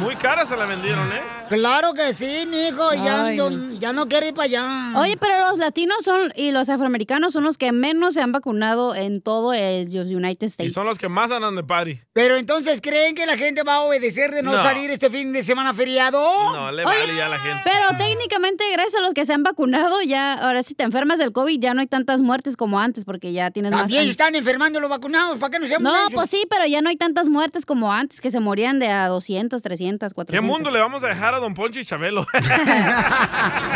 muy 0.00 0.16
cara 0.16 0.44
se 0.44 0.56
la 0.56 0.64
vendieron, 0.66 1.12
¿eh? 1.12 1.22
Claro 1.48 1.94
que 1.94 2.12
sí, 2.14 2.46
mijo, 2.48 2.92
yo- 2.94 3.48
no. 3.48 3.69
Ya 3.80 3.92
no 3.92 4.06
quiero 4.08 4.26
ir 4.28 4.34
para 4.34 4.44
allá. 4.44 4.92
Oye, 5.00 5.16
pero 5.16 5.38
los 5.48 5.58
latinos 5.58 5.98
son 6.04 6.32
y 6.36 6.52
los 6.52 6.68
afroamericanos 6.68 7.32
son 7.32 7.44
los 7.44 7.58
que 7.58 7.72
menos 7.72 8.14
se 8.14 8.20
han 8.22 8.32
vacunado 8.32 8.94
en 8.94 9.20
todo 9.22 9.52
el- 9.54 9.92
los 9.92 10.06
United 10.08 10.42
Y 10.46 10.50
States. 10.50 10.72
son 10.72 10.86
los 10.86 10.98
que 10.98 11.08
más 11.08 11.30
andan 11.32 11.56
de 11.56 11.64
party. 11.64 11.98
Pero 12.12 12.36
entonces, 12.36 12.80
¿creen 12.80 13.14
que 13.14 13.26
la 13.26 13.36
gente 13.36 13.62
va 13.62 13.76
a 13.76 13.80
obedecer 13.80 14.30
de 14.32 14.42
no, 14.42 14.52
No. 14.52 14.62
salir 14.62 14.90
este 14.90 15.10
fin 15.10 15.32
de 15.32 15.42
semana 15.42 15.74
feriado? 15.74 16.20
No, 16.52 16.70
le 16.70 16.84
Oye, 16.84 16.98
vale 17.00 17.16
ya 17.16 17.26
a 17.26 17.28
la 17.30 17.38
gente. 17.38 17.62
Pero 17.64 17.96
técnicamente, 17.98 18.64
gracias 18.72 19.00
a 19.00 19.04
los 19.04 19.14
que 19.14 19.24
se 19.26 19.32
han 19.32 19.42
vacunado, 19.42 20.00
ya, 20.02 20.34
ahora 20.34 20.62
si 20.62 20.74
te 20.74 20.84
enfermas 20.84 21.18
del 21.18 21.32
COVID, 21.32 21.58
ya 21.60 21.74
no 21.74 21.80
hay 21.80 21.86
tantas 21.86 22.20
muertes 22.22 22.56
como 22.56 22.78
antes, 22.80 23.04
porque 23.04 23.32
ya 23.32 23.50
tienes 23.50 23.72
más. 23.72 23.82
También 23.82 24.08
están 24.08 24.34
enfermando 24.34 24.78
los 24.80 24.90
vacunados, 24.90 25.38
¿para 25.40 25.50
qué 25.52 25.58
no 25.58 25.66
se 25.66 25.78
No, 25.78 25.92
pues 26.12 26.28
sí, 26.30 26.44
pero 26.50 26.66
ya 26.66 26.82
no 26.82 26.88
hay 26.90 26.96
tantas 26.96 27.28
muertes 27.28 27.64
como 27.66 27.92
antes, 27.92 28.20
que 28.20 28.30
se 28.30 28.40
morían 28.40 28.78
de 28.78 28.88
a 28.88 29.08
200, 29.08 29.62
300, 29.62 30.12
400. 30.14 30.30
¿Qué 30.30 30.40
mundo 30.40 30.70
le 30.70 30.78
vamos 30.80 31.02
a 31.02 31.08
dejar 31.08 31.34
a 31.34 31.38
Don 31.38 31.54
Poncho 31.54 31.80
y 31.80 31.84
Chabelo? 31.84 32.26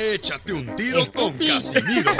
Échate 0.00 0.52
un 0.52 0.76
tiro 0.76 1.06
con 1.12 1.32
Casimiro. 1.38 2.12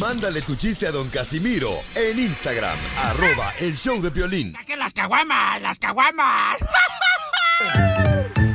Mándale 0.00 0.42
tu 0.42 0.56
chiste 0.56 0.86
a 0.86 0.92
don 0.92 1.08
Casimiro 1.08 1.70
en 1.94 2.18
Instagram, 2.18 2.78
arroba 2.96 3.52
el 3.60 3.76
show 3.76 4.00
de 4.00 4.10
violín. 4.10 4.54
¡Que 4.66 4.76
las 4.76 4.92
caguamas! 4.92 5.60
¡Las 5.62 5.78
caguamas! 5.78 6.58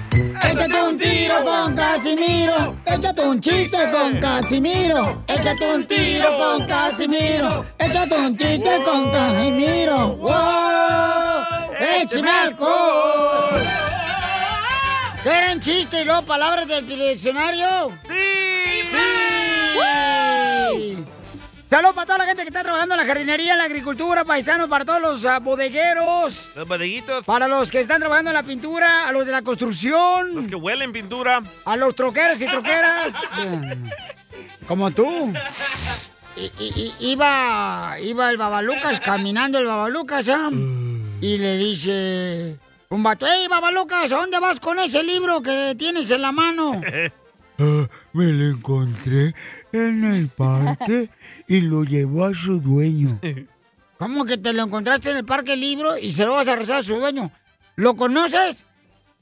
Échate 0.44 0.84
un 0.84 0.98
tiro 0.98 1.44
con 1.44 1.76
Casimiro. 1.76 2.76
Échate 2.86 3.22
un 3.22 3.40
chiste 3.40 3.78
con 3.92 4.20
Casimiro. 4.20 5.24
Échate 5.28 5.76
un 5.76 5.88
tiro 5.88 6.38
con 6.38 6.66
Casimiro. 6.66 7.66
Échate 7.78 8.16
un 8.16 8.38
chiste 8.38 8.84
con 8.84 9.12
Casimiro. 9.12 10.16
¡Wow! 10.18 11.44
¡Échame 11.80 12.30
alcohol! 12.30 13.62
¿Quieren 15.24 15.62
chiste 15.62 16.02
y 16.02 16.06
luego 16.06 16.24
palabras 16.24 16.68
del 16.68 16.88
diccionario? 16.88 17.92
¡Sí! 18.08 18.90
¡Sí! 18.92 18.98
Saludos 21.72 21.94
para 21.96 22.06
toda 22.06 22.18
la 22.18 22.26
gente 22.26 22.42
que 22.42 22.50
está 22.50 22.64
trabajando 22.64 22.96
en 22.96 23.00
la 23.00 23.06
jardinería, 23.08 23.54
en 23.54 23.58
la 23.60 23.64
agricultura, 23.64 24.26
paisanos, 24.26 24.68
para 24.68 24.84
todos 24.84 25.02
los 25.02 25.24
ah, 25.26 25.40
bodegueros, 25.40 26.52
Los 26.54 26.68
bodeguitos. 26.68 27.26
para 27.26 27.48
los 27.48 27.72
que 27.72 27.80
están 27.80 28.02
trabajando 28.02 28.30
en 28.30 28.34
la 28.36 28.44
pintura, 28.44 29.08
a 29.08 29.12
los 29.14 29.26
de 29.26 29.32
la 29.32 29.42
construcción. 29.42 30.36
Los 30.36 30.48
que 30.50 30.56
huelen 30.56 30.92
pintura. 30.92 31.42
A 31.64 31.78
los 31.78 31.96
troqueros 31.96 32.42
y 32.42 32.46
troqueras. 32.48 33.14
Como 34.68 34.92
tú. 34.92 35.32
I- 36.36 36.52
i- 36.60 36.74
i- 37.00 37.12
iba, 37.12 37.96
iba 38.02 38.30
el 38.30 38.36
Babalucas 38.38 39.00
caminando 39.00 39.58
el 39.58 39.66
Babalucas, 39.66 40.28
¿ah? 40.28 40.50
Y 41.22 41.38
le 41.38 41.56
dice 41.58 42.58
un 42.90 43.02
vato, 43.02 43.26
¡Ey, 43.28 43.48
Babalucas! 43.48 44.12
¿A 44.12 44.18
dónde 44.18 44.40
vas 44.40 44.60
con 44.60 44.78
ese 44.80 45.04
libro 45.04 45.42
que 45.42 45.74
tienes 45.80 46.12
en 46.12 46.22
la 46.22 46.34
mano? 46.34 46.82
Ah, 47.64 47.86
me 48.14 48.26
lo 48.32 48.56
encontré 48.58 49.36
en 49.72 50.04
el 50.04 50.30
parque 50.30 51.10
y 51.52 51.60
lo 51.60 51.84
llevó 51.84 52.24
a 52.26 52.34
su 52.34 52.62
dueño. 52.62 53.20
¿Cómo 53.98 54.24
que 54.26 54.38
te 54.38 54.54
lo 54.54 54.64
encontraste 54.64 55.10
en 55.12 55.18
el 55.18 55.26
parque 55.26 55.58
libro 55.58 55.98
y 55.98 56.14
se 56.14 56.24
lo 56.26 56.32
vas 56.34 56.48
a 56.48 56.56
rezar 56.56 56.80
a 56.80 56.84
su 56.84 56.96
dueño? 56.96 57.30
¿Lo 57.76 57.96
conoces? 57.98 58.64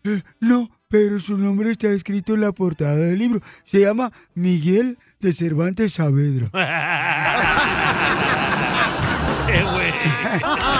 Eh, 0.04 0.22
No, 0.40 0.70
pero 0.90 1.20
su 1.20 1.38
nombre 1.40 1.72
está 1.72 1.88
escrito 1.90 2.36
en 2.36 2.42
la 2.42 2.52
portada 2.52 2.96
del 2.96 3.18
libro. 3.18 3.42
Se 3.66 3.80
llama 3.80 4.12
Miguel 4.36 5.00
de 5.20 5.34
Cervantes 5.34 5.94
Saavedra. 5.94 6.50
¡Qué 9.48 9.64
güey! 9.64 9.92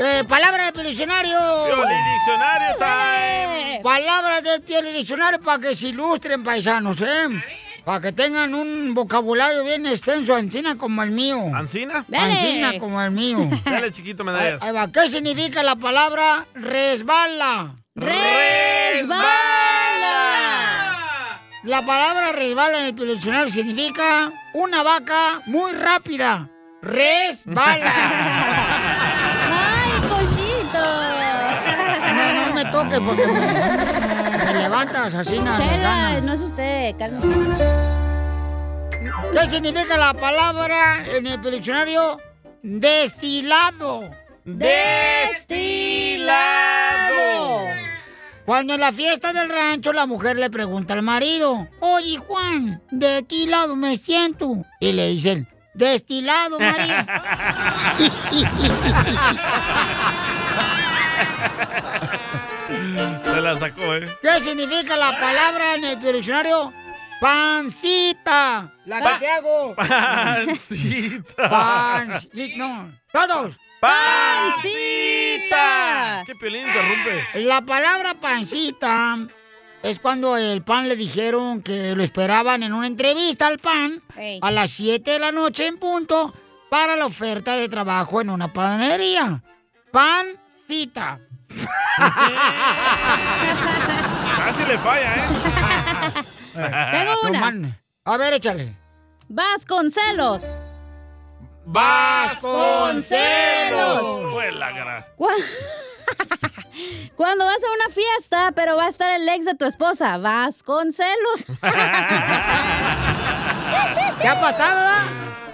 Eh, 0.03 0.25
palabra 0.27 0.71
del 0.71 0.87
diccionario. 0.87 1.39
Pioli 1.67 1.95
Diccionario 2.15 2.75
time. 2.79 3.81
Palabras 3.83 4.43
del 4.43 4.63
Pioli 4.63 4.93
Diccionario 4.93 5.39
para 5.43 5.59
que 5.61 5.75
se 5.75 5.89
ilustren, 5.89 6.43
paisanos, 6.43 6.99
¿eh? 7.03 7.29
Para 7.85 8.01
que 8.01 8.13
tengan 8.13 8.55
un 8.55 8.95
vocabulario 8.95 9.63
bien 9.63 9.85
extenso, 9.85 10.35
ancina 10.35 10.79
como 10.79 11.03
el 11.03 11.11
mío. 11.11 11.37
¿Ancina? 11.55 12.07
Ancina 12.11 12.79
como 12.79 12.99
el 13.03 13.11
mío. 13.11 13.47
Dale, 13.65 13.93
chiquito, 13.93 14.25
medallas. 14.25 14.63
ahí 14.63 14.73
va. 14.73 14.91
¿Qué 14.91 15.11
significa 15.11 15.63
la 15.63 15.77
palabra 15.77 16.47
resbala? 16.55 17.75
¡Resbala! 17.95 19.27
La 21.65 21.85
palabra 21.85 22.33
resbala 22.33 22.89
en 22.89 22.99
el 22.99 23.07
diccionario 23.15 23.53
significa 23.53 24.33
una 24.55 24.83
vaca 24.83 25.43
muy 25.45 25.73
rápida. 25.73 26.49
Resbala. 26.81 27.93
toques 32.91 33.07
porque 33.07 33.27
me, 33.27 34.53
me 34.53 34.61
levantas 34.61 35.15
así. 35.15 35.39
Chela, 35.39 36.21
no 36.23 36.33
es 36.33 36.41
usted, 36.41 36.97
cálmese. 36.99 37.29
¿Qué 39.33 39.51
significa 39.51 39.97
la 39.97 40.13
palabra 40.15 41.05
en 41.07 41.27
el 41.27 41.41
diccionario? 41.41 42.19
Destilado. 42.63 44.11
Destilado. 44.45 44.79
Cuando 48.45 48.75
en 48.75 48.81
la 48.81 48.93
fiesta 48.93 49.33
del 49.33 49.49
rancho 49.49 49.93
la 49.93 50.07
mujer 50.07 50.37
le 50.37 50.51
pregunta 50.51 50.95
al 50.95 51.03
marido, 51.03 51.69
oye 51.81 52.19
Juan, 52.19 52.83
¿de 52.91 53.25
qué 53.29 53.47
lado 53.47 53.77
me 53.77 53.97
siento? 53.97 54.65
Y 54.81 54.93
le 54.93 55.07
dicen, 55.09 55.47
destilado, 55.75 56.59
marido. 56.59 56.97
Se 63.25 63.41
la 63.41 63.57
sacó, 63.59 63.95
¿eh? 63.95 64.07
¿Qué 64.23 64.41
significa 64.43 64.97
la 64.97 65.19
palabra 65.19 65.75
en 65.75 65.85
el 65.85 66.01
diccionario? 66.01 66.73
Pancita. 67.21 68.73
La 68.87 68.99
que 68.99 69.05
Pa- 69.05 69.19
te 69.19 69.29
hago. 69.29 69.75
Pancita. 69.75 71.51
Pancita. 71.51 72.57
No, 72.57 72.93
todos. 73.13 73.55
¡Pancita! 74.81 76.21
Es 76.21 76.27
que 76.27 76.35
Piolín 76.35 76.67
interrumpe. 76.67 77.25
La 77.43 77.63
palabra 77.63 78.15
pancita 78.15 79.19
es 79.83 79.99
cuando 80.01 80.37
el 80.37 80.63
pan 80.63 80.89
le 80.89 80.97
dijeron 80.97 81.63
que 81.63 81.95
lo 81.95 82.03
esperaban 82.03 82.63
en 82.63 82.73
una 82.75 82.87
entrevista 82.87 83.47
al 83.47 83.59
pan 83.59 84.03
a 84.43 84.51
las 84.51 84.71
7 84.73 85.11
de 85.13 85.19
la 85.19 85.33
noche 85.33 85.67
en 85.67 85.79
punto 85.79 86.35
para 86.69 86.95
la 86.97 87.07
oferta 87.07 87.55
de 87.57 87.69
trabajo 87.69 88.21
en 88.21 88.29
una 88.31 88.49
panadería. 88.53 89.43
Pancita. 89.91 91.19
Casi 94.37 94.65
le 94.65 94.79
falla, 94.79 95.17
¿eh? 95.17 95.23
Tengo 96.93 97.13
una. 97.29 97.77
A 98.05 98.17
ver, 98.17 98.35
échale. 98.35 98.77
Vasconcelos. 99.29 100.43
Vasconcelos. 101.67 104.33
Fue 104.33 104.51
la 104.53 104.71
gran. 104.73 105.05
Cu- 105.17 105.29
Cuando 107.17 107.45
vas 107.45 107.57
a 107.63 107.73
una 107.87 107.95
fiesta, 107.95 108.53
pero 108.55 108.77
va 108.77 108.87
a 108.87 108.89
estar 108.89 109.13
el 109.21 109.29
ex 109.29 109.45
de 109.45 109.55
tu 109.55 109.65
esposa, 109.67 110.17
vas 110.19 110.63
con 110.63 110.93
celos. 110.93 111.45
¿Qué 114.21 114.29
ha 114.29 114.41
pasado? 114.41 114.81
da? 114.81 115.05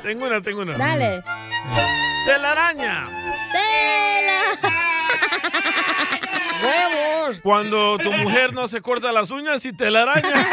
Tengo 0.03 0.27
una, 0.27 0.41
tengo 0.41 0.63
una. 0.63 0.75
Dale. 0.75 1.23
Telaraña. 2.27 3.09
¡Tela! 3.53 4.43
¡Huevos! 6.67 7.41
Cuando 7.43 7.99
tu 7.99 8.13
mujer 8.13 8.53
no 8.53 8.69
se 8.69 8.81
corta 8.81 9.13
las 9.13 9.31
uñas 9.31 9.65
y 9.65 9.73
te 9.73 9.91
la 9.91 10.03
araña. 10.03 10.47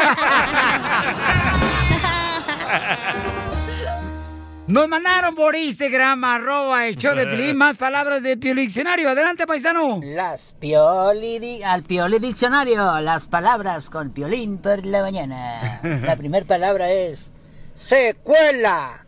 Nos 4.66 4.88
mandaron 4.88 5.34
por 5.34 5.54
Instagram, 5.54 6.24
arroba 6.24 6.86
el 6.86 6.96
show 6.96 7.14
de 7.14 7.26
Pilín, 7.26 7.54
más 7.54 7.76
palabras 7.76 8.22
de 8.22 8.38
Piolín 8.38 8.64
Diccionario. 8.64 9.10
Adelante, 9.10 9.46
paisano. 9.46 10.00
Las 10.02 10.56
pioli, 10.58 11.38
di- 11.38 11.62
al 11.62 11.82
pioli 11.82 12.18
diccionario, 12.18 12.98
las 13.02 13.28
palabras 13.28 13.90
con 13.90 14.10
piolín 14.10 14.56
por 14.56 14.86
la 14.86 15.02
mañana. 15.02 15.80
La 16.02 16.16
primera 16.20 16.46
palabra 16.46 16.90
es 16.90 17.30
secuela. 17.74 19.04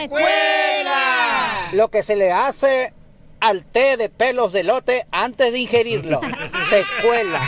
¡Secuela! 0.00 1.70
Lo 1.72 1.88
que 1.88 2.02
se 2.02 2.16
le 2.16 2.30
hace 2.32 2.92
al 3.40 3.64
té 3.64 3.96
de 3.96 4.08
pelos 4.08 4.52
de 4.52 4.62
lote 4.64 5.06
antes 5.10 5.52
de 5.52 5.58
ingerirlo. 5.58 6.20
Secuela. 6.68 7.40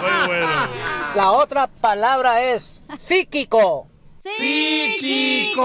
Muy 0.00 0.26
bueno. 0.26 0.48
La 1.14 1.30
otra 1.32 1.66
palabra 1.66 2.42
es 2.42 2.82
psíquico. 2.98 3.88
¡Psíquico! 4.38 5.64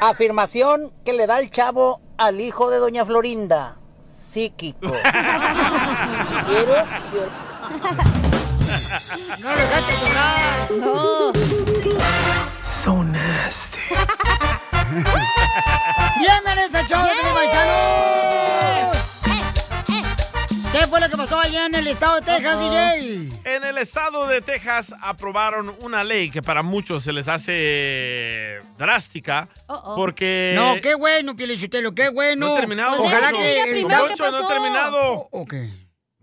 Afirmación 0.00 0.92
que 1.04 1.14
le 1.14 1.26
da 1.26 1.40
el 1.40 1.50
chavo 1.50 2.00
al 2.18 2.40
hijo 2.40 2.70
de 2.70 2.78
doña 2.78 3.04
Florinda. 3.04 3.76
Psíquico. 4.06 4.80
Quiero, 4.90 5.02
quiero. 7.10 7.30
¡No 9.40 9.50
lo 9.50 9.56
dejaste 9.56 9.92
llorar! 10.02 10.70
No. 10.72 11.32
So 12.62 13.02
nasty. 13.02 13.78
¡Bienvenidos 16.18 16.74
al 16.74 16.86
show 16.86 17.02
de 17.02 17.10
paisanos! 17.34 19.14
¿Qué 20.72 20.86
fue 20.88 21.00
lo 21.00 21.08
que 21.08 21.16
pasó 21.16 21.38
allá 21.38 21.66
en 21.66 21.74
el 21.76 21.86
estado 21.86 22.16
de 22.16 22.22
Texas, 22.22 22.58
DJ? 22.58 23.28
En 23.44 23.64
el 23.64 23.78
estado 23.78 24.26
de 24.26 24.40
Texas 24.40 24.92
aprobaron 25.00 25.74
una 25.80 26.02
ley 26.02 26.30
que 26.30 26.42
para 26.42 26.62
muchos 26.62 27.04
se 27.04 27.12
les 27.12 27.28
hace 27.28 28.60
drástica 28.76 29.48
porque... 29.96 30.54
No, 30.56 30.74
qué 30.82 30.94
bueno, 30.96 31.36
Pielichotelo, 31.36 31.94
qué 31.94 32.08
bueno. 32.08 32.48
No 32.48 32.56
he 32.56 32.60
terminado, 32.60 33.02
Ojalá 33.02 33.32
que 33.32 33.62
el 33.62 33.86
no 33.88 34.40
he 34.40 34.46
terminado. 34.48 35.28
Ok. 35.30 35.54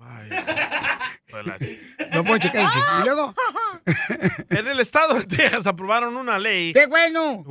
La- 1.32 1.58
No, 2.12 2.24
Poncho, 2.26 2.50
¿qué 2.52 2.60
dice? 2.60 2.78
¿Y 3.00 3.04
luego? 3.06 3.34
En 4.50 4.68
el 4.68 4.80
estado 4.82 5.16
de 5.16 5.24
Texas 5.26 5.66
aprobaron 5.66 6.16
una 6.18 6.38
ley. 6.38 6.74
¡Qué 6.74 6.86
bueno! 6.88 7.44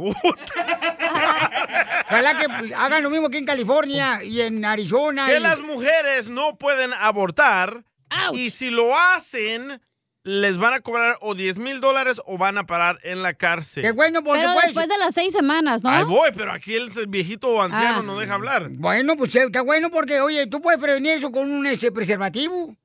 Ojalá 2.09 2.39
que 2.39 2.75
hagan 2.75 3.03
lo 3.03 3.11
mismo 3.11 3.31
que 3.31 3.39
en 3.39 3.47
California 3.47 4.23
y 4.23 4.41
en 4.43 4.65
Arizona. 4.65 5.27
que 5.27 5.39
y- 5.39 5.41
las 5.41 5.61
mujeres 5.61 6.29
no 6.29 6.57
pueden 6.59 6.93
abortar 6.93 7.85
Ouch. 8.29 8.37
y 8.37 8.51
si 8.51 8.71
lo 8.71 8.97
hacen 8.99 9.81
les 10.23 10.59
van 10.59 10.75
a 10.75 10.81
cobrar 10.81 11.17
o 11.21 11.35
10 11.35 11.59
mil 11.59 11.81
dólares 11.81 12.21
o 12.27 12.37
van 12.37 12.59
a 12.59 12.67
parar 12.67 12.99
en 13.03 13.23
la 13.23 13.33
cárcel. 13.35 13.83
¡Qué 13.83 13.93
bueno, 13.93 14.23
porque 14.23 14.41
Pero 14.41 14.53
después 14.61 14.89
de 14.89 14.99
las 14.99 15.15
seis 15.15 15.33
semanas, 15.33 15.83
¿no? 15.83 15.89
Ahí 15.91 16.05
voy, 16.05 16.31
pero 16.35 16.53
aquí 16.53 16.75
el 16.75 16.91
viejito 17.09 17.49
o 17.49 17.63
anciano 17.63 18.01
Ah. 18.01 18.03
no 18.03 18.19
deja 18.19 18.35
hablar. 18.35 18.69
Bueno, 18.71 19.17
pues 19.17 19.35
eh, 19.35 19.45
está 19.45 19.63
bueno 19.63 19.91
porque, 19.91 20.21
oye, 20.21 20.47
tú 20.47 20.61
puedes 20.61 20.79
prevenir 20.81 21.13
eso 21.13 21.31
con 21.33 21.51
un 21.51 21.67
ese 21.67 21.91
preservativo. 21.91 22.77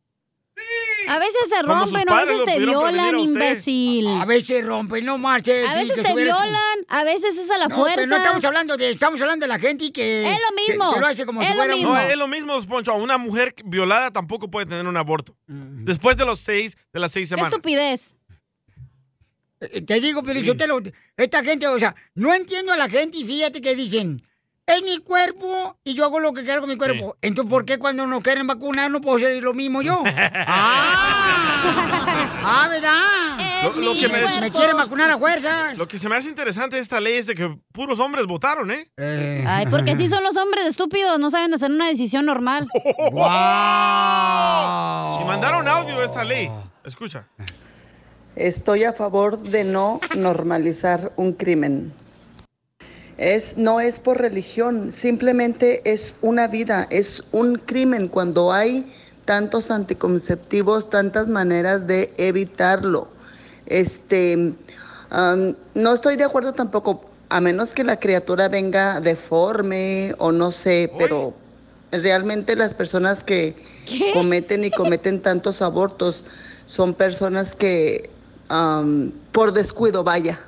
A 1.08 1.20
veces 1.20 1.50
se 1.50 1.62
rompen, 1.62 2.10
o 2.10 2.14
a 2.14 2.22
veces 2.26 2.40
lo 2.40 2.46
te 2.46 2.60
violan, 2.60 3.18
imbécil. 3.20 4.08
A 4.08 4.26
veces 4.26 4.64
rompen, 4.66 5.06
no 5.06 5.18
marches. 5.18 5.68
A 5.70 5.76
veces 5.76 6.02
te 6.04 6.16
violan, 6.16 6.80
a 6.88 7.04
veces 7.04 7.38
es 7.38 7.50
a 7.52 7.58
la 7.58 7.68
No, 7.68 7.76
fuerza. 7.76 7.96
pero 7.98 8.08
no 8.08 8.18
estamos 8.18 8.46
hablando 8.46 8.78
de, 8.78 8.92
estamos 8.92 9.22
hablando 9.22 9.44
de 9.46 9.48
la 9.48 9.60
gente 9.60 9.92
que... 9.92 10.34
Es 10.34 10.40
lo 10.50 10.56
mismo, 10.56 10.90
Que, 10.90 10.96
que 10.96 11.00
lo 11.02 11.08
hace 11.08 11.26
como 11.26 11.42
es 11.42 11.48
si 11.48 11.54
lo 11.54 11.58
fuera 11.60 11.74
un- 11.74 11.80
mismo. 11.80 11.94
No, 11.94 12.00
es 12.02 12.18
lo 12.18 12.28
mismo, 12.28 12.62
Poncho. 12.64 12.96
Una 12.96 13.18
mujer 13.18 13.54
violada 13.66 14.12
tampoco 14.12 14.50
puede 14.50 14.66
tener 14.66 14.86
un 14.88 14.98
aborto. 14.98 15.36
Después 15.48 16.18
de 16.18 16.26
los 16.26 16.40
seis, 16.40 16.78
de 16.94 17.00
las 17.00 17.12
seis 17.12 17.30
Qué 17.30 17.36
semanas. 17.36 17.52
estupidez. 17.54 18.16
Eh, 19.62 19.82
Te 19.82 20.00
digo, 20.00 20.22
Pelichotelo, 20.24 20.82
esta 21.18 21.44
gente, 21.44 21.68
o 21.68 21.80
sea, 21.80 21.96
no 22.14 22.34
entiendo 22.34 22.74
a 22.74 22.78
la 22.78 22.90
gente 22.90 23.18
y 23.18 23.26
fíjate 23.26 23.62
que 23.62 23.76
dicen, 23.76 24.22
es 24.68 24.82
mi 24.84 24.98
cuerpo 25.00 25.78
y 25.84 25.94
yo 25.94 26.06
hago 26.06 26.20
lo 26.20 26.34
que 26.34 26.44
quiero 26.44 26.62
con 26.62 26.70
mi 26.70 26.78
cuerpo. 26.78 27.16
Entonces, 27.22 27.50
¿por 27.52 27.66
qué 27.66 27.78
cuando 27.78 28.08
nos 28.08 28.24
quieren 28.24 28.48
vacunar 28.48 28.90
no 28.90 29.02
puedo 29.02 29.18
hacer 29.18 29.44
lo 29.44 29.54
mismo 29.54 29.82
yo? 29.82 30.02
¡Ah! 30.06 31.64
¡Ah, 32.44 32.68
verdad! 32.70 33.64
Lo- 33.64 33.82
lo 33.82 33.94
mi 33.94 34.00
que 34.00 34.08
me- 34.08 34.42
Me, 34.42 34.52
quieren 34.52 34.78
vacunar 34.78 35.10
a 35.12 35.18
fuerzas. 35.18 35.78
Lo 35.78 35.88
que 35.88 35.98
se 35.98 36.08
me 36.10 36.16
hace 36.16 36.30
interesante 36.30 36.76
de 36.76 36.82
esta 36.84 37.00
ley 37.00 37.16
es 37.18 37.26
de 37.28 37.34
que 37.36 37.58
puros 37.72 38.00
hombres 38.00 38.26
votaron, 38.28 38.70
¿eh? 38.72 38.90
Ay, 39.48 39.66
porque 39.70 39.92
así 39.92 40.08
son 40.10 40.24
los 40.24 40.36
hombres 40.38 40.66
estúpidos, 40.66 41.20
no 41.20 41.30
saben 41.32 41.54
hacer 41.54 41.72
una 41.72 41.88
decisión 41.88 42.26
normal. 42.26 42.68
¡Guau! 43.12 45.22
Y 45.22 45.26
mandaron 45.26 45.68
audio 45.68 45.98
de 46.00 46.06
esta 46.06 46.24
ley. 46.24 46.50
Escucha. 46.84 47.28
Estoy 48.36 48.84
a 48.84 48.94
favor 48.94 49.40
de 49.40 49.64
no 49.64 50.00
normalizar 50.16 51.14
un 51.16 51.34
crimen. 51.34 51.94
Es, 53.18 53.58
no 53.58 53.80
es 53.80 54.00
por 54.00 54.20
religión, 54.20 54.92
simplemente 54.92 55.82
es 55.86 56.14
una 56.22 56.48
vida, 56.48 56.86
es 56.90 57.24
un 57.32 57.56
crimen 57.56 58.10
cuando 58.10 58.52
hay 58.52 58.92
tantos 59.24 59.72
anticonceptivos, 59.72 60.90
tantas 60.90 61.30
maneras 61.30 61.88
de 61.88 62.14
evitarlo. 62.18 63.08
Este, 63.66 64.54
no 65.74 65.94
estoy 65.94 66.18
de 66.18 66.24
acuerdo 66.26 66.54
tampoco, 66.54 67.10
a 67.30 67.42
menos 67.42 67.74
que 67.74 67.84
la 67.84 68.00
criatura 68.00 68.50
venga 68.50 69.00
deforme 69.00 70.14
o 70.18 70.32
no 70.32 70.52
sé, 70.52 70.92
pero 70.98 71.34
realmente 71.92 72.56
las 72.56 72.74
personas 72.74 73.24
que 73.24 73.56
cometen 74.14 74.64
y 74.64 74.72
cometen 74.72 75.22
tantos 75.22 75.62
abortos 75.62 76.24
son 76.66 76.94
personas 76.94 77.56
que 77.56 78.10
am, 78.50 79.12
por 79.32 79.54
descuido, 79.54 80.04
vaya. 80.04 80.40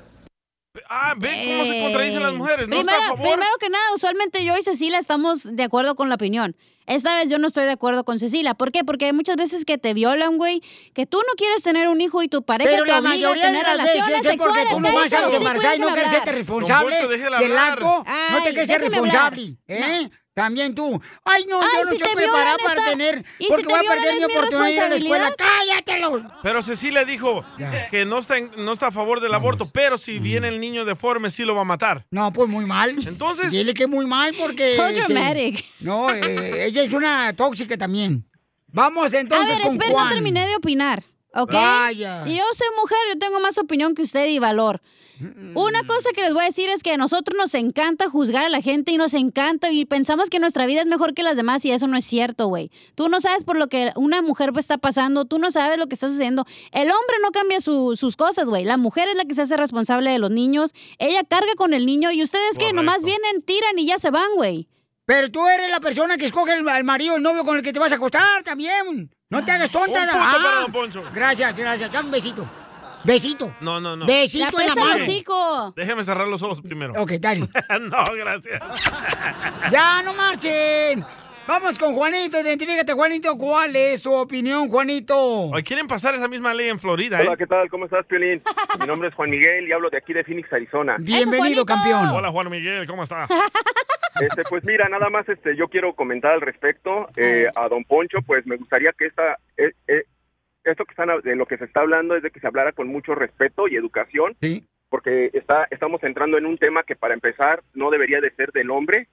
Ah, 0.90 1.14
ve 1.18 1.44
cómo 1.46 1.66
se 1.72 1.82
contradicen 1.82 2.24
las 2.24 2.34
mujeres. 2.34 2.68
No 2.68 2.76
Eh, 2.76 2.80
primero, 2.80 2.98
está 2.98 3.06
a 3.14 3.16
favor. 3.18 3.32
primero 3.34 3.52
que 3.60 3.70
nada, 3.70 3.84
usualmente 3.96 4.44
yo 4.46 4.58
y 4.58 4.62
Cecilia 4.64 5.00
estamos 5.00 5.44
de 5.44 5.64
acuerdo 5.64 5.96
con 5.96 6.10
la 6.10 6.16
opinión. 6.16 6.56
Esta 6.86 7.16
vez 7.16 7.30
yo 7.30 7.38
no 7.38 7.48
estoy 7.48 7.66
de 7.66 7.72
acuerdo 7.72 8.06
con 8.06 8.18
Cecilia. 8.18 8.54
¿Por 8.54 8.72
qué? 8.72 8.84
Porque 8.86 9.06
hay 9.06 9.14
muchas 9.14 9.36
veces 9.36 9.66
que 9.66 9.78
te 9.78 9.94
violan, 9.94 10.38
güey, 10.38 10.62
que 10.94 11.06
tú 11.06 11.18
no 11.18 11.34
quieres 11.36 11.62
tener 11.64 11.90
un 11.90 12.00
hijo 12.00 12.24
y 12.24 12.30
tu 12.30 12.44
pareja 12.44 12.70
Pero 12.72 12.84
te 12.86 12.90
la 12.92 13.00
obliga 13.00 13.10
a 13.10 13.14
mayoría 13.14 13.44
de 13.44 13.50
tener 13.50 13.64
las 13.66 13.78
relaciones 13.78 14.08
veces 14.22 14.32
es 14.32 14.38
porque 14.38 14.60
sexuales. 14.62 14.74
tú 14.74 14.80
no 14.80 14.94
vas 14.94 15.14
a 15.14 15.76
y 15.76 15.80
no 15.80 15.88
quieres 15.90 16.08
hacerte 16.08 16.32
responsable 16.32 16.96
Don 16.96 17.08
Poncho, 17.08 17.08
déjela 17.10 17.40
del 17.40 17.58
acto. 17.58 18.06
no 18.32 18.38
te 18.44 18.50
quieres 18.52 18.68
ser 18.68 18.82
responsable. 18.82 19.56
¿eh? 19.68 20.10
También 20.38 20.76
tú. 20.76 21.02
Ay, 21.26 21.48
no, 21.50 21.60
Ay, 21.60 21.68
yo 21.80 21.84
no 21.86 21.90
si 21.90 21.96
estoy 21.96 22.14
preparada 22.16 22.58
para 22.64 22.80
está- 22.80 22.92
tener. 22.92 23.26
¿y 23.40 23.46
si 23.46 23.50
Porque 23.50 23.66
te 23.66 23.74
voy 23.74 23.86
a 23.88 23.90
perder 23.90 24.16
mi 24.18 24.24
oportunidad 24.26 24.66
de 24.68 24.72
ir 24.76 24.82
a 24.84 24.90
la 24.90 24.96
escuela. 24.98 25.34
¡Cállatelo! 25.36 26.32
Pero 26.44 26.62
Cecilia 26.62 27.06
dijo 27.06 27.44
que 27.90 28.06
no 28.06 28.20
está, 28.20 28.38
en- 28.38 28.52
no 28.56 28.72
está 28.72 28.88
a 28.90 28.92
favor 28.92 29.20
del 29.20 29.34
aborto, 29.34 29.68
pero 29.74 29.98
si 29.98 30.20
viene 30.20 30.50
el 30.50 30.60
niño 30.60 30.86
deforme, 30.86 31.32
sí 31.32 31.44
lo 31.44 31.56
va 31.56 31.62
a 31.62 31.64
matar. 31.66 32.06
No, 32.12 32.32
pues 32.32 32.48
muy 32.48 32.66
mal. 32.66 32.96
Entonces. 33.08 33.50
Dile 33.50 33.74
que 33.74 33.88
muy 33.88 34.06
mal 34.06 34.36
porque. 34.38 34.76
So 34.76 34.86
este, 34.86 35.12
dramatic. 35.12 35.66
no, 35.80 36.12
eh, 36.14 36.66
ella 36.68 36.84
es 36.84 36.94
una 36.94 37.34
tóxica 37.36 37.76
también. 37.76 38.30
Vamos 38.68 39.12
entonces 39.14 39.56
a 39.56 39.58
ver, 39.58 39.64
con 39.64 39.72
espera, 39.76 39.92
Juan. 39.92 40.08
no 40.10 40.14
terminé 40.14 40.48
de 40.48 40.56
opinar, 40.58 41.04
¿ok? 41.34 41.52
Vaya. 41.52 42.26
Yo 42.28 42.44
soy 42.54 42.68
mujer, 42.80 42.98
yo 43.12 43.18
tengo 43.18 43.40
más 43.40 43.58
opinión 43.58 43.96
que 43.96 44.04
usted 44.04 44.28
y 44.28 44.38
valor. 44.38 44.82
Una 45.56 45.84
cosa 45.88 46.10
que 46.14 46.22
les 46.22 46.34
voy 46.34 46.44
a 46.44 46.46
decir 46.48 46.70
es 46.70 46.84
que 46.84 46.92
a 46.94 46.98
nosotros 46.98 47.36
nos 47.38 47.54
encanta 47.56 48.10
juzgar 48.10 48.46
a 48.46 48.50
la 48.50 48.62
gente 48.62 48.92
y 48.92 48.98
nos 48.98 49.14
encanta 49.14 49.72
y 49.72 49.86
pensamos 49.86 50.30
que 50.30 50.40
nuestra 50.40 50.66
vida 50.66 50.82
es 50.82 50.88
mejor 50.88 51.14
que 51.14 51.24
las 51.24 51.36
demás 51.38 51.66
y 51.66 51.72
eso 51.72 51.88
no 51.88 51.98
es 51.98 52.06
cierto, 52.06 52.48
güey. 52.48 52.72
Tú 52.96 53.10
no 53.10 53.20
sabes 53.22 53.44
por 53.44 53.58
lo 53.58 53.68
que 53.68 53.92
una 53.96 54.22
mujer 54.22 54.52
está 54.58 54.78
pasando, 54.78 55.26
tú 55.26 55.40
no 55.40 55.50
sabes 55.52 55.80
lo 55.80 55.88
que 55.88 55.96
está 55.96 56.08
sucediendo. 56.08 56.46
El 56.72 56.90
hombre 56.92 57.16
no 57.24 57.32
cambia 57.32 57.62
su- 57.62 57.96
sus 57.96 58.16
cosas, 58.16 58.48
güey. 58.48 58.64
La 58.64 58.78
mujer 58.78 59.08
es 59.10 59.16
la 59.16 59.26
que 59.26 59.34
se 59.36 59.42
hace 59.42 59.58
responsable 59.58 60.12
de 60.12 60.20
los 60.20 60.30
niños. 60.32 60.74
Ella 61.00 61.24
carga 61.24 61.54
con 61.58 61.74
el 61.74 61.86
niño 61.86 62.12
y 62.12 62.22
ustedes 62.24 62.58
que 62.58 62.74
nomás 62.74 63.04
vienen, 63.04 63.42
tiran 63.44 63.78
y 63.80 63.86
ya 63.88 63.98
se 63.98 64.12
van, 64.12 64.30
güey. 64.36 64.68
Pero 65.06 65.32
tú 65.32 65.48
eres 65.48 65.72
la 65.72 65.80
persona 65.80 66.18
que 66.18 66.26
escoge 66.26 66.54
el, 66.54 66.68
al 66.68 66.84
marido, 66.84 67.16
el 67.16 67.24
novio 67.24 67.46
con 67.46 67.56
el 67.58 67.64
que 67.64 67.72
te 67.72 67.80
vas 67.80 67.92
a 67.92 67.96
acostar 67.96 68.44
también. 68.44 69.10
No 69.30 69.44
te 69.44 69.52
hagas 69.52 69.70
tonta. 69.72 70.02
Un 70.04 70.10
punto 70.10 70.18
Ah, 70.22 70.40
para 70.44 70.62
don 70.62 70.72
Poncho. 70.72 71.04
Gracias, 71.14 71.56
gracias. 71.56 71.92
Dame 71.92 72.06
un 72.08 72.12
besito. 72.12 72.50
Besito. 73.08 73.54
No, 73.62 73.80
no, 73.80 73.96
no. 73.96 74.06
Besito 74.06 74.60
en 74.60 74.68
la 74.68 74.76
mano. 74.76 75.74
Déjeme 75.78 76.04
cerrar 76.04 76.28
los 76.28 76.44
ojos 76.44 76.62
primero. 76.62 76.94
Ok, 76.98 77.14
dale. 77.14 77.40
no, 77.82 78.14
gracias. 78.18 78.62
¡Ya, 79.72 80.02
no 80.04 80.14
marchen! 80.14 81.06
Vamos 81.48 81.80
con 81.80 81.96
Juanito, 81.96 82.38
identifícate, 82.42 82.92
Juanito. 82.92 83.38
¿Cuál 83.38 83.74
es 83.78 84.02
su 84.02 84.12
opinión, 84.12 84.68
Juanito? 84.68 85.16
Hoy 85.18 85.64
quieren 85.64 85.88
pasar 85.88 86.16
esa 86.16 86.28
misma 86.28 86.54
ley 86.54 86.68
en 86.68 86.80
Florida, 86.80 87.22
Hola, 87.22 87.32
¿eh? 87.32 87.38
¿qué 87.38 87.48
tal? 87.48 87.70
¿Cómo 87.70 87.86
estás, 87.86 88.06
Piolín? 88.08 88.44
Mi 88.78 88.86
nombre 88.86 89.08
es 89.08 89.16
Juan 89.16 89.30
Miguel 89.30 89.66
y 89.66 89.72
hablo 89.72 89.90
de 89.90 90.00
aquí 90.00 90.12
de 90.12 90.26
Phoenix, 90.26 90.52
Arizona. 90.52 90.98
Bienvenido, 91.00 91.66
campeón. 91.66 92.10
Hola, 92.10 92.30
Juan 92.30 92.50
Miguel, 92.50 92.86
¿cómo 92.88 93.04
está? 93.04 93.26
Este, 94.20 94.42
pues 94.50 94.64
mira, 94.64 94.90
nada 94.90 95.12
más 95.12 95.30
este, 95.30 95.56
yo 95.56 95.68
quiero 95.68 95.94
comentar 95.94 96.32
al 96.32 96.42
respecto 96.42 97.08
eh, 97.16 97.46
a 97.56 97.68
Don 97.70 97.84
Poncho, 97.84 98.18
pues 98.26 98.48
me 98.48 98.58
gustaría 98.58 98.92
que 98.98 99.06
esta, 99.06 99.38
eh, 99.56 99.74
eh, 99.88 100.06
esto 100.72 100.86
que 100.86 100.92
están, 100.92 101.10
de 101.24 101.36
lo 101.36 101.46
que 101.46 101.58
se 101.58 101.66
está 101.66 101.82
hablando 101.82 102.16
es 102.16 102.24
de 102.24 102.32
que 102.32 102.40
se 102.40 102.48
hablara 102.48 102.72
con 102.72 102.88
mucho 102.88 103.16
respeto 103.16 103.68
y 103.68 103.76
educación, 103.76 104.36
porque 104.90 105.30
está, 105.34 105.68
estamos 105.72 106.02
entrando 106.04 106.38
en 106.38 106.46
un 106.46 106.58
tema 106.58 106.84
que 106.84 106.96
para 106.96 107.14
empezar 107.14 107.64
no 107.74 107.90
debería 107.90 108.22
de 108.22 108.32
ser 108.36 108.52
del 108.52 108.72
hombre, 108.72 109.08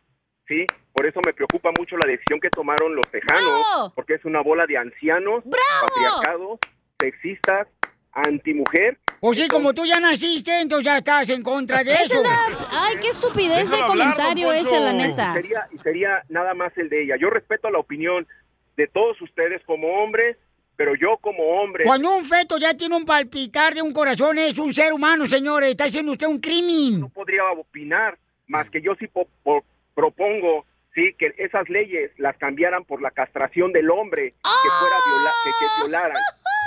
sí, 0.46 0.66
por 0.92 1.06
eso 1.06 1.20
me 1.26 1.32
preocupa 1.32 1.70
mucho 1.78 1.96
la 1.96 2.06
decisión 2.08 2.38
que 2.40 2.50
tomaron 2.50 2.94
los 2.94 3.06
tejanos, 3.10 3.64
¡Bravo! 3.66 3.92
porque 3.94 4.14
es 4.14 4.24
una 4.24 4.40
bola 4.42 4.66
de 4.66 4.76
ancianos, 4.78 5.42
patriarcados, 5.82 6.58
sexistas, 7.00 7.66
antimujer. 8.12 8.98
Pues 9.20 9.38
sí, 9.38 9.48
como 9.48 9.72
tú 9.74 9.84
ya 9.86 9.98
naciste, 10.00 10.60
entonces 10.60 10.84
ya 10.84 10.98
estás 10.98 11.28
en 11.30 11.42
contra 11.42 11.82
de 11.82 11.92
eso. 11.94 12.22
la- 12.22 12.68
Ay, 12.70 12.94
qué 13.00 13.08
estupidez 13.08 13.70
de 13.70 13.80
comentario 13.86 14.52
ese, 14.52 14.78
la 14.78 14.92
neta. 14.92 15.30
Y 15.30 15.34
sería, 15.34 15.68
y 15.72 15.78
sería 15.78 16.22
nada 16.28 16.54
más 16.54 16.76
el 16.76 16.88
de 16.88 17.02
ella. 17.04 17.16
Yo 17.18 17.30
respeto 17.30 17.70
la 17.70 17.78
opinión 17.78 18.26
de 18.76 18.86
todos 18.86 19.20
ustedes 19.22 19.62
como 19.64 20.02
hombres, 20.02 20.36
pero 20.76 20.94
yo 20.94 21.16
como 21.20 21.42
hombre... 21.60 21.84
Cuando 21.84 22.14
un 22.16 22.24
feto 22.24 22.58
ya 22.58 22.74
tiene 22.74 22.96
un 22.96 23.04
palpitar 23.04 23.74
de 23.74 23.82
un 23.82 23.92
corazón, 23.92 24.38
es 24.38 24.58
un 24.58 24.72
ser 24.74 24.92
humano, 24.92 25.26
señores. 25.26 25.70
Está 25.70 25.84
haciendo 25.84 26.12
usted 26.12 26.26
un 26.26 26.40
crimen. 26.40 27.00
No 27.00 27.08
podría 27.08 27.44
opinar, 27.52 28.18
más 28.46 28.68
que 28.70 28.80
yo 28.82 28.94
sí 28.98 29.06
po- 29.06 29.28
po- 29.42 29.64
propongo 29.94 30.64
sí 30.94 31.14
que 31.18 31.34
esas 31.38 31.68
leyes 31.68 32.10
las 32.18 32.36
cambiaran 32.36 32.84
por 32.84 33.02
la 33.02 33.10
castración 33.10 33.72
del 33.72 33.90
hombre 33.90 34.30
que 34.32 34.70
fuera 34.80 34.96
viola 35.08 35.30
que, 35.44 35.50
que 35.50 35.82
violaran. 35.82 36.22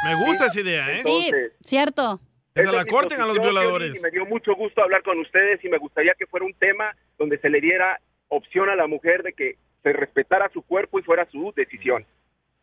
Me 0.05 0.15
gusta 0.25 0.45
esa 0.47 0.59
idea, 0.59 0.91
¿eh? 0.97 1.01
Sí, 1.03 1.31
cierto. 1.63 2.19
Que 2.53 2.65
se 2.65 2.71
la 2.71 2.85
corten 2.85 3.21
a 3.21 3.25
los 3.25 3.39
violadores. 3.39 3.95
Y 3.95 3.99
me 3.99 4.09
dio 4.11 4.25
mucho 4.25 4.55
gusto 4.55 4.81
hablar 4.81 5.03
con 5.03 5.19
ustedes 5.19 5.63
y 5.63 5.69
me 5.69 5.77
gustaría 5.77 6.13
que 6.17 6.25
fuera 6.25 6.45
un 6.45 6.53
tema 6.55 6.95
donde 7.17 7.37
se 7.39 7.49
le 7.49 7.61
diera 7.61 7.99
opción 8.29 8.69
a 8.69 8.75
la 8.75 8.87
mujer 8.87 9.23
de 9.23 9.33
que 9.33 9.57
se 9.83 9.93
respetara 9.93 10.49
su 10.53 10.61
cuerpo 10.63 10.99
y 10.99 11.03
fuera 11.03 11.25
su 11.31 11.53
decisión. 11.55 12.05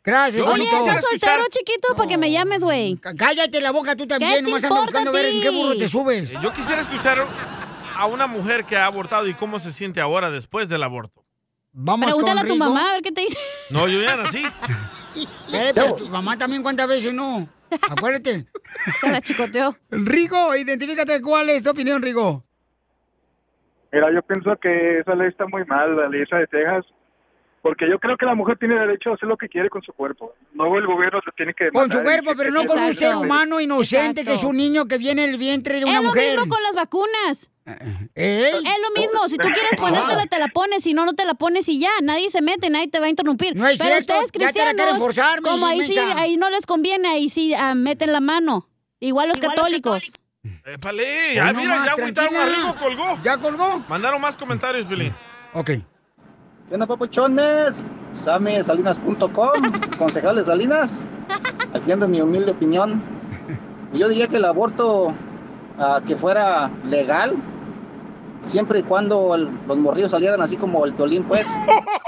Gracias, 0.05 0.43
Oye, 0.43 0.67
Juanito. 0.67 0.77
¿estás 0.77 1.03
soltero, 1.03 1.43
chiquito? 1.51 1.95
Para 1.97 2.09
que 2.09 2.19
me 2.19 2.31
llames, 2.31 2.63
güey. 2.63 2.97
Cállate 3.17 3.61
la 3.61 3.71
boca 3.73 3.97
tú 3.97 4.05
¿Qué 4.05 4.09
también. 4.09 4.35
te 4.37 4.43
Nomás 4.43 4.63
importa 4.63 4.83
buscando 4.85 5.11
a 5.11 5.13
ver 5.15 5.27
en 5.27 5.41
qué 5.41 5.51
burro 5.51 5.77
te 5.77 5.89
subes. 5.89 6.31
Yo 6.43 6.53
quisiera 6.53 6.83
escuchar 6.83 7.27
a 7.97 8.07
una 8.07 8.27
mujer 8.27 8.65
que 8.65 8.77
ha 8.77 8.85
abortado 8.87 9.27
y 9.29 9.35
cómo 9.35 9.59
se 9.59 9.73
siente 9.73 10.01
ahora 10.03 10.31
después 10.31 10.69
del 10.69 10.83
aborto. 10.83 11.25
Vamos 11.73 12.07
Pregúntale 12.07 12.41
con 12.41 12.47
a 12.47 12.49
tu 12.49 12.55
Rigo. 12.55 12.65
mamá 12.67 12.91
a 12.91 12.93
ver 12.93 13.03
qué 13.03 13.13
te 13.13 13.23
dice. 13.23 13.39
No, 13.71 13.89
yo 13.89 14.01
ya 14.01 14.17
nací. 14.17 14.43
Eh, 15.53 15.71
pero 15.73 15.95
tu 15.95 16.09
mamá 16.09 16.37
también 16.37 16.61
cuántas 16.61 16.89
veces 16.89 17.15
no. 17.15 17.47
Acuérdate. 17.89 18.47
Se 19.01 19.09
la 19.09 19.21
chicoteó. 19.21 19.77
Rigo, 19.89 20.57
identifícate 20.57 21.23
cuál 21.23 21.51
es 21.51 21.63
tu 21.63 21.71
opinión, 21.71 22.03
Rigo. 22.03 22.43
Mira, 23.93 24.13
yo 24.13 24.23
pienso 24.23 24.57
que 24.61 24.99
esa 24.99 25.15
ley 25.15 25.29
está 25.29 25.47
muy 25.47 25.65
mal, 25.67 25.95
la 25.97 26.09
ley 26.09 26.23
esa 26.23 26.39
de 26.39 26.49
Texas, 26.49 26.85
porque 27.65 27.89
yo 27.89 27.99
creo 27.99 28.19
que 28.19 28.27
la 28.27 28.35
mujer 28.35 28.59
tiene 28.59 28.79
derecho 28.79 29.11
a 29.11 29.15
hacer 29.15 29.27
lo 29.27 29.39
que 29.39 29.49
quiere 29.49 29.71
con 29.71 29.81
su 29.81 29.91
cuerpo. 29.95 30.35
No 30.53 30.77
el 30.77 30.87
gobierno 30.87 31.19
se 31.25 31.31
tiene 31.35 31.55
que... 31.55 31.71
Con 31.71 31.91
su 31.91 32.03
cuerpo, 32.03 32.33
pero 32.37 32.51
no 32.51 32.63
con 32.65 32.79
un 32.79 32.95
ser 32.95 33.17
humano 33.17 33.59
inocente 33.59 34.21
Exacto. 34.21 34.31
que 34.31 34.37
es 34.37 34.45
un 34.45 34.59
niño 34.59 34.85
que 34.85 34.99
viene 34.99 35.25
en 35.25 35.31
el 35.31 35.39
vientre 35.39 35.79
de 35.79 35.85
una 35.87 35.97
es 35.97 36.03
lo 36.03 36.09
mujer. 36.11 36.37
mismo 36.37 36.55
con 36.55 36.63
las 36.63 36.75
vacunas. 36.75 37.51
¿Eh? 38.15 38.53
Es 38.53 38.81
lo 38.83 39.01
mismo. 39.01 39.27
Si 39.31 39.39
tú 39.39 39.49
quieres 39.49 39.81
ponértela, 39.81 40.27
te 40.27 40.39
la 40.39 40.49
pones. 40.49 40.85
Si 40.85 40.93
no, 40.93 41.07
no 41.07 41.15
te 41.15 41.25
la 41.25 41.33
pones 41.33 41.67
y 41.71 41.81
ya. 41.81 41.89
Nadie 42.03 42.29
se 42.29 42.43
mete, 42.43 42.69
nadie 42.69 42.89
te 42.89 43.01
va 43.01 43.07
a 43.07 43.09
interrumpir. 43.09 43.57
No 43.57 43.67
es 43.67 43.79
Pero 43.79 43.95
cierto, 43.95 44.13
ustedes 44.13 44.31
cristianos, 44.31 44.99
forzar, 44.99 45.41
como 45.41 45.67
ahí 45.67 45.83
sí, 45.85 45.97
ahí 45.99 46.37
no 46.37 46.51
les 46.51 46.67
conviene, 46.67 47.09
ahí 47.09 47.31
sí 47.31 47.55
ah, 47.55 47.75
meten 47.75 48.13
la 48.13 48.21
mano. 48.21 48.69
Igual 49.01 49.31
los 49.31 49.41
católicos. 49.41 50.13
Épale, 50.67 51.35
ya 51.35 51.49
Hoy 51.49 51.55
mira, 51.55 51.77
nomás, 51.77 51.87
ya 51.87 51.93
agüitaron 51.93 52.37
a 52.37 52.41
tranquila. 52.41 52.57
Rigo, 52.59 52.75
colgó. 52.75 53.23
¿Ya 53.23 53.39
colgó? 53.39 53.85
Mandaron 53.89 54.21
más 54.21 54.37
comentarios, 54.37 54.87
Billy. 54.87 55.11
Ok. 55.55 55.71
¿Qué 56.69 56.75
onda, 56.75 56.87
papuchones? 56.87 57.85
SameSalinas.com, 58.15 59.53
concejal 59.99 60.37
de 60.37 60.45
Salinas. 60.45 61.07
Aquí 61.75 61.93
ando 61.93 62.09
mi 62.09 62.21
humilde 62.21 62.53
opinión. 62.53 63.03
Yo 63.93 64.09
diría 64.09 64.29
que 64.29 64.37
el 64.37 64.45
aborto 64.45 65.13
ah, 65.79 66.01
que 66.07 66.17
fuera 66.17 66.71
legal, 66.85 67.35
siempre 68.43 68.81
y 68.81 68.83
cuando 68.83 69.35
el- 69.35 69.51
los 69.67 69.77
morrillos 69.79 70.11
salieran 70.11 70.41
así 70.41 70.57
como 70.57 70.85
el 70.85 70.93
violín, 70.93 71.25
pues. 71.25 71.47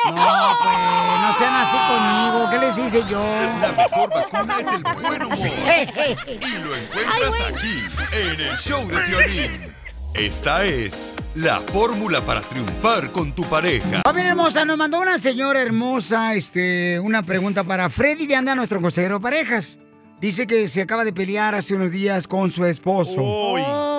No, 0.06 0.12
pues, 0.14 1.20
no 1.20 1.32
sean 1.32 1.54
así 1.54 1.76
conmigo. 1.88 2.48
¿Qué 2.48 2.58
les 2.60 2.78
hice 2.78 3.02
yo? 3.10 3.18
La 3.60 3.72
mejor 3.72 4.08
vacuna 4.14 4.60
es 4.60 4.66
el 4.68 4.82
buen 5.02 5.22
humor. 5.24 5.36
Y 6.28 6.58
lo 6.58 6.76
encuentras 6.76 7.40
aquí, 7.48 7.82
en 8.12 8.40
el 8.40 8.56
show 8.56 8.86
de 8.86 8.96
violín. 9.08 9.75
Esta 10.18 10.64
es 10.64 11.18
la 11.34 11.60
fórmula 11.60 12.22
para 12.22 12.40
triunfar 12.40 13.10
con 13.12 13.32
tu 13.32 13.42
pareja. 13.42 14.00
Familia 14.02 14.30
hermosa, 14.30 14.64
nos 14.64 14.78
mandó 14.78 14.98
una 14.98 15.18
señora 15.18 15.60
hermosa 15.60 16.34
este, 16.34 16.98
una 17.00 17.22
pregunta 17.22 17.64
para 17.64 17.90
Freddy 17.90 18.26
de 18.26 18.34
Anda, 18.34 18.54
nuestro 18.54 18.80
consejero 18.80 19.16
de 19.16 19.20
parejas. 19.20 19.78
Dice 20.18 20.46
que 20.46 20.68
se 20.68 20.80
acaba 20.80 21.04
de 21.04 21.12
pelear 21.12 21.54
hace 21.54 21.74
unos 21.74 21.90
días 21.90 22.26
con 22.26 22.50
su 22.50 22.64
esposo. 22.64 23.56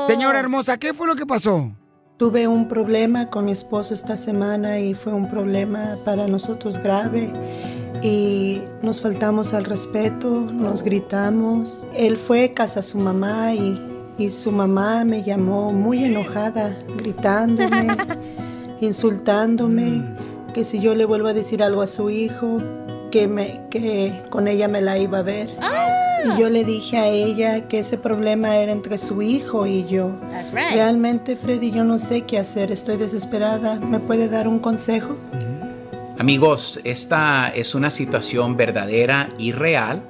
Señora 0.07 0.39
hermosa, 0.39 0.77
¿qué 0.77 0.91
fue 0.95 1.05
lo 1.05 1.15
que 1.15 1.27
pasó? 1.27 1.71
Tuve 2.17 2.47
un 2.47 2.67
problema 2.67 3.29
con 3.29 3.45
mi 3.45 3.51
esposo 3.51 3.93
esta 3.93 4.17
semana 4.17 4.79
y 4.79 4.95
fue 4.95 5.13
un 5.13 5.29
problema 5.29 5.99
para 6.03 6.25
nosotros 6.25 6.79
grave 6.79 7.31
y 8.01 8.63
nos 8.81 9.01
faltamos 9.01 9.53
al 9.53 9.65
respeto, 9.65 10.47
nos 10.51 10.81
gritamos. 10.81 11.85
Él 11.95 12.17
fue 12.17 12.45
a 12.45 12.53
casa 12.55 12.79
a 12.79 12.83
su 12.83 12.97
mamá 12.97 13.53
y, 13.53 13.96
y 14.17 14.31
su 14.31 14.51
mamá 14.51 15.05
me 15.05 15.23
llamó 15.23 15.71
muy 15.71 16.03
enojada, 16.03 16.75
gritándome, 16.97 17.87
insultándome, 18.81 20.03
que 20.53 20.63
si 20.63 20.79
yo 20.79 20.95
le 20.95 21.05
vuelvo 21.05 21.27
a 21.27 21.33
decir 21.33 21.61
algo 21.61 21.81
a 21.81 21.87
su 21.87 22.09
hijo, 22.09 22.57
que, 23.11 23.27
me, 23.27 23.61
que 23.69 24.23
con 24.29 24.47
ella 24.47 24.67
me 24.67 24.81
la 24.81 24.97
iba 24.97 25.19
a 25.19 25.23
ver. 25.23 25.55
Y 26.25 26.39
yo 26.39 26.49
le 26.49 26.65
dije 26.65 26.97
a 26.97 27.07
ella 27.07 27.67
que 27.67 27.79
ese 27.79 27.97
problema 27.97 28.57
era 28.57 28.71
entre 28.71 28.97
su 28.97 29.21
hijo 29.21 29.67
y 29.67 29.85
yo. 29.85 30.11
That's 30.31 30.51
right. 30.51 30.73
Realmente, 30.73 31.35
Freddy, 31.35 31.71
yo 31.71 31.83
no 31.83 31.99
sé 31.99 32.21
qué 32.21 32.39
hacer. 32.39 32.71
Estoy 32.71 32.97
desesperada. 32.97 33.75
¿Me 33.75 33.99
puede 33.99 34.27
dar 34.27 34.47
un 34.47 34.59
consejo? 34.59 35.15
Amigos, 36.17 36.81
esta 36.83 37.49
es 37.49 37.75
una 37.75 37.91
situación 37.91 38.57
verdadera 38.57 39.29
y 39.37 39.51
real 39.51 40.01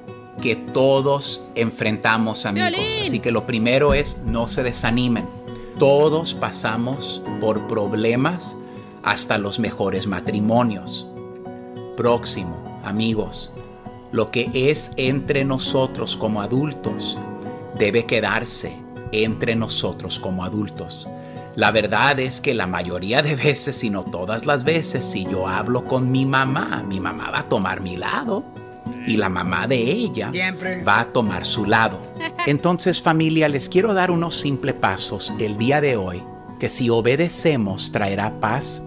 que 0.41 0.55
todos 0.55 1.41
enfrentamos, 1.55 2.45
amigos. 2.45 2.71
Violín. 2.71 3.07
Así 3.07 3.19
que 3.19 3.31
lo 3.31 3.45
primero 3.45 3.93
es 3.93 4.17
no 4.25 4.47
se 4.47 4.63
desanimen. 4.63 5.27
Todos 5.79 6.33
pasamos 6.33 7.21
por 7.39 7.67
problemas 7.67 8.55
hasta 9.03 9.38
los 9.38 9.59
mejores 9.59 10.07
matrimonios. 10.07 11.07
Próximo, 11.95 12.81
amigos, 12.83 13.51
lo 14.11 14.31
que 14.31 14.49
es 14.53 14.91
entre 14.97 15.43
nosotros 15.43 16.15
como 16.15 16.41
adultos 16.41 17.17
debe 17.77 18.05
quedarse 18.05 18.77
entre 19.11 19.55
nosotros 19.55 20.19
como 20.19 20.43
adultos. 20.43 21.07
La 21.55 21.71
verdad 21.71 22.19
es 22.19 22.39
que 22.39 22.53
la 22.53 22.67
mayoría 22.67 23.21
de 23.21 23.35
veces, 23.35 23.77
si 23.77 23.89
no 23.89 24.03
todas 24.03 24.45
las 24.45 24.63
veces, 24.63 25.05
si 25.05 25.25
yo 25.25 25.47
hablo 25.47 25.85
con 25.85 26.11
mi 26.11 26.25
mamá, 26.25 26.83
mi 26.88 26.99
mamá 26.99 27.31
va 27.31 27.39
a 27.39 27.49
tomar 27.49 27.81
mi 27.81 27.97
lado 27.97 28.43
y 29.08 29.18
la 29.18 29.30
mamá 29.30 29.68
de 29.68 29.78
ella 29.78 30.30
Siempre. 30.32 30.84
va 30.84 30.99
a 30.99 31.05
tomar 31.14 31.45
su 31.45 31.66
lado. 31.66 31.99
Entonces 32.45 33.01
familia, 33.01 33.47
les 33.49 33.70
quiero 33.70 33.93
dar 33.93 34.12
unos 34.12 34.39
simples 34.39 34.76
pasos 34.76 35.34
el 35.39 35.58
día 35.58 35.82
de 35.82 35.95
hoy 35.95 36.22
que 36.60 36.70
si 36.70 36.89
obedecemos 36.89 37.91
traerá 37.91 38.39
paz 38.39 38.84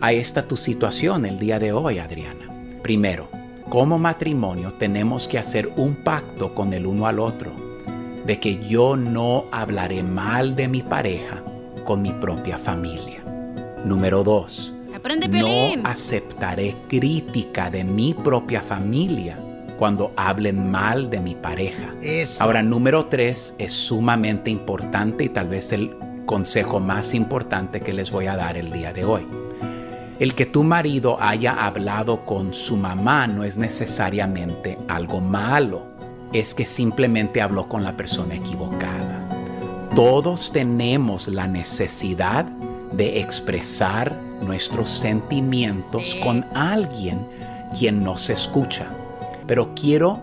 a 0.00 0.12
esta 0.12 0.42
tu 0.42 0.56
situación 0.56 1.26
el 1.26 1.38
día 1.38 1.58
de 1.58 1.72
hoy, 1.72 1.98
Adriana. 1.98 2.48
Primero, 2.82 3.28
como 3.68 3.98
matrimonio 3.98 4.72
tenemos 4.72 5.28
que 5.28 5.38
hacer 5.38 5.70
un 5.76 5.96
pacto 5.96 6.54
con 6.54 6.72
el 6.72 6.86
uno 6.86 7.06
al 7.06 7.18
otro 7.18 7.52
de 8.24 8.40
que 8.40 8.64
yo 8.66 8.96
no 8.96 9.46
hablaré 9.52 10.02
mal 10.02 10.56
de 10.56 10.68
mi 10.68 10.82
pareja 10.82 11.42
con 11.84 12.02
mi 12.02 12.12
propia 12.12 12.56
familia. 12.56 13.22
Número 13.84 14.22
dos, 14.22 14.74
Aprende, 14.94 15.28
no 15.28 15.88
aceptaré 15.88 16.76
crítica 16.88 17.70
de 17.70 17.84
mi 17.84 18.14
propia 18.14 18.60
familia 18.62 19.38
cuando 19.78 20.12
hablen 20.16 20.70
mal 20.70 21.08
de 21.08 21.20
mi 21.20 21.34
pareja. 21.34 21.94
Eso. 22.02 22.42
Ahora, 22.42 22.62
número 22.62 23.06
tres 23.06 23.54
es 23.58 23.72
sumamente 23.72 24.50
importante 24.50 25.24
y 25.24 25.28
tal 25.30 25.48
vez 25.48 25.72
el 25.72 25.96
consejo 26.26 26.80
más 26.80 27.14
importante 27.14 27.80
que 27.80 27.94
les 27.94 28.10
voy 28.10 28.26
a 28.26 28.36
dar 28.36 28.58
el 28.58 28.70
día 28.70 28.92
de 28.92 29.04
hoy. 29.04 29.26
El 30.18 30.34
que 30.34 30.46
tu 30.46 30.64
marido 30.64 31.16
haya 31.20 31.64
hablado 31.64 32.26
con 32.26 32.52
su 32.52 32.76
mamá 32.76 33.28
no 33.28 33.44
es 33.44 33.56
necesariamente 33.56 34.76
algo 34.88 35.20
malo, 35.20 35.86
es 36.32 36.54
que 36.54 36.66
simplemente 36.66 37.40
habló 37.40 37.68
con 37.68 37.84
la 37.84 37.96
persona 37.96 38.34
equivocada. 38.34 39.28
Todos 39.94 40.52
tenemos 40.52 41.28
la 41.28 41.46
necesidad 41.46 42.44
de 42.92 43.20
expresar 43.20 44.20
nuestros 44.44 44.90
sentimientos 44.90 46.16
con 46.16 46.44
alguien 46.54 47.26
quien 47.78 48.02
nos 48.02 48.28
escucha. 48.28 48.88
Pero 49.48 49.74
quiero 49.74 50.20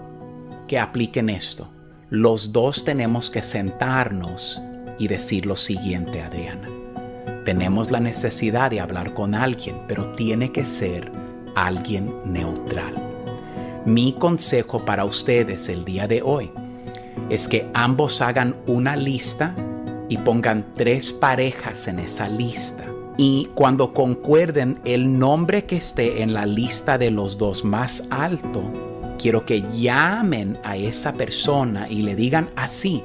que 0.67 0.79
apliquen 0.79 1.29
esto. 1.29 1.67
Los 2.11 2.53
dos 2.53 2.85
tenemos 2.85 3.31
que 3.31 3.41
sentarnos 3.41 4.61
y 4.99 5.07
decir 5.07 5.47
lo 5.47 5.55
siguiente, 5.55 6.21
Adriana. 6.21 6.69
Tenemos 7.43 7.89
la 7.89 7.99
necesidad 7.99 8.69
de 8.69 8.79
hablar 8.79 9.15
con 9.15 9.33
alguien, 9.33 9.81
pero 9.87 10.13
tiene 10.13 10.51
que 10.51 10.63
ser 10.63 11.11
alguien 11.55 12.13
neutral. 12.23 12.95
Mi 13.85 14.13
consejo 14.13 14.85
para 14.85 15.05
ustedes 15.05 15.69
el 15.69 15.85
día 15.85 16.07
de 16.07 16.21
hoy 16.21 16.51
es 17.29 17.47
que 17.47 17.67
ambos 17.73 18.21
hagan 18.21 18.55
una 18.67 18.95
lista 18.95 19.55
y 20.07 20.19
pongan 20.19 20.67
tres 20.75 21.11
parejas 21.11 21.87
en 21.87 21.97
esa 21.97 22.29
lista. 22.29 22.85
Y 23.17 23.49
cuando 23.55 23.91
concuerden 23.91 24.81
el 24.85 25.17
nombre 25.17 25.65
que 25.65 25.77
esté 25.77 26.21
en 26.21 26.33
la 26.33 26.45
lista 26.45 26.99
de 26.99 27.09
los 27.09 27.39
dos 27.39 27.63
más 27.63 28.05
alto, 28.11 28.63
quiero 29.25 29.43
que 29.43 29.63
llamen 29.63 30.59
a 30.63 30.77
esa 30.77 31.13
persona 31.13 31.89
y 31.89 32.03
le 32.03 32.15
digan 32.15 32.51
así, 32.55 33.01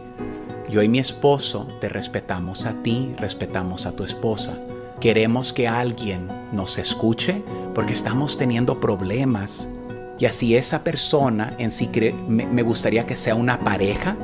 yo 0.69 0.83
y 0.83 0.89
mi 0.91 0.99
esposo 0.99 1.67
te 1.81 1.89
respetamos 1.89 2.67
a 2.67 2.75
ti, 2.83 3.15
respetamos 3.17 3.87
a 3.87 3.93
tu 3.93 4.05
esposa. 4.05 4.59
Queremos 5.01 5.55
que 5.55 5.67
alguien 5.67 6.29
nos 6.53 6.77
escuche 6.77 7.43
porque 7.75 7.95
estamos 7.95 8.37
teniendo 8.37 8.81
problemas. 8.81 9.71
Y 10.19 10.27
así 10.27 10.55
esa 10.55 10.85
persona 10.85 11.55
en 11.57 11.73
sí 11.73 11.89
me, 12.29 12.45
me 12.45 12.63
gustaría 12.65 13.07
que 13.07 13.17
sea 13.17 13.35
una 13.35 13.59
pareja 13.61 14.15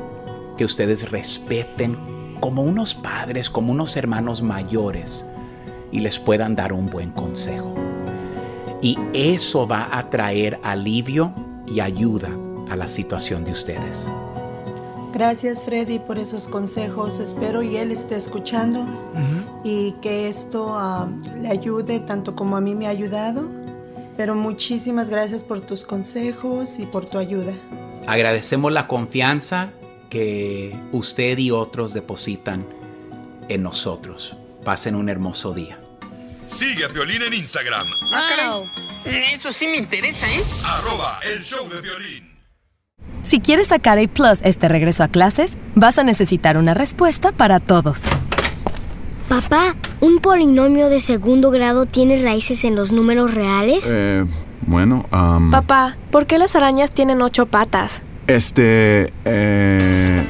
que 0.58 0.66
ustedes 0.66 1.10
respeten 1.10 1.96
como 2.40 2.60
unos 2.60 2.94
padres, 2.94 3.48
como 3.48 3.72
unos 3.72 3.96
hermanos 3.96 4.42
mayores 4.42 5.24
y 5.90 6.00
les 6.00 6.18
puedan 6.18 6.56
dar 6.56 6.74
un 6.74 6.90
buen 6.90 7.10
consejo. 7.10 7.74
Y 8.82 8.98
eso 9.14 9.66
va 9.66 9.88
a 9.90 10.10
traer 10.10 10.60
alivio 10.62 11.32
y 11.66 11.80
ayuda 11.80 12.30
a 12.68 12.76
la 12.76 12.86
situación 12.86 13.44
de 13.44 13.52
ustedes. 13.52 14.06
Gracias 15.12 15.64
Freddy 15.64 15.98
por 15.98 16.18
esos 16.18 16.46
consejos. 16.46 17.20
Espero 17.20 17.62
y 17.62 17.76
él 17.76 17.90
esté 17.90 18.16
escuchando 18.16 18.86
y 19.64 19.92
que 20.02 20.28
esto 20.28 20.74
ah, 20.76 21.08
le 21.40 21.48
ayude 21.48 22.00
tanto 22.00 22.36
como 22.36 22.56
a 22.56 22.60
mí 22.60 22.74
me 22.74 22.86
ha 22.86 22.90
ayudado. 22.90 23.48
Pero 24.16 24.34
muchísimas 24.34 25.08
gracias 25.08 25.44
por 25.44 25.60
tus 25.60 25.84
consejos 25.84 26.78
y 26.78 26.86
por 26.86 27.06
tu 27.06 27.18
ayuda. 27.18 27.54
Agradecemos 28.06 28.72
la 28.72 28.86
confianza 28.88 29.70
que 30.10 30.78
usted 30.92 31.38
y 31.38 31.50
otros 31.50 31.92
depositan 31.92 32.66
en 33.48 33.62
nosotros. 33.62 34.36
Pasen 34.64 34.94
un 34.94 35.08
hermoso 35.08 35.52
día. 35.54 35.78
Sigue 36.44 36.84
a 36.84 36.88
Violín 36.88 37.22
en 37.22 37.34
Instagram. 37.34 37.86
Ah, 38.12 38.26
caray. 38.28 38.85
Eso 39.06 39.52
sí 39.52 39.66
me 39.68 39.76
interesa, 39.76 40.26
¿eh? 40.26 40.42
Arroba 40.64 41.20
el 41.34 41.42
show 41.42 41.68
de 41.68 41.80
violín. 41.80 42.36
Si 43.22 43.40
quieres 43.40 43.68
sacar 43.68 43.98
A 43.98 44.06
Plus 44.08 44.40
este 44.42 44.68
regreso 44.68 45.02
a 45.04 45.08
clases, 45.08 45.56
vas 45.74 45.98
a 45.98 46.04
necesitar 46.04 46.56
una 46.56 46.74
respuesta 46.74 47.32
para 47.32 47.60
todos. 47.60 48.02
Papá, 49.28 49.74
¿un 50.00 50.18
polinomio 50.18 50.88
de 50.88 51.00
segundo 51.00 51.50
grado 51.50 51.86
tiene 51.86 52.22
raíces 52.22 52.64
en 52.64 52.74
los 52.76 52.92
números 52.92 53.34
reales? 53.34 53.90
Eh, 53.92 54.24
bueno, 54.62 55.06
am, 55.10 55.50
Papá, 55.50 55.96
¿por 56.10 56.26
qué 56.26 56.38
las 56.38 56.54
arañas 56.56 56.92
tienen 56.92 57.22
ocho 57.22 57.46
patas? 57.46 58.02
este, 58.28 59.12
eh. 59.24 60.26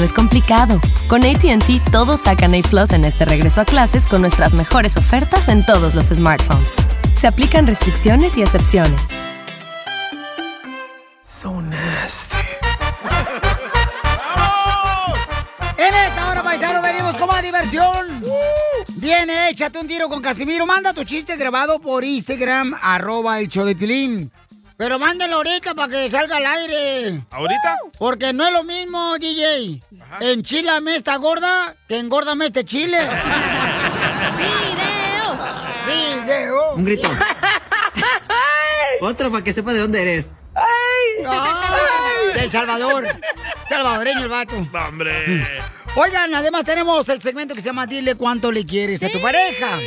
No 0.00 0.06
es 0.06 0.14
complicado. 0.14 0.80
Con 1.08 1.24
ATT 1.24 1.90
todos 1.92 2.22
sacan 2.22 2.54
A 2.54 2.62
Plus 2.62 2.90
en 2.92 3.04
este 3.04 3.26
regreso 3.26 3.60
a 3.60 3.66
clases 3.66 4.06
con 4.06 4.22
nuestras 4.22 4.54
mejores 4.54 4.96
ofertas 4.96 5.50
en 5.50 5.66
todos 5.66 5.94
los 5.94 6.06
smartphones. 6.06 6.76
Se 7.16 7.26
aplican 7.26 7.66
restricciones 7.66 8.38
y 8.38 8.42
excepciones. 8.42 9.08
So 11.22 11.60
nasty. 11.60 12.34
En 15.76 15.94
esta 15.94 16.30
hora, 16.30 16.42
paisano, 16.42 16.80
venimos 16.80 17.18
con 17.18 17.28
más 17.28 17.42
diversión. 17.42 18.22
Viene, 18.96 19.50
échate 19.50 19.78
un 19.78 19.86
tiro 19.86 20.08
con 20.08 20.22
Casimiro. 20.22 20.64
Manda 20.64 20.94
tu 20.94 21.04
chiste 21.04 21.36
grabado 21.36 21.78
por 21.78 22.04
Instagram, 22.04 22.74
arroba 22.80 23.38
el 23.38 23.48
show 23.48 23.66
de 23.66 23.76
Pilín. 23.76 24.32
Pero 24.80 24.98
mándalo 24.98 25.36
ahorita 25.36 25.74
para 25.74 25.92
que 25.92 26.10
salga 26.10 26.38
al 26.38 26.46
aire. 26.46 27.20
¿Ahorita? 27.30 27.76
Porque 27.98 28.32
no 28.32 28.46
es 28.46 28.52
lo 28.54 28.64
mismo, 28.64 29.18
DJ. 29.18 29.82
Enchilame 30.20 30.96
esta 30.96 31.16
gorda 31.16 31.76
que 31.86 31.98
engórdame 31.98 32.46
este 32.46 32.64
chile. 32.64 32.96
¡Video! 34.38 35.38
¡Video! 35.86 36.74
Un 36.76 36.84
grito. 36.86 37.10
Otro 39.02 39.30
para 39.30 39.44
que 39.44 39.52
sepa 39.52 39.74
de 39.74 39.80
dónde 39.80 40.00
eres. 40.00 40.26
¡Ay! 40.54 41.26
Del 42.40 42.50
Salvador. 42.50 43.06
Salvadoreño 43.68 44.22
el 44.22 44.28
vato. 44.30 44.66
¡Hombre! 44.88 45.60
Oigan, 45.96 46.34
además 46.34 46.64
tenemos 46.64 47.08
el 47.08 47.20
segmento 47.20 47.54
que 47.54 47.60
se 47.60 47.66
llama 47.66 47.86
Dile 47.86 48.14
cuánto 48.14 48.52
le 48.52 48.64
quieres 48.64 49.02
a 49.02 49.10
tu 49.10 49.20
pareja. 49.20 49.78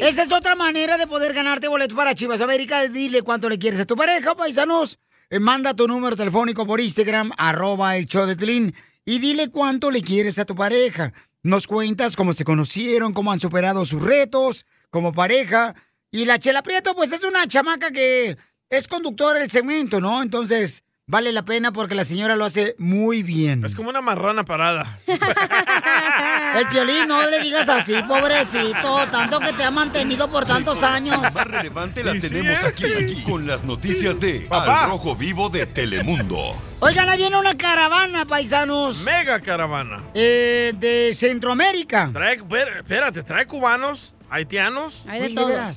Esa 0.00 0.22
es 0.24 0.32
otra 0.32 0.56
manera 0.56 0.98
de 0.98 1.06
poder 1.06 1.32
ganarte 1.32 1.68
boletos 1.68 1.96
para 1.96 2.14
Chivas 2.14 2.40
América. 2.40 2.88
Dile 2.88 3.22
cuánto 3.22 3.48
le 3.48 3.58
quieres 3.58 3.80
a 3.80 3.84
tu 3.86 3.96
pareja, 3.96 4.34
paisanos. 4.34 4.98
Eh, 5.30 5.38
Manda 5.38 5.72
tu 5.72 5.86
número 5.86 6.16
telefónico 6.16 6.66
por 6.66 6.80
Instagram, 6.80 7.30
arroba 7.38 7.96
el 7.96 8.06
show 8.06 8.26
de 8.26 8.36
Pilín, 8.36 8.74
y 9.04 9.20
dile 9.20 9.50
cuánto 9.50 9.90
le 9.90 10.02
quieres 10.02 10.38
a 10.38 10.44
tu 10.44 10.56
pareja. 10.56 11.12
Nos 11.42 11.66
cuentas 11.68 12.16
cómo 12.16 12.32
se 12.32 12.44
conocieron, 12.44 13.12
cómo 13.12 13.30
han 13.30 13.40
superado 13.40 13.84
sus 13.84 14.02
retos 14.02 14.66
como 14.90 15.12
pareja. 15.12 15.74
Y 16.10 16.24
la 16.24 16.38
Chela 16.38 16.62
Prieto, 16.62 16.94
pues 16.94 17.12
es 17.12 17.22
una 17.22 17.46
chamaca 17.46 17.92
que 17.92 18.36
es 18.68 18.88
conductora 18.88 19.38
del 19.38 19.50
segmento, 19.50 20.00
¿no? 20.00 20.22
Entonces, 20.22 20.82
vale 21.06 21.32
la 21.32 21.42
pena 21.44 21.72
porque 21.72 21.94
la 21.94 22.04
señora 22.04 22.36
lo 22.36 22.44
hace 22.44 22.74
muy 22.78 23.22
bien. 23.22 23.64
Es 23.64 23.74
como 23.74 23.90
una 23.90 24.00
marrana 24.00 24.44
parada. 24.44 24.98
El 26.56 26.68
piolín, 26.68 27.08
no 27.08 27.28
le 27.28 27.40
digas 27.40 27.68
así, 27.68 27.94
pobrecito, 28.06 29.06
tanto 29.10 29.40
que 29.40 29.52
te 29.52 29.64
ha 29.64 29.70
mantenido 29.70 30.30
por 30.30 30.44
tantos 30.44 30.82
años. 30.82 31.20
La 31.20 31.30
más 31.30 31.46
relevante 31.46 32.02
la 32.04 32.12
tenemos 32.18 32.62
aquí, 32.64 32.84
aquí, 32.92 33.22
con 33.22 33.46
las 33.46 33.64
noticias 33.64 34.18
de 34.20 34.40
Papá. 34.48 34.84
Al 34.84 34.90
Rojo 34.90 35.16
Vivo 35.16 35.48
de 35.50 35.66
Telemundo. 35.66 36.54
Oigan, 36.80 37.08
ahí 37.08 37.18
viene 37.18 37.36
una 37.38 37.56
caravana, 37.56 38.24
paisanos. 38.24 39.00
Mega 39.02 39.40
caravana. 39.40 40.02
Eh, 40.14 40.72
de 40.78 41.12
Centroamérica. 41.14 42.10
Trae, 42.12 42.36
espera- 42.36 42.78
espérate, 42.78 43.22
trae 43.22 43.46
cubanos, 43.46 44.14
haitianos, 44.30 45.04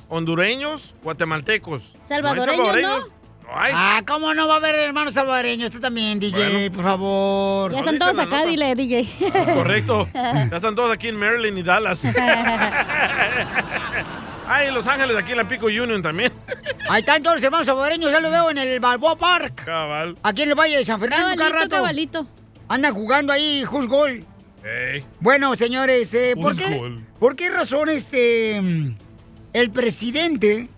hondureños, 0.08 0.94
guatemaltecos. 1.02 1.96
Salvadoreños, 2.06 3.08
hay 3.50 3.72
Ah, 3.74 4.02
¿cómo 4.06 4.34
no 4.34 4.46
va 4.48 4.54
a 4.54 4.56
haber 4.58 4.74
hermanos 4.76 5.14
salvadoreños? 5.14 5.70
Tú 5.70 5.80
también, 5.80 6.18
DJ, 6.18 6.70
por 6.70 6.84
favor. 6.84 7.72
Ya 7.72 7.78
están 7.80 7.98
todos 7.98 8.18
acá, 8.18 8.44
dile, 8.44 8.74
DJ. 8.74 9.06
Correcto. 9.54 10.08
Ya 10.14 10.50
están 10.56 10.74
todos 10.74 10.90
aquí 10.92 11.08
en 11.08 11.18
Maryland 11.18 11.58
y 11.58 11.62
Dallas. 11.62 12.04
Ay, 14.50 14.68
en 14.68 14.74
Los 14.74 14.86
Ángeles, 14.86 15.14
aquí 15.16 15.32
en 15.32 15.36
la 15.38 15.46
Pico 15.48 15.66
Union 15.66 16.00
también. 16.00 16.32
Ahí 16.88 17.00
están 17.00 17.22
todos 17.22 17.36
los 17.36 17.44
hermanos 17.44 17.66
salvadoreños, 17.66 18.10
ya 18.10 18.20
lo 18.20 18.30
veo 18.30 18.50
en 18.50 18.56
el 18.58 18.80
Balboa 18.80 19.16
Park. 19.16 19.62
Cabal. 19.64 20.16
Aquí 20.22 20.42
en 20.42 20.48
el 20.50 20.54
Valle 20.54 20.78
de 20.78 20.84
San 20.86 20.98
Fernando, 20.98 21.36
cada 21.36 21.50
Cabalito, 21.50 21.58
rato. 21.58 21.76
cabalito. 21.76 22.26
Andan 22.68 22.94
jugando 22.94 23.32
ahí, 23.32 23.64
Who's 23.70 23.86
Goal. 23.88 24.24
Ey. 24.64 25.04
Bueno, 25.20 25.54
señores, 25.54 26.12
eh, 26.14 26.34
¿por, 26.34 26.56
qué? 26.56 26.98
¿por 27.18 27.36
qué 27.36 27.50
razón 27.50 27.88
este 27.90 28.56
el 29.52 29.70
presidente 29.70 30.68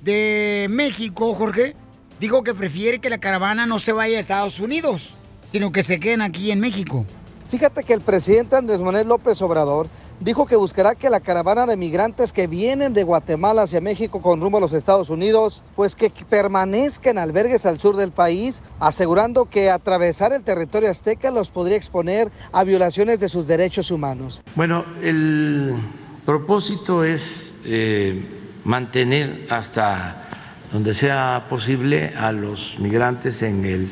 de 0.00 0.66
México, 0.70 1.34
Jorge, 1.34 1.74
dijo 2.20 2.42
que 2.42 2.54
prefiere 2.54 2.98
que 2.98 3.10
la 3.10 3.18
caravana 3.18 3.66
no 3.66 3.78
se 3.78 3.92
vaya 3.92 4.16
a 4.16 4.20
Estados 4.20 4.60
Unidos, 4.60 5.14
sino 5.52 5.72
que 5.72 5.82
se 5.82 6.00
queden 6.00 6.22
aquí 6.22 6.50
en 6.50 6.60
México? 6.60 7.04
Fíjate 7.48 7.82
que 7.84 7.94
el 7.94 8.02
presidente 8.02 8.56
Andrés 8.56 8.80
Manuel 8.80 9.08
López 9.08 9.40
Obrador 9.40 9.88
dijo 10.20 10.46
que 10.46 10.56
buscará 10.56 10.94
que 10.94 11.08
la 11.08 11.20
caravana 11.20 11.64
de 11.64 11.76
migrantes 11.76 12.32
que 12.32 12.46
vienen 12.46 12.92
de 12.92 13.04
Guatemala 13.04 13.62
hacia 13.62 13.80
México 13.80 14.20
con 14.20 14.40
rumbo 14.40 14.58
a 14.58 14.60
los 14.60 14.72
Estados 14.72 15.10
Unidos, 15.10 15.62
pues 15.76 15.96
que 15.96 16.10
permanezcan 16.10 17.12
en 17.12 17.18
albergues 17.18 17.64
al 17.64 17.78
sur 17.78 17.96
del 17.96 18.12
país, 18.12 18.62
asegurando 18.80 19.46
que 19.46 19.70
atravesar 19.70 20.32
el 20.32 20.42
territorio 20.42 20.90
azteca 20.90 21.30
los 21.30 21.50
podría 21.50 21.76
exponer 21.76 22.30
a 22.52 22.64
violaciones 22.64 23.20
de 23.20 23.28
sus 23.28 23.46
derechos 23.46 23.90
humanos. 23.90 24.42
Bueno, 24.54 24.84
el 25.00 25.78
propósito 26.26 27.04
es 27.04 27.54
eh, 27.64 28.60
mantener 28.64 29.46
hasta 29.48 30.27
donde 30.72 30.94
sea 30.94 31.46
posible 31.48 32.14
a 32.16 32.32
los 32.32 32.78
migrantes 32.78 33.42
en 33.42 33.64
el 33.64 33.88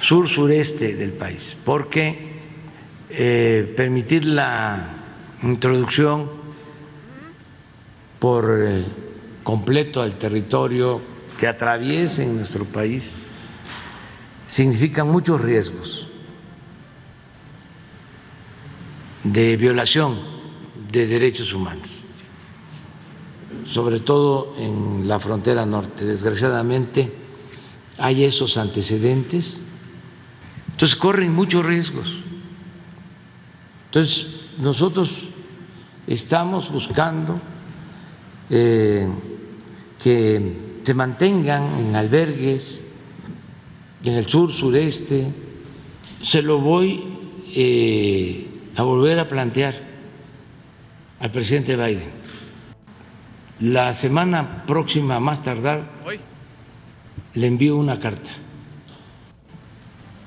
sur 0.00 0.28
sureste 0.28 0.94
del 0.94 1.12
país, 1.12 1.56
porque 1.64 2.32
eh, 3.10 3.72
permitir 3.76 4.24
la 4.24 4.88
introducción 5.42 6.30
por 8.18 8.48
eh, 8.60 8.84
completo 9.42 10.00
al 10.00 10.14
territorio 10.14 11.00
que 11.38 11.48
atraviesen 11.48 12.36
nuestro 12.36 12.64
país 12.64 13.14
significa 14.46 15.04
muchos 15.04 15.40
riesgos 15.40 16.08
de 19.24 19.56
violación 19.56 20.18
de 20.90 21.06
derechos 21.06 21.52
humanos, 21.52 22.01
sobre 23.64 24.00
todo 24.00 24.54
en 24.58 25.06
la 25.06 25.18
frontera 25.18 25.64
norte. 25.66 26.04
Desgraciadamente 26.04 27.12
hay 27.98 28.24
esos 28.24 28.56
antecedentes, 28.56 29.60
entonces 30.70 30.96
corren 30.96 31.32
muchos 31.32 31.64
riesgos. 31.64 32.18
Entonces 33.86 34.26
nosotros 34.58 35.28
estamos 36.06 36.70
buscando 36.70 37.38
eh, 38.50 39.08
que 40.02 40.72
se 40.82 40.94
mantengan 40.94 41.78
en 41.78 41.94
albergues 41.94 42.82
en 44.04 44.14
el 44.14 44.26
sur 44.26 44.52
sureste. 44.52 45.32
Se 46.22 46.42
lo 46.42 46.58
voy 46.58 47.04
eh, 47.54 48.46
a 48.76 48.82
volver 48.82 49.18
a 49.18 49.28
plantear 49.28 49.74
al 51.20 51.30
presidente 51.30 51.76
Biden. 51.76 52.21
La 53.62 53.94
semana 53.94 54.64
próxima, 54.66 55.20
más 55.20 55.40
tardar, 55.40 55.84
le 57.34 57.46
envío 57.46 57.76
una 57.76 58.00
carta. 58.00 58.32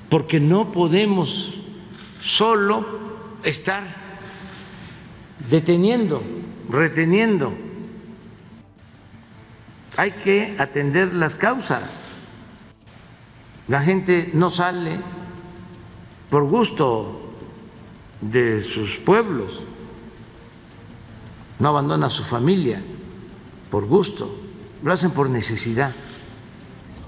Porque 0.08 0.40
no 0.40 0.72
podemos 0.72 1.60
solo 2.18 2.86
estar 3.42 3.84
deteniendo, 5.50 6.22
reteniendo. 6.70 7.52
Hay 9.98 10.12
que 10.12 10.56
atender 10.58 11.12
las 11.12 11.36
causas. 11.36 12.14
La 13.68 13.82
gente 13.82 14.30
no 14.32 14.48
sale 14.48 14.98
por 16.30 16.44
gusto 16.48 17.34
de 18.22 18.62
sus 18.62 18.96
pueblos, 18.96 19.66
no 21.58 21.68
abandona 21.68 22.06
a 22.06 22.10
su 22.10 22.24
familia 22.24 22.82
por 23.76 23.88
gusto, 23.88 24.34
lo 24.82 24.90
hacen 24.90 25.10
por 25.10 25.28
necesidad. 25.28 25.92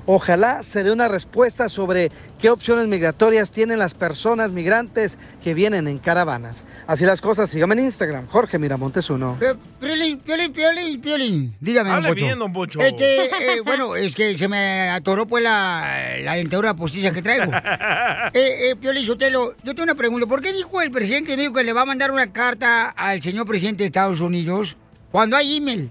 Ojalá 0.04 0.62
se 0.62 0.82
dé 0.82 0.92
una 0.92 1.08
respuesta 1.08 1.70
sobre 1.70 2.10
qué 2.38 2.50
opciones 2.50 2.88
migratorias 2.88 3.52
tienen 3.52 3.78
las 3.78 3.94
personas 3.94 4.52
migrantes 4.52 5.16
que 5.42 5.54
vienen 5.54 5.88
en 5.88 5.96
caravanas. 5.96 6.66
Así 6.86 7.06
las 7.06 7.22
cosas, 7.22 7.48
síganme 7.48 7.76
en 7.76 7.84
Instagram, 7.84 8.26
Jorge 8.26 8.58
Miramontes 8.58 9.08
uno. 9.08 9.38
Eh, 9.40 9.54
Piolín, 9.80 10.18
Piolín, 10.18 10.52
Piolín, 10.52 11.00
Piolín. 11.00 11.54
Dígame, 11.58 11.88
don 11.88 11.96
Hable 11.96 12.08
Poncho. 12.10 12.24
bien, 12.26 12.38
don 12.38 12.52
Poncho. 12.52 12.82
Este, 12.82 13.24
eh, 13.24 13.60
bueno, 13.64 13.96
es 13.96 14.14
que 14.14 14.36
se 14.36 14.46
me 14.46 14.90
atoró 14.90 15.26
pues 15.26 15.42
la, 15.42 16.18
la 16.20 16.34
dentadura 16.34 16.74
postiza 16.74 17.12
que 17.12 17.22
traigo. 17.22 17.50
eh, 18.34 18.70
eh, 18.70 18.76
Piolín 18.78 19.06
Sotelo, 19.06 19.54
yo 19.64 19.74
tengo 19.74 19.84
una 19.84 19.94
pregunta. 19.94 20.26
¿Por 20.26 20.42
qué 20.42 20.52
dijo 20.52 20.82
el 20.82 20.90
presidente 20.90 21.34
mío 21.34 21.50
que 21.50 21.64
le 21.64 21.72
va 21.72 21.80
a 21.80 21.86
mandar 21.86 22.10
una 22.10 22.30
carta 22.30 22.90
al 22.90 23.22
señor 23.22 23.46
presidente 23.46 23.84
de 23.84 23.86
Estados 23.86 24.20
Unidos 24.20 24.76
cuando 25.10 25.36
hay 25.36 25.56
email? 25.56 25.90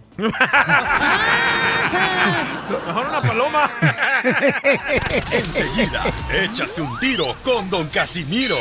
Mejor 2.87 3.07
una 3.07 3.21
paloma. 3.21 3.69
Enseguida, 5.31 6.03
échate 6.33 6.81
un 6.81 6.99
tiro 6.99 7.25
con 7.43 7.69
Don 7.69 7.87
Casimiro. 7.87 8.57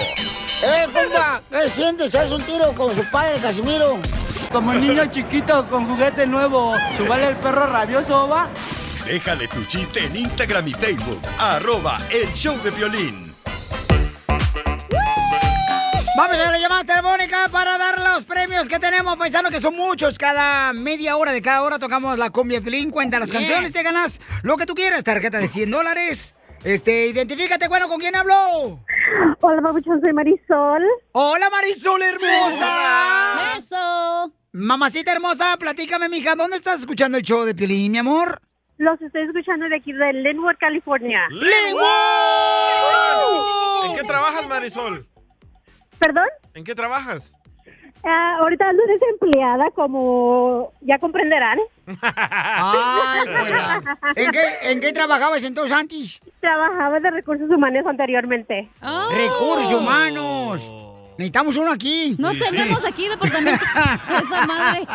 ¡Eh, 0.63 0.87
compa! 0.93 1.43
¿Qué 1.51 1.69
sientes? 1.69 2.15
¿Haz 2.15 2.31
un 2.31 2.43
tiro 2.43 2.73
con 2.75 2.95
su 2.95 3.03
padre, 3.11 3.39
Casimiro? 3.41 3.99
Como 4.53 4.75
niño 4.75 5.07
chiquito 5.07 5.69
con 5.69 5.87
juguete 5.87 6.27
nuevo, 6.27 6.75
¿subale 6.97 7.29
el 7.29 7.37
perro 7.37 7.67
rabioso, 7.67 8.29
va? 8.29 8.49
Déjale 9.05 9.49
tu 9.49 9.65
chiste 9.65 10.05
en 10.05 10.17
Instagram 10.17 10.67
y 10.69 10.73
Facebook, 10.73 11.21
arroba 11.39 11.99
el 12.11 12.33
show 12.33 12.57
de 12.63 12.71
violín. 12.71 13.26
Vamos 16.17 16.37
a 16.37 16.51
la 16.51 16.59
llamada 16.59 16.85
telefónica 16.85 17.49
para 17.53 17.77
dar 17.77 17.99
los 18.01 18.25
premios 18.25 18.69
que 18.69 18.79
tenemos, 18.79 19.17
paisano, 19.17 19.51
que 19.51 19.61
son 19.61 19.77
muchos. 19.77 20.19
Cada 20.19 20.73
media 20.73 21.17
hora 21.17 21.33
de 21.33 21.43
cada 21.43 21.63
hora 21.63 21.79
tocamos 21.79 22.17
la 22.19 22.31
cumbia 22.31 22.61
Pelín, 22.63 22.91
cuenta 22.91 23.19
las 23.19 23.29
Yes. 23.31 23.37
canciones, 23.39 23.73
te 23.73 23.83
ganas 23.83 24.21
lo 24.43 24.57
que 24.57 24.65
tú 24.67 24.75
quieras. 24.75 25.05
Tarjeta 25.05 25.39
de 25.39 25.49
100 25.49 25.71
dólares. 25.71 26.35
Este, 26.65 27.09
identifícate, 27.09 27.69
bueno, 27.69 27.87
¿con 27.89 28.01
quién 28.01 28.17
habló? 28.17 28.81
Hola, 29.41 29.61
papuchón, 29.63 30.01
soy 30.01 30.13
Marisol. 30.15 30.83
Hola, 31.13 31.51
Marisol 31.51 32.01
hermosa. 32.03 33.59
Eso. 33.59 34.33
Mamacita 34.53 35.13
hermosa, 35.13 35.57
platícame, 35.59 36.09
mija, 36.09 36.35
¿dónde 36.35 36.57
estás 36.57 36.81
escuchando 36.81 37.19
el 37.19 37.25
show 37.25 37.45
de 37.45 37.55
Pelín, 37.55 37.93
mi 37.93 37.99
amor? 37.99 38.41
Los 38.79 39.01
estoy 39.03 39.23
escuchando 39.23 39.69
de 39.69 39.77
aquí 39.77 39.93
de 39.93 40.13
Linwood, 40.15 40.57
California. 40.59 41.21
¿En 43.85 43.95
qué 43.97 44.03
trabajas, 44.05 44.49
Marisol? 44.49 45.07
¿Perdón? 45.99 46.27
¿En 46.55 46.65
qué 46.65 46.75
trabajas? 46.75 47.33
Ah, 48.05 48.37
ahorita 48.41 48.69
ando 48.69 48.83
desempleada, 48.87 49.71
como 49.75 50.73
ya 50.83 50.99
comprenderán. 50.99 51.59
Ay. 52.03 53.29
¿En 54.17 54.31
qué, 54.31 54.41
¿En 54.63 54.81
qué 54.81 54.93
trabajabas 54.93 55.43
entonces 55.43 55.77
antes? 55.77 56.21
Trabajaba 56.41 57.01
de 57.01 57.11
recursos 57.11 57.49
humanos 57.51 57.85
anteriormente. 57.87 58.69
Recursos 58.81 59.73
humanos. 59.75 60.63
Necesitamos 61.19 61.57
uno 61.57 61.73
aquí. 61.73 62.15
No 62.19 62.33
Sí, 62.33 62.41
tenemos 62.51 62.83
sí. 62.83 62.89
aquí 62.89 63.09
departamento 63.09 63.65
de 63.65 64.19
esa 64.23 64.47
madre. 64.47 64.87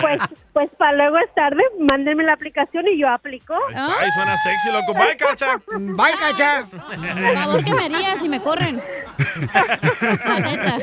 Pues, 0.00 0.20
pues 0.54 0.70
para 0.78 0.92
luego 0.92 1.18
es 1.18 1.34
tarde, 1.34 1.62
mándenme 1.80 2.22
la 2.22 2.32
aplicación 2.32 2.86
y 2.86 2.96
yo 2.96 3.08
aplico. 3.08 3.54
Ay, 3.74 4.08
suena 4.12 4.36
sexy, 4.36 4.70
loco. 4.72 4.94
Bye, 4.94 5.16
cacha. 5.16 5.60
Bye, 5.66 6.14
cacha. 6.18 6.64
Por 6.70 7.34
favor, 7.34 7.64
que 7.64 7.74
me 7.74 7.84
haría 7.84 8.16
si 8.18 8.28
me 8.28 8.40
corren. 8.40 8.80
La 10.24 10.38
neta. 10.38 10.78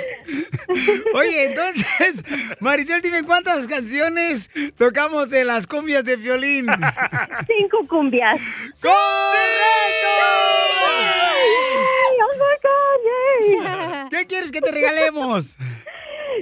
Oye, 1.16 1.46
entonces, 1.46 2.24
Marisol, 2.60 3.02
dime 3.02 3.24
cuántas 3.24 3.66
canciones 3.66 4.52
tocamos 4.78 5.30
de 5.30 5.46
las 5.46 5.66
cumbias 5.66 6.04
de 6.04 6.18
violín. 6.18 6.68
Cinco 7.48 7.88
cumbias. 7.88 8.42
¡Correcto! 8.82 8.92
oh 12.24 12.34
my 12.36 12.56
God, 12.62 13.00
yay. 13.08 14.10
¿Qué 14.10 14.28
quieres 14.28 14.52
que 14.52 14.60
te 14.60 14.72
regalemos? 14.72 15.58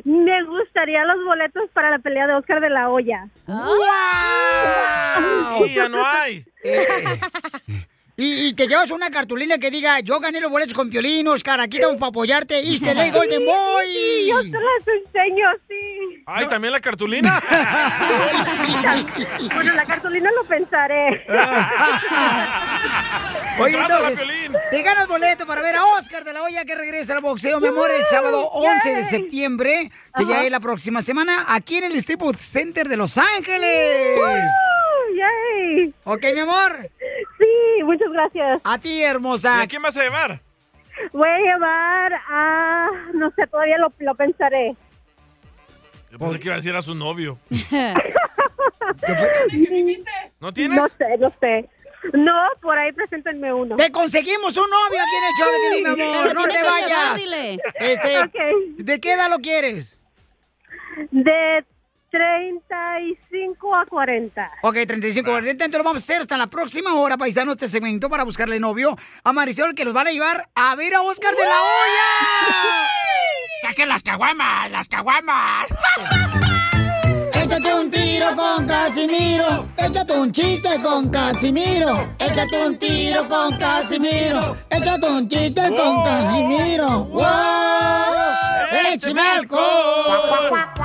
Me 0.03 0.43
gustaría 0.43 1.03
los 1.05 1.23
boletos 1.25 1.69
para 1.73 1.89
la 1.89 1.99
pelea 1.99 2.27
de 2.27 2.35
Oscar 2.35 2.61
de 2.61 2.69
la 2.69 2.89
Hoya. 2.89 3.27
¡Wow! 3.47 3.65
Ya 5.67 5.89
no 5.89 6.05
hay. 6.05 6.45
Eh, 6.63 6.87
Y, 8.21 8.49
y 8.49 8.53
te 8.53 8.67
llevas 8.67 8.91
una 8.91 9.09
cartulina 9.09 9.57
que 9.57 9.71
diga, 9.71 10.01
yo 10.01 10.19
gané 10.19 10.41
los 10.41 10.51
boletos 10.51 10.73
con 10.73 10.89
Piolín, 10.89 11.25
Oscar, 11.29 11.61
aquí 11.61 11.77
estamos 11.77 11.95
para 11.95 12.09
apoyarte, 12.09 12.59
Easter 12.59 12.97
Egg 12.97 13.13
Golden 13.13 13.45
Boy. 13.45 13.85
Sí, 13.87 14.27
yo 14.27 14.41
te 14.41 14.49
las 14.49 14.87
enseño, 15.05 15.47
sí. 15.69 16.23
Ay, 16.25 16.45
¿también 16.47 16.73
la 16.73 16.81
cartulina? 16.81 17.41
Bueno, 19.55 19.73
la 19.73 19.85
cartulina 19.85 20.29
lo 20.31 20.43
pensaré. 20.43 21.25
Oye, 23.59 23.77
entonces, 23.77 24.27
te 24.69 24.81
ganas 24.81 25.07
boleto 25.07 25.45
para 25.45 25.61
ver 25.61 25.75
a 25.75 25.85
Oscar 25.85 26.23
de 26.23 26.33
la 26.33 26.41
Hoya 26.43 26.65
que 26.65 26.73
regresa 26.75 27.13
al 27.13 27.21
boxeo, 27.21 27.61
mi 27.61 27.67
amor, 27.67 27.91
el 27.91 28.05
sábado 28.05 28.49
11 28.49 28.95
de 28.95 29.05
septiembre, 29.05 29.91
que 30.17 30.25
ya 30.25 30.43
es 30.43 30.51
la 30.51 30.59
próxima 30.59 31.01
semana, 31.01 31.45
aquí 31.47 31.77
en 31.77 31.85
el 31.85 32.01
Staples 32.01 32.37
Center 32.37 32.89
de 32.89 32.97
Los 32.97 33.17
Ángeles. 33.17 34.19
¡Yay! 35.15 35.93
Ok, 36.03 36.25
mi 36.33 36.39
amor. 36.39 36.89
Sí, 37.79 37.83
muchas 37.85 38.11
gracias. 38.11 38.59
A 38.65 38.77
ti, 38.77 39.01
hermosa. 39.01 39.59
¿Y 39.59 39.63
a 39.63 39.67
quién 39.67 39.81
vas 39.81 39.95
a 39.95 40.03
llevar? 40.03 40.41
Voy 41.13 41.29
a 41.29 41.37
llevar 41.37 42.13
a... 42.27 42.89
No 43.13 43.31
sé, 43.31 43.47
todavía 43.47 43.77
lo, 43.77 43.93
lo 43.99 44.15
pensaré. 44.15 44.75
Yo 46.11 46.19
pensé 46.19 46.39
que 46.39 46.47
iba 46.47 46.55
a 46.55 46.57
decir 46.57 46.75
a 46.75 46.81
su 46.81 46.93
novio. 46.93 47.39
¿No 50.41 50.51
tienes? 50.51 50.77
No 50.77 50.89
sé, 50.89 51.17
no 51.19 51.33
sé. 51.39 51.69
No, 52.11 52.35
por 52.61 52.77
ahí 52.77 52.91
preséntenme 52.91 53.53
uno. 53.53 53.77
Te 53.77 53.89
conseguimos 53.93 54.57
un 54.57 54.69
novio 54.69 55.01
aquí 55.01 55.15
en 55.15 55.23
el 55.23 55.33
show 55.37 55.47
de 55.47 55.57
Piolín, 55.69 55.97
mi 55.97 56.03
amor. 56.03 56.35
No 56.35 56.43
te 56.47 56.61
vayas. 56.61 56.89
llevar, 56.89 57.15
dile. 57.15 57.59
Este. 57.75 58.83
¿De 58.83 58.99
qué 58.99 59.13
edad 59.13 59.29
lo 59.29 59.39
quieres? 59.39 60.03
De 61.11 61.63
35 62.09 63.75
a 63.75 63.85
40. 63.85 64.51
Ok, 64.63 64.77
35 64.87 65.29
40. 65.29 65.51
Entonces 65.51 65.77
lo 65.77 65.83
vamos 65.83 66.03
a 66.03 66.05
hacer 66.05 66.21
hasta 66.21 66.37
la 66.37 66.47
próxima 66.47 66.95
hora, 66.95 67.17
paisanos, 67.17 67.55
este 67.55 67.69
segmento 67.69 68.09
para 68.09 68.23
buscarle 68.23 68.59
novio 68.59 68.97
a 69.23 69.33
Marisol, 69.33 69.75
que 69.75 69.85
los 69.85 69.93
van 69.93 70.07
a 70.07 70.11
llevar 70.11 70.49
a 70.55 70.75
ver 70.75 70.95
a 70.95 71.01
Oscar 71.01 71.35
de 71.35 71.43
la 71.43 71.61
Hoya. 71.61 72.89
¡Saquen 73.61 73.89
las 73.89 74.03
caguamas! 74.03 74.71
¡Las 74.71 74.87
caguamas! 74.87 75.67
Échate 77.33 77.73
un 77.73 77.89
tiro 77.89 78.35
con 78.35 78.67
Casimiro. 78.67 79.65
Échate 79.77 80.13
un 80.13 80.31
chiste 80.31 80.69
con 80.83 81.09
Casimiro. 81.09 82.09
Échate 82.19 82.65
un 82.65 82.77
tiro 82.77 83.27
con 83.27 83.57
Casimiro. 83.57 84.55
Échate 84.69 85.07
un 85.07 85.27
chiste 85.27 85.61
con 85.75 86.03
Casimiro. 86.03 87.05
¡Wow! 87.05 87.25
¡Échame 88.93 89.21
alcohol! 89.21 90.78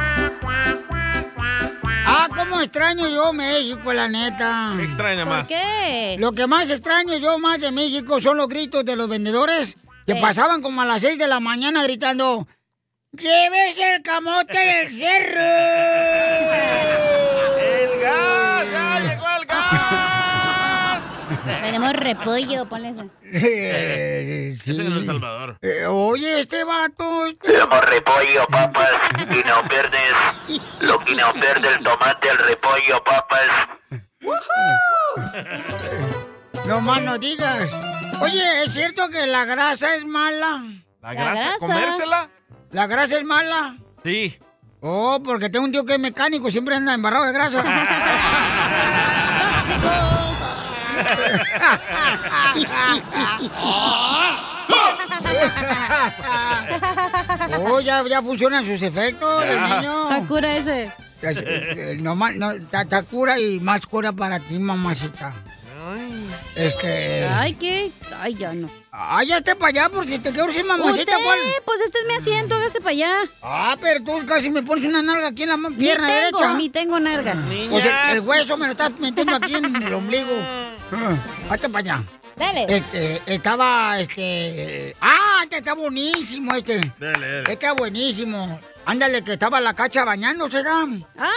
Extraño 2.64 3.08
yo 3.08 3.32
México, 3.32 3.92
la 3.92 4.08
neta. 4.08 4.72
¿Qué 4.76 4.84
extraña 4.84 5.24
más? 5.26 5.46
qué? 5.48 6.16
Lo 6.18 6.32
que 6.32 6.46
más 6.46 6.70
extraño 6.70 7.16
yo 7.18 7.38
más 7.38 7.60
de 7.60 7.70
México 7.70 8.20
son 8.20 8.36
los 8.38 8.48
gritos 8.48 8.84
de 8.84 8.96
los 8.96 9.08
vendedores 9.08 9.76
que 10.06 10.16
pasaban 10.16 10.60
como 10.62 10.82
a 10.82 10.84
las 10.84 11.00
6 11.02 11.18
de 11.18 11.26
la 11.28 11.40
mañana 11.40 11.82
gritando 11.82 12.46
¡Llévese 13.12 13.94
el 13.96 14.02
camote 14.02 14.58
del 14.58 14.90
cerro! 14.92 15.40
¡El 17.60 18.00
gas! 18.00 18.66
¡Ya 18.72 19.00
llegó 19.00 19.24
el 19.40 19.46
gas! 19.46 21.02
Tenemos 21.62 21.92
repollo, 21.92 22.68
ponle 22.68 22.88
eso. 22.90 23.06
Eh, 23.24 24.56
Ese 24.60 24.70
es 24.72 24.78
en 24.78 24.92
El 24.92 25.04
Salvador. 25.04 25.58
Eh, 25.62 25.86
oye, 25.86 26.40
este 26.40 26.64
vato... 26.64 27.26
este- 27.26 27.52
Tenemos 27.52 27.80
repollo, 27.84 28.46
papas, 28.50 28.90
guineos 29.28 29.68
verdes, 29.68 30.12
los 30.80 31.04
guineos 31.04 31.34
verdes, 31.34 31.76
el 31.78 31.84
tomate, 31.84 32.28
el 32.28 32.38
repollo, 32.38 33.04
papas. 33.04 33.68
No 36.66 36.80
más 36.80 37.02
no 37.02 37.18
digas. 37.18 37.70
Oye, 38.20 38.62
¿es 38.64 38.72
cierto 38.72 39.08
que 39.10 39.26
la 39.26 39.44
grasa 39.44 39.96
es 39.96 40.04
mala? 40.04 40.62
¿La 41.02 41.14
grasa? 41.14 41.56
¿Comérsela? 41.58 42.28
¿La 42.70 42.86
grasa 42.86 43.18
es 43.18 43.24
mala? 43.24 43.76
Sí. 44.02 44.38
Oh, 44.80 45.20
porque 45.22 45.48
tengo 45.48 45.64
un 45.64 45.72
tío 45.72 45.84
que 45.84 45.94
es 45.94 46.00
mecánico, 46.00 46.50
siempre 46.50 46.76
anda 46.76 46.94
embarrado 46.94 47.24
de 47.24 47.32
grasa. 47.32 47.64
Oh, 57.58 57.80
ya, 57.80 58.02
ya 58.08 58.22
funcionan 58.22 58.64
sus 58.64 58.82
efectos, 58.82 59.44
el 59.44 59.60
niño. 59.62 60.08
Takura 60.08 60.56
ese. 60.56 60.92
No, 62.00 62.14
más- 62.14 62.36
no, 62.36 62.52
ta- 62.70 62.84
ta 62.84 63.02
cura 63.02 63.38
y 63.38 63.60
más 63.60 63.86
cura 63.86 64.12
para 64.12 64.40
ti, 64.40 64.58
mamacita. 64.58 65.32
Es 66.56 66.74
que... 66.76 67.28
Ay, 67.30 67.52
¿qué? 67.54 67.90
Ay, 68.18 68.34
ya 68.34 68.54
no. 68.54 68.70
Ay, 68.90 69.26
ya 69.26 69.38
esté 69.38 69.54
para 69.54 69.68
allá, 69.68 69.88
porque 69.90 70.18
te 70.18 70.32
quedo 70.32 70.50
sin 70.52 70.66
mamacita, 70.66 71.12
¿cuál? 71.22 71.38
pues 71.64 71.80
este 71.84 71.98
es 71.98 72.06
mi 72.06 72.14
asiento, 72.14 72.54
hágase 72.54 72.78
para 72.78 72.90
allá. 72.92 73.12
Ah, 73.42 73.76
pero 73.80 74.02
tú 74.02 74.24
casi 74.26 74.48
me 74.50 74.62
pones 74.62 74.84
una 74.84 75.02
nalga 75.02 75.28
aquí 75.28 75.42
en 75.42 75.48
la 75.50 75.56
pierna 75.76 76.06
ni 76.08 76.14
tengo, 76.14 76.38
derecha. 76.38 76.54
ni 76.54 76.70
tengo 76.70 77.00
nalgas. 77.00 77.38
O 77.70 77.80
sea, 77.80 78.12
el 78.12 78.20
hueso 78.20 78.56
me 78.56 78.66
lo 78.66 78.72
estás 78.72 78.92
metiendo 78.98 79.36
aquí 79.36 79.54
en 79.56 79.82
el 79.82 79.94
ombligo. 79.94 80.30
Ah, 80.92 81.16
Hazte 81.54 81.68
para 81.70 81.94
allá. 81.96 82.04
Dale. 82.36 82.66
Este, 82.68 83.22
estaba, 83.26 83.98
este... 84.00 84.96
¡Ah, 85.00 85.40
este 85.44 85.58
está 85.58 85.74
buenísimo, 85.74 86.54
este! 86.54 86.78
Dale, 86.98 87.12
dale. 87.12 87.38
Este 87.40 87.52
está 87.52 87.72
buenísimo. 87.72 88.60
Ándale, 88.86 89.22
que 89.22 89.34
estaba 89.34 89.60
la 89.60 89.74
cacha 89.74 90.04
bañándose, 90.04 90.62
¿da? 90.62 90.84
¡Ah! 91.18 91.28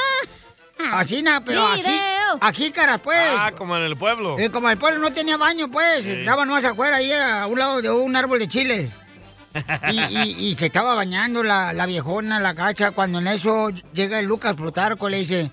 Así, 0.94 1.22
na, 1.24 1.44
pero 1.44 1.66
aquí, 1.66 1.82
Video. 1.82 2.38
aquí, 2.42 2.72
caras, 2.72 3.02
pues. 3.02 3.18
Ah, 3.40 3.52
como 3.58 3.76
en 3.78 3.84
el 3.84 3.96
pueblo. 3.98 4.38
Eh, 4.38 4.50
como 4.52 4.70
el 4.70 4.78
pueblo 4.78 5.00
no 5.00 5.12
tenía 5.12 5.36
baño, 5.38 5.70
pues, 5.72 6.04
Sí. 6.04 6.12
estaba 6.12 6.46
más 6.46 6.64
afuera, 6.66 6.98
ahí 6.98 7.12
a 7.12 7.48
un 7.48 7.58
lado 7.58 7.82
de 7.82 7.90
un 7.90 8.16
árbol 8.16 8.40
de 8.40 8.48
chile. 8.48 8.92
Y, 9.92 10.00
y- 10.00 10.50
y 10.50 10.56
se 10.56 10.68
estaba 10.68 10.94
bañando 10.94 11.42
la, 11.42 11.74
la 11.74 11.88
viejona, 11.88 12.40
la 12.40 12.54
cacha, 12.54 12.92
cuando 12.92 13.18
en 13.20 13.28
eso 13.28 13.70
llega 13.92 14.20
el 14.20 14.26
Lucas 14.28 14.54
Plutarco, 14.56 15.10
le 15.10 15.18
dice, 15.20 15.50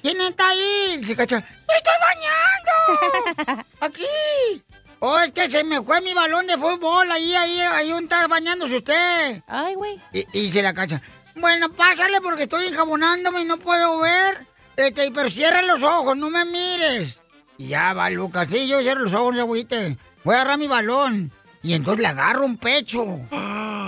¿quién 0.00 0.20
está 0.20 0.50
ahí? 0.50 1.02
Se 1.04 1.16
cacha, 1.16 1.38
¡me 1.40 1.74
estoy 1.76 1.94
bañando! 2.00 3.64
¡Aquí! 3.80 4.62
Oh, 5.00 5.18
es 5.20 5.32
que 5.32 5.50
se 5.50 5.62
me 5.62 5.80
fue 5.82 6.00
mi 6.00 6.12
balón 6.12 6.46
de 6.46 6.56
fútbol, 6.56 7.10
ahí, 7.12 7.34
ahí, 7.34 7.60
ahí 7.60 7.90
donde 7.90 8.04
está 8.04 8.26
bañándose 8.26 8.76
usted. 8.76 9.42
Ay, 9.46 9.74
güey. 9.74 10.00
Y, 10.12 10.20
y 10.32 10.42
dice 10.42 10.60
la 10.60 10.74
cacha, 10.74 11.00
bueno, 11.36 11.70
pásale 11.70 12.20
porque 12.20 12.44
estoy 12.44 12.66
enjabonándome 12.66 13.42
y 13.42 13.44
no 13.44 13.58
puedo 13.58 13.98
ver. 13.98 14.46
Este, 14.76 15.10
pero 15.12 15.30
cierra 15.30 15.62
los 15.62 15.82
ojos, 15.82 16.16
no 16.16 16.30
me 16.30 16.44
mires. 16.44 17.20
Y 17.58 17.68
ya 17.68 17.92
va 17.92 18.10
Lucas, 18.10 18.48
sí, 18.50 18.66
yo 18.66 18.80
cierro 18.80 19.02
los 19.02 19.12
ojos, 19.12 19.36
agüite. 19.36 19.96
Voy 20.24 20.34
a 20.34 20.40
agarrar 20.40 20.58
mi 20.58 20.66
balón. 20.66 21.30
Y 21.62 21.74
entonces 21.74 22.02
le 22.02 22.08
agarro 22.08 22.44
un 22.44 22.56
pecho. 22.56 23.04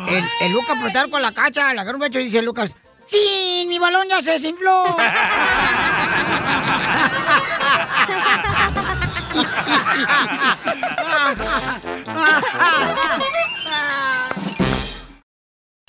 El, 0.09 0.25
el 0.41 0.53
Lucas 0.53 0.77
Plutarco 0.81 1.19
a 1.19 1.21
la 1.21 1.33
cacha, 1.33 1.73
le 1.73 1.81
agarro 1.81 1.99
un 1.99 2.03
pecho 2.03 2.19
y 2.19 2.25
dice 2.25 2.43
Lucas, 2.43 2.73
¡Sí! 3.07 3.65
Mi 3.69 3.79
balón 3.79 4.09
ya 4.09 4.21
se 4.23 4.33
desinfló. 4.33 4.85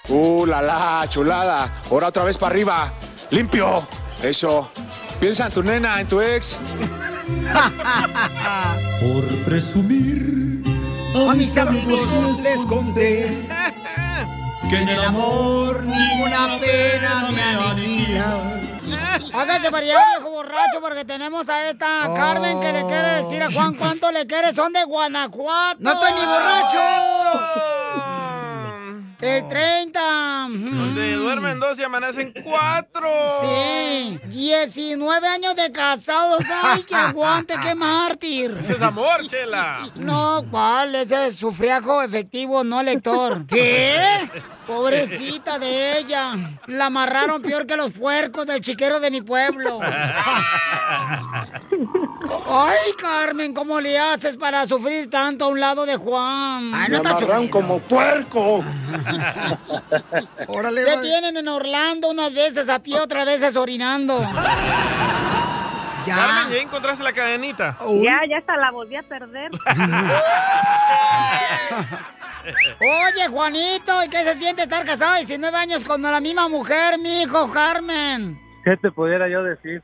Uh, 0.09 0.45
la 0.45 0.61
la, 0.61 1.05
chulada. 1.07 1.71
Ahora 1.89 2.07
otra 2.07 2.23
vez 2.23 2.37
para 2.37 2.51
arriba. 2.51 2.93
Limpio. 3.29 3.87
Eso. 4.21 4.69
Piensa 5.19 5.45
en 5.45 5.51
tu 5.53 5.63
nena, 5.63 6.01
en 6.01 6.07
tu 6.07 6.19
ex. 6.19 6.57
Por 8.99 9.43
presumir, 9.45 10.63
a 11.15 11.33
mis 11.33 11.57
amigos 11.57 12.41
les 12.43 12.61
conté 12.65 13.47
que 14.69 14.77
en 14.77 14.89
el 14.89 15.01
amor 15.03 15.83
ninguna 15.83 16.59
pena 16.59 17.29
me 17.31 17.41
aniquila. 17.41 18.70
Hágase 19.33 19.71
para 19.71 19.83
allá, 19.83 20.05
viejo 20.17 20.31
borracho, 20.31 20.81
porque 20.81 21.05
tenemos 21.05 21.47
a 21.49 21.69
esta 21.69 22.09
Carmen 22.15 22.59
que 22.59 22.73
le 22.73 22.81
quiere 22.81 23.23
decir 23.23 23.43
a 23.43 23.51
Juan 23.51 23.75
cuánto 23.75 24.11
le 24.11 24.27
quiere. 24.27 24.53
Son 24.53 24.73
de 24.73 24.83
Guanajuato. 24.83 25.77
¡No 25.79 25.93
estoy 25.93 26.11
ni 26.13 26.25
borracho! 26.25 28.20
El 29.21 29.47
30. 29.47 30.47
Donde 30.49 31.13
duermen 31.13 31.59
dos 31.59 31.77
y 31.77 31.83
amanecen 31.83 32.33
cuatro. 32.43 33.07
Sí, 33.41 34.19
19 34.25 35.27
años 35.27 35.55
de 35.55 35.71
casados. 35.71 36.43
¡Ay, 36.63 36.83
qué 36.83 36.95
aguante, 36.95 37.53
qué 37.61 37.75
mártir! 37.75 38.57
Ese 38.59 38.73
es 38.73 38.81
amor, 38.81 39.25
chela. 39.27 39.87
No, 39.95 40.43
¿cuál? 40.49 40.95
Ese 40.95 41.27
es 41.27 41.35
sufriajo 41.35 42.01
efectivo, 42.01 42.63
no 42.63 42.81
lector. 42.81 43.45
¿Qué? 43.47 44.27
Pobrecita 44.65 45.59
de 45.59 45.99
ella. 45.99 46.57
La 46.67 46.87
amarraron 46.87 47.41
peor 47.41 47.67
que 47.67 47.75
los 47.75 47.91
puercos 47.91 48.47
del 48.47 48.61
chiquero 48.61 48.99
de 48.99 49.11
mi 49.11 49.21
pueblo. 49.21 49.79
Ay, 52.49 52.77
Carmen, 52.99 53.53
¿cómo 53.53 53.79
le 53.81 53.97
haces 53.99 54.35
para 54.35 54.65
sufrir 54.67 55.09
tanto 55.09 55.45
a 55.45 55.47
un 55.49 55.59
lado 55.59 55.85
de 55.85 55.95
Juan? 55.97 56.71
Ay, 56.73 56.89
Me 56.89 56.97
amarran 56.97 57.47
como 57.49 57.79
puerco. 57.79 58.63
¿Qué 60.85 60.97
tienen 61.01 61.37
en 61.37 61.47
Orlando 61.47 62.09
unas 62.09 62.33
veces 62.33 62.69
a 62.69 62.79
pie, 62.79 62.99
otras 62.99 63.25
veces 63.25 63.55
orinando? 63.55 64.19
Carmen, 66.05 66.51
¿ya 66.51 66.61
encontraste 66.61 67.03
la 67.03 67.13
cadenita? 67.13 67.77
Ya, 68.01 68.21
ya 68.27 68.37
hasta 68.39 68.57
la 68.57 68.71
volví 68.71 68.95
a 68.95 69.03
perder. 69.03 69.51
Oye, 72.79 73.27
Juanito, 73.29 74.03
¿y 74.03 74.09
qué 74.09 74.23
se 74.23 74.33
siente 74.35 74.63
estar 74.63 74.83
casado 74.83 75.15
19 75.15 75.55
años 75.55 75.83
con 75.83 76.01
la 76.01 76.19
misma 76.19 76.49
mujer, 76.49 76.97
mi 76.97 77.21
hijo 77.21 77.51
Carmen? 77.51 78.41
¿Qué 78.63 78.77
te 78.77 78.91
pudiera 78.91 79.29
yo 79.29 79.43
decir? 79.43 79.83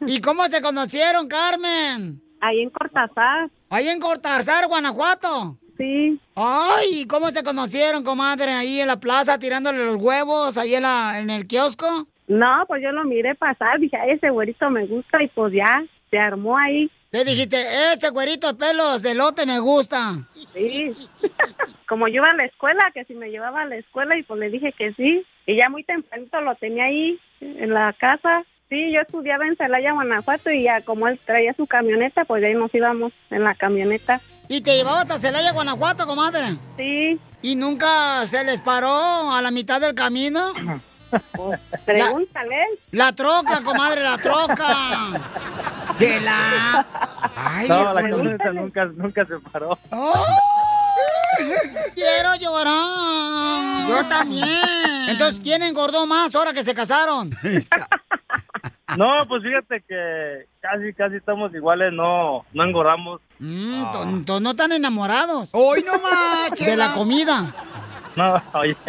¿Y 0.00 0.20
cómo 0.20 0.46
se 0.46 0.62
conocieron, 0.62 1.26
Carmen? 1.26 2.22
Ahí 2.40 2.60
en 2.60 2.70
Cortázar. 2.70 3.50
Ahí 3.70 3.88
en 3.88 4.00
Cortázar, 4.00 4.68
Guanajuato. 4.68 5.58
Sí. 5.78 6.20
Ay, 6.34 6.88
¿y 7.02 7.06
cómo 7.06 7.30
se 7.30 7.42
conocieron, 7.42 8.04
comadre? 8.04 8.52
Ahí 8.52 8.80
en 8.80 8.88
la 8.88 8.98
plaza 9.00 9.38
tirándole 9.38 9.84
los 9.84 9.96
huevos, 9.96 10.58
ahí 10.58 10.74
en, 10.74 10.82
la, 10.82 11.20
en 11.20 11.30
el 11.30 11.46
kiosco. 11.46 12.06
No, 12.26 12.64
pues 12.66 12.82
yo 12.82 12.92
lo 12.92 13.04
miré 13.04 13.34
pasar, 13.36 13.78
dije, 13.78 13.96
"Ay, 13.96 14.10
ese 14.12 14.28
güerito 14.30 14.68
me 14.68 14.86
gusta 14.86 15.22
y 15.22 15.28
pues 15.28 15.54
ya, 15.54 15.82
se 16.10 16.18
armó 16.18 16.58
ahí. 16.58 16.90
Te 17.10 17.24
dijiste, 17.24 17.56
ese 17.94 18.10
güerito 18.10 18.48
de 18.48 18.54
pelos 18.58 19.00
de 19.00 19.14
lote 19.14 19.46
me 19.46 19.58
gusta. 19.60 20.18
Sí. 20.52 20.92
Como 21.88 22.06
yo 22.08 22.16
iba 22.16 22.26
a 22.28 22.34
la 22.34 22.44
escuela, 22.44 22.90
que 22.92 23.04
si 23.04 23.14
me 23.14 23.30
llevaba 23.30 23.62
a 23.62 23.66
la 23.66 23.76
escuela 23.76 24.18
y 24.18 24.22
pues 24.24 24.38
le 24.40 24.50
dije 24.50 24.72
que 24.72 24.92
sí. 24.92 25.24
Y 25.46 25.56
ya 25.56 25.70
muy 25.70 25.84
tempranito 25.84 26.40
lo 26.42 26.54
tenía 26.56 26.84
ahí 26.84 27.18
en 27.40 27.72
la 27.72 27.94
casa. 27.94 28.44
Sí, 28.68 28.92
yo 28.92 29.00
estudiaba 29.00 29.46
en 29.46 29.56
Celaya, 29.56 29.92
Guanajuato 29.94 30.50
y 30.50 30.64
ya 30.64 30.82
como 30.82 31.08
él 31.08 31.18
traía 31.24 31.54
su 31.54 31.66
camioneta, 31.66 32.26
pues 32.26 32.44
ahí 32.44 32.52
nos 32.52 32.74
íbamos 32.74 33.12
en 33.30 33.42
la 33.42 33.54
camioneta. 33.54 34.20
¿Y 34.48 34.60
te 34.62 34.76
llevaba 34.76 35.00
hasta 35.02 35.18
Celaya, 35.18 35.52
Guanajuato, 35.52 36.06
comadre? 36.06 36.56
Sí. 36.76 37.20
¿Y 37.42 37.54
nunca 37.54 38.26
se 38.26 38.42
les 38.44 38.60
paró 38.60 39.30
a 39.32 39.42
la 39.42 39.50
mitad 39.50 39.80
del 39.80 39.94
camino? 39.94 40.52
Pregúntale. 41.84 42.56
La 42.90 43.12
troca, 43.12 43.62
comadre, 43.62 44.02
la 44.02 44.18
troca. 44.18 45.20
De 45.98 46.20
la... 46.20 46.86
Ay, 47.36 47.68
no, 47.68 47.92
la 47.94 48.00
híjole. 48.00 48.10
camioneta 48.10 48.52
nunca, 48.52 48.84
nunca 48.86 49.26
se 49.26 49.38
paró. 49.38 49.78
Quiero 51.94 52.34
llorar. 52.36 53.88
Yo 53.88 54.06
también. 54.08 55.08
Entonces, 55.08 55.40
¿quién 55.42 55.62
engordó 55.62 56.06
más 56.06 56.34
ahora 56.34 56.52
que 56.52 56.64
se 56.64 56.74
casaron? 56.74 57.30
No, 58.96 59.06
pues 59.28 59.42
fíjate 59.42 59.82
que 59.86 60.46
casi, 60.60 60.92
casi 60.94 61.16
estamos 61.16 61.54
iguales, 61.54 61.92
no, 61.92 62.44
no 62.52 62.64
engordamos. 62.64 63.20
Mm, 63.38 64.24
to- 64.24 64.40
no 64.40 64.54
tan 64.56 64.72
enamorados. 64.72 65.48
Hoy 65.52 65.82
no 65.84 65.98
más. 66.00 66.50
De 66.58 66.76
la 66.76 66.94
comida. 66.94 67.54
No, 68.16 68.42
oye. 68.54 68.76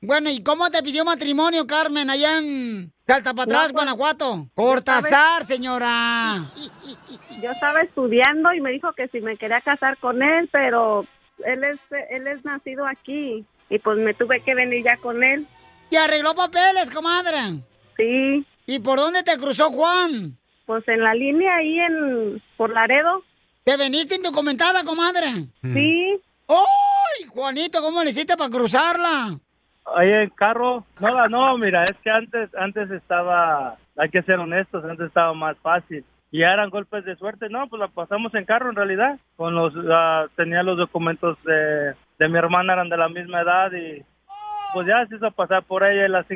Bueno, 0.00 0.30
¿y 0.30 0.42
cómo 0.42 0.70
te 0.70 0.82
pidió 0.82 1.04
matrimonio, 1.04 1.66
Carmen, 1.66 2.10
allá 2.10 2.38
en 2.38 2.92
Salta 3.06 3.32
para 3.34 3.44
atrás, 3.44 3.54
No, 3.54 3.62
pues, 3.62 3.72
Guanajuato? 3.72 4.48
Cortázar, 4.54 5.44
señora. 5.44 6.44
Yo 7.42 7.50
estaba 7.50 7.80
estudiando 7.82 8.52
y 8.52 8.60
me 8.60 8.70
dijo 8.70 8.92
que 8.92 9.08
si 9.08 9.20
me 9.20 9.36
quería 9.36 9.60
casar 9.60 9.96
con 9.98 10.22
él, 10.22 10.48
pero 10.52 11.04
él 11.44 11.64
es 11.64 11.80
él 12.10 12.26
es 12.26 12.44
nacido 12.44 12.86
aquí 12.86 13.44
y 13.68 13.78
pues 13.78 13.98
me 13.98 14.14
tuve 14.14 14.40
que 14.40 14.54
venir 14.54 14.84
ya 14.84 14.96
con 14.98 15.22
él. 15.22 15.46
¿Te 15.90 15.98
arregló 15.98 16.34
papeles, 16.34 16.90
comadre? 16.90 17.60
Sí. 17.96 18.46
¿Y 18.66 18.78
por 18.80 18.98
dónde 18.98 19.22
te 19.22 19.36
cruzó 19.38 19.70
Juan? 19.70 20.36
Pues 20.66 20.86
en 20.88 21.02
la 21.02 21.14
línea 21.14 21.56
ahí 21.56 21.78
en 21.78 22.42
por 22.56 22.70
Laredo. 22.70 23.22
¿Te 23.64 23.76
veniste 23.76 24.16
indocumentada, 24.16 24.84
comadre? 24.84 25.26
Sí. 25.62 26.20
¡Ay, 26.48 27.26
Juanito, 27.28 27.80
cómo 27.80 28.02
le 28.02 28.10
hiciste 28.10 28.36
para 28.36 28.50
cruzarla? 28.50 29.38
Ahí 29.94 30.10
en 30.10 30.30
carro, 30.30 30.84
no, 31.00 31.28
no, 31.28 31.58
mira, 31.58 31.84
es 31.84 31.96
que 32.02 32.10
antes, 32.10 32.50
antes 32.56 32.90
estaba, 32.90 33.76
hay 33.96 34.10
que 34.10 34.22
ser 34.22 34.38
honestos, 34.38 34.84
antes 34.84 35.06
estaba 35.06 35.32
más 35.32 35.56
fácil. 35.58 36.04
Y 36.32 36.40
ya 36.40 36.52
eran 36.52 36.70
golpes 36.70 37.04
de 37.04 37.16
suerte, 37.16 37.48
no, 37.48 37.68
pues 37.68 37.78
la 37.78 37.88
pasamos 37.88 38.34
en 38.34 38.44
carro 38.44 38.68
en 38.68 38.76
realidad. 38.76 39.18
Con 39.36 39.54
los, 39.54 39.72
ah, 39.88 40.26
tenía 40.34 40.64
los 40.64 40.76
documentos 40.76 41.38
de, 41.44 41.94
de 42.18 42.28
mi 42.28 42.36
hermana, 42.36 42.72
eran 42.72 42.88
de 42.88 42.96
la 42.96 43.08
misma 43.08 43.42
edad 43.42 43.72
y 43.72 44.02
pues 44.72 44.86
ya 44.86 45.06
se 45.06 45.16
hizo 45.16 45.30
pasar 45.30 45.62
por 45.62 45.84
ella 45.84 46.06
y 46.06 46.08
la 46.08 46.26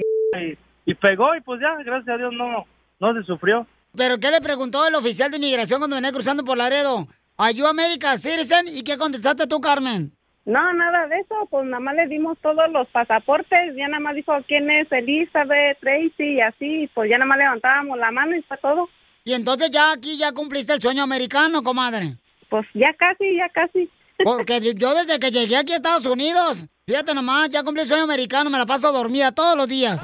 y, 0.41 0.57
y 0.91 0.95
pegó 0.95 1.37
y 1.37 1.41
pues 1.41 1.61
ya, 1.61 1.77
gracias 1.85 2.09
a 2.15 2.19
Dios 2.19 2.33
no, 2.33 2.67
no 2.99 3.15
se 3.15 3.23
sufrió. 3.25 3.67
¿Pero 3.97 4.19
qué 4.19 4.31
le 4.31 4.41
preguntó 4.41 4.87
el 4.87 4.95
oficial 4.95 5.31
de 5.31 5.37
inmigración 5.37 5.81
cuando 5.81 5.97
venía 5.97 6.13
cruzando 6.13 6.45
por 6.45 6.59
Laredo? 6.59 7.07
¿Are 7.37 7.55
you 7.55 7.67
American 7.67 8.19
citizen? 8.19 8.67
¿Y 8.69 8.83
qué 8.83 8.99
contestaste 8.99 9.47
tú, 9.47 9.61
Carmen? 9.61 10.13
No, 10.47 10.73
nada 10.73 11.07
de 11.07 11.21
eso, 11.21 11.47
pues 11.49 11.65
nada 11.67 11.81
más 11.81 11.95
le 11.95 12.09
dimos 12.09 12.37
todos 12.43 12.71
los 12.73 12.89
pasaportes, 12.89 13.77
ya 13.77 13.87
nada 13.87 14.01
más 14.01 14.17
dijo 14.17 14.33
quién 14.49 14.69
es 14.71 14.91
Elizabeth, 14.91 15.79
Tracy 15.81 16.25
y 16.25 16.41
así, 16.41 16.91
pues 16.93 17.09
ya 17.09 17.19
nada 17.19 17.29
más 17.29 17.39
levantábamos 17.39 17.99
la 17.99 18.11
mano 18.11 18.35
y 18.35 18.43
fue 18.43 18.57
todo. 18.57 18.89
Y 19.25 19.35
entonces 19.35 19.71
ya 19.71 19.93
aquí 19.93 20.17
ya 20.17 20.33
cumpliste 20.33 20.73
el 20.73 20.81
sueño 20.81 21.05
americano, 21.05 21.63
comadre. 21.63 22.17
Pues 22.49 22.67
ya 22.75 22.93
casi, 22.95 23.37
ya 23.37 23.49
casi. 23.51 23.89
Porque 24.25 24.61
yo 24.75 24.95
desde 24.95 25.21
que 25.21 25.31
llegué 25.31 25.57
aquí 25.57 25.73
a 25.73 25.77
Estados 25.77 26.07
Unidos, 26.07 26.67
fíjate 26.91 27.15
nomás, 27.15 27.49
ya 27.51 27.63
cumplí 27.63 27.83
el 27.83 27.89
sueño 27.89 28.03
americano, 28.03 28.51
me 28.51 28.59
la 28.59 28.67
paso 28.67 28.91
dormida 28.91 29.31
todos 29.31 29.57
los 29.57 29.69
días. 29.69 30.03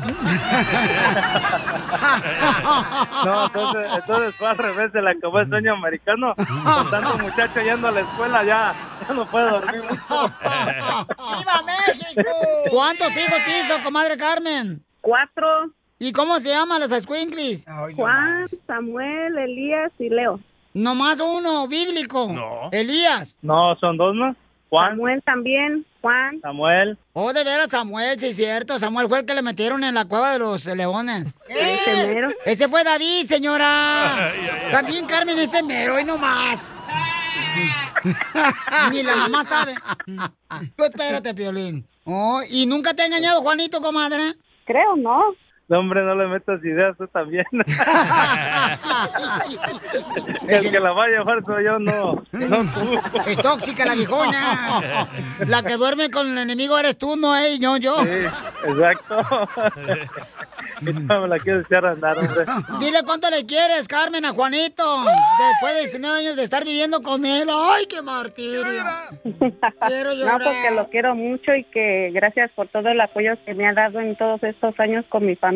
No, 3.24 3.46
entonces, 3.46 3.90
entonces 3.96 4.34
fue 4.36 4.48
al 4.48 4.56
revés, 4.56 4.92
se 4.92 5.02
le 5.02 5.10
acabó 5.10 5.40
el 5.40 5.48
sueño 5.48 5.74
americano. 5.74 6.34
Con 6.36 6.90
tanto 6.90 7.18
muchacho 7.18 7.60
yendo 7.60 7.88
a 7.88 7.90
la 7.90 8.00
escuela 8.02 8.44
ya, 8.44 8.72
ya 9.06 9.14
no 9.14 9.26
puede 9.26 9.50
dormir 9.50 9.82
mucho. 9.82 9.96
¡Viva 11.38 11.64
México! 11.66 12.30
¿Cuántos 12.70 13.16
hijos 13.16 13.38
te 13.44 13.58
hizo, 13.58 13.82
comadre 13.82 14.16
Carmen? 14.16 14.80
Cuatro. 15.00 15.72
¿Y 15.98 16.12
cómo 16.12 16.38
se 16.38 16.50
llaman 16.50 16.82
los 16.82 16.92
squinkles? 16.92 17.64
Juan, 17.96 18.46
Samuel, 18.68 19.36
Elías 19.38 19.90
y 19.98 20.08
Leo. 20.08 20.38
Nomás 20.72 21.18
uno, 21.18 21.66
bíblico. 21.66 22.30
No. 22.32 22.68
Elías. 22.70 23.36
No, 23.42 23.74
son 23.80 23.96
dos, 23.96 24.14
¿no? 24.14 24.36
Juan. 24.68 24.90
Samuel 24.90 25.22
también, 25.24 25.84
Juan. 26.06 26.40
Samuel. 26.40 26.98
Oh, 27.14 27.32
de 27.32 27.42
veras, 27.42 27.68
Samuel, 27.68 28.20
sí 28.20 28.26
es 28.26 28.36
cierto. 28.36 28.78
Samuel 28.78 29.08
fue 29.08 29.18
el 29.18 29.26
que 29.26 29.34
le 29.34 29.42
metieron 29.42 29.82
en 29.82 29.94
la 29.94 30.04
cueva 30.04 30.32
de 30.32 30.38
los 30.38 30.64
leones. 30.66 31.34
Ese 31.48 32.06
mero. 32.06 32.28
Ese 32.44 32.68
fue 32.68 32.84
David, 32.84 33.26
señora. 33.26 34.32
También 34.70 35.06
Carmen, 35.06 35.36
ese 35.36 35.64
mero, 35.64 35.98
y 35.98 36.04
no 36.04 36.16
más. 36.16 36.68
Ni 38.92 39.02
la 39.02 39.16
mamá 39.16 39.42
sabe. 39.42 39.74
Tú 40.76 40.84
espérate, 40.84 41.34
Piolín. 41.34 41.84
Oh, 42.04 42.40
¿y 42.48 42.66
nunca 42.66 42.94
te 42.94 43.02
ha 43.02 43.06
engañado 43.06 43.40
Juanito, 43.40 43.80
comadre? 43.80 44.34
Creo, 44.64 44.94
no. 44.94 45.34
No, 45.68 45.80
hombre, 45.80 46.02
no 46.04 46.14
le 46.14 46.28
metas 46.28 46.64
ideas 46.64 46.96
tú 46.96 47.08
también. 47.08 47.44
El 50.48 50.70
que 50.70 50.80
la 50.80 50.92
va 50.92 51.04
a 51.04 51.08
llevar 51.08 51.44
soy 51.44 51.64
yo, 51.64 51.78
no. 51.78 52.22
No 52.32 52.64
tú. 52.72 52.98
Es 53.26 53.36
tóxica 53.38 53.84
la 53.84 53.94
viejona. 53.94 55.08
La 55.46 55.62
que 55.62 55.76
duerme 55.76 56.10
con 56.10 56.26
el 56.30 56.38
enemigo 56.38 56.78
eres 56.78 56.96
tú, 56.96 57.16
no 57.16 57.36
él, 57.36 57.58
no 57.60 57.76
yo. 57.78 57.96
Sí, 58.04 58.10
exacto. 58.68 59.48
Y 60.82 60.92
no 60.92 61.20
me 61.22 61.28
la 61.28 61.38
quiero 61.38 61.60
echar 61.60 61.86
a 61.86 61.90
andar, 61.92 62.18
hombre. 62.18 62.44
Dile 62.80 63.02
cuánto 63.04 63.30
le 63.30 63.44
quieres, 63.46 63.88
Carmen, 63.88 64.24
a 64.24 64.32
Juanito. 64.32 65.04
Después 65.04 65.74
de 65.74 65.80
19 65.80 66.18
años 66.18 66.36
de 66.36 66.42
estar 66.44 66.64
viviendo 66.64 67.02
con 67.02 67.24
él. 67.26 67.48
¡Ay, 67.50 67.86
qué 67.86 68.02
martirio! 68.02 68.62
Quiero 69.88 70.10
No, 70.10 70.14
llorar. 70.14 70.42
porque 70.44 70.70
lo 70.74 70.88
quiero 70.90 71.14
mucho 71.14 71.54
y 71.54 71.64
que 71.64 72.10
gracias 72.12 72.50
por 72.52 72.68
todo 72.68 72.88
el 72.88 73.00
apoyo 73.00 73.32
que 73.44 73.54
me 73.54 73.66
ha 73.66 73.72
dado 73.72 74.00
en 74.00 74.14
todos 74.16 74.42
estos 74.42 74.78
años 74.78 75.04
con 75.08 75.24
mi 75.26 75.34
familia. 75.34 75.55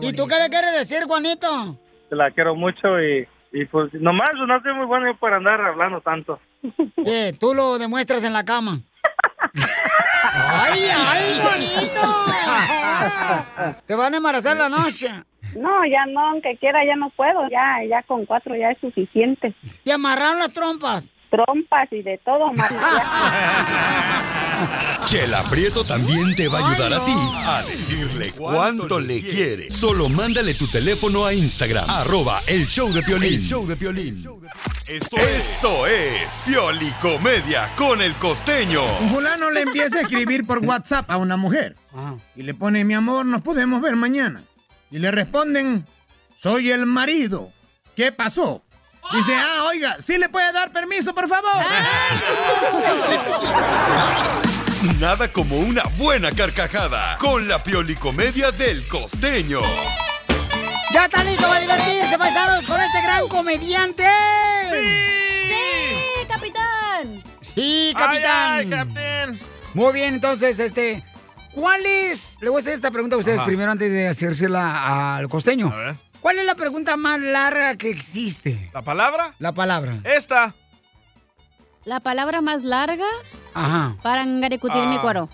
¿Y 0.00 0.12
tú 0.12 0.26
qué 0.26 0.38
le 0.38 0.48
quieres 0.48 0.72
decir, 0.72 1.04
Juanito? 1.06 1.76
Te 2.08 2.16
la 2.16 2.30
quiero 2.30 2.54
mucho 2.54 3.00
y, 3.00 3.26
y 3.52 3.64
pues 3.66 3.92
nomás 3.94 4.30
no 4.46 4.60
soy 4.62 4.74
muy 4.74 4.86
bueno 4.86 5.16
para 5.18 5.36
andar 5.36 5.60
hablando 5.60 6.00
tanto. 6.00 6.40
¿Qué? 7.04 7.34
Tú 7.40 7.54
lo 7.54 7.78
demuestras 7.78 8.24
en 8.24 8.32
la 8.32 8.44
cama. 8.44 8.80
¡Ay, 10.32 10.88
ay, 10.94 11.40
Juanito! 11.40 12.00
Te 13.86 13.94
van 13.94 14.14
a 14.14 14.16
embarazar 14.16 14.56
la 14.56 14.68
noche. 14.68 15.08
No, 15.56 15.84
ya 15.86 16.04
no, 16.06 16.20
aunque 16.30 16.56
quiera, 16.58 16.84
ya 16.84 16.96
no 16.96 17.10
puedo. 17.10 17.48
Ya, 17.48 17.78
ya 17.88 18.02
con 18.02 18.26
cuatro 18.26 18.54
ya 18.56 18.70
es 18.70 18.78
suficiente. 18.78 19.54
¿Te 19.84 19.92
amarraron 19.92 20.38
las 20.38 20.52
trompas? 20.52 21.08
Trompas 21.30 21.88
y 21.92 22.02
de 22.02 22.18
todo, 22.24 22.50
Chela 25.04 25.42
Prieto 25.50 25.84
también 25.84 26.34
te 26.34 26.48
va 26.48 26.58
a 26.58 26.70
ayudar 26.70 26.94
a 26.94 27.04
ti 27.04 27.12
a 27.44 27.62
decirle 27.62 28.32
cuánto 28.32 28.98
le 28.98 29.20
quiere. 29.20 29.70
Solo 29.70 30.08
mándale 30.08 30.54
tu 30.54 30.66
teléfono 30.66 31.26
a 31.26 31.34
Instagram, 31.34 31.84
arroba 31.88 32.40
el 32.46 32.66
show 32.66 32.92
de 32.92 33.02
Piolín. 33.02 33.42
show 33.42 33.66
de 33.66 33.74
Esto, 34.86 35.16
esto 35.16 35.86
es 35.86 36.44
Piolicomedia 36.46 37.70
con 37.76 38.00
el 38.02 38.14
costeño. 38.16 38.80
Un 39.02 39.10
fulano 39.10 39.50
le 39.50 39.62
empieza 39.62 39.98
a 39.98 40.02
escribir 40.02 40.46
por 40.46 40.64
WhatsApp 40.64 41.10
a 41.10 41.16
una 41.18 41.36
mujer. 41.36 41.76
Y 42.34 42.42
le 42.42 42.54
pone, 42.54 42.84
mi 42.84 42.94
amor, 42.94 43.26
nos 43.26 43.42
podemos 43.42 43.80
ver 43.80 43.96
mañana. 43.96 44.42
Y 44.90 44.98
le 44.98 45.10
responden, 45.10 45.86
soy 46.36 46.70
el 46.70 46.86
marido. 46.86 47.50
¿Qué 47.94 48.12
pasó? 48.12 48.62
Dice, 49.12 49.34
ah, 49.36 49.64
oiga, 49.68 49.96
¿sí 50.00 50.18
le 50.18 50.28
puede 50.28 50.52
dar 50.52 50.70
permiso, 50.72 51.14
por 51.14 51.28
favor? 51.28 51.50
Nada 55.00 55.28
como 55.32 55.56
una 55.58 55.82
buena 55.96 56.30
carcajada 56.32 57.16
con 57.18 57.46
la 57.48 57.62
Piolicomedia 57.62 58.50
del 58.52 58.86
costeño. 58.88 59.60
¿Ya 60.92 61.04
está 61.04 61.22
listo 61.24 61.46
para 61.46 61.60
divertirse, 61.60 62.18
paisanos, 62.18 62.66
con 62.66 62.80
este 62.80 63.02
gran 63.02 63.28
comediante? 63.28 64.04
¡Sí, 65.48 66.26
capitán! 66.28 67.22
Sí, 67.54 67.92
capitán. 67.96 68.52
Ay, 68.52 68.64
ay, 68.64 68.70
capitán. 68.70 69.40
Muy 69.74 69.92
bien, 69.92 70.14
entonces, 70.14 70.58
este, 70.58 71.04
¿cuál 71.52 71.84
es? 71.84 72.36
Le 72.40 72.48
voy 72.48 72.58
a 72.58 72.60
hacer 72.60 72.74
esta 72.74 72.90
pregunta 72.90 73.16
a 73.16 73.18
ustedes 73.18 73.38
Ajá. 73.38 73.46
primero 73.46 73.70
antes 73.70 73.90
de 73.92 74.08
hacérsela 74.08 75.16
al 75.16 75.28
costeño. 75.28 75.70
A 75.72 75.76
ver. 75.76 75.96
¿Cuál 76.26 76.40
es 76.40 76.44
la 76.46 76.56
pregunta 76.56 76.96
más 76.96 77.20
larga 77.20 77.76
que 77.76 77.88
existe? 77.88 78.68
¿La 78.74 78.82
palabra? 78.82 79.32
La 79.38 79.52
palabra. 79.52 80.00
Esta. 80.02 80.56
La 81.84 82.00
palabra 82.00 82.40
más 82.40 82.64
larga 82.64 83.04
Ajá. 83.54 83.94
para 84.02 84.24
engaricutir 84.24 84.82
mi 84.88 84.96
Ah. 84.96 85.00
cuero. 85.02 85.28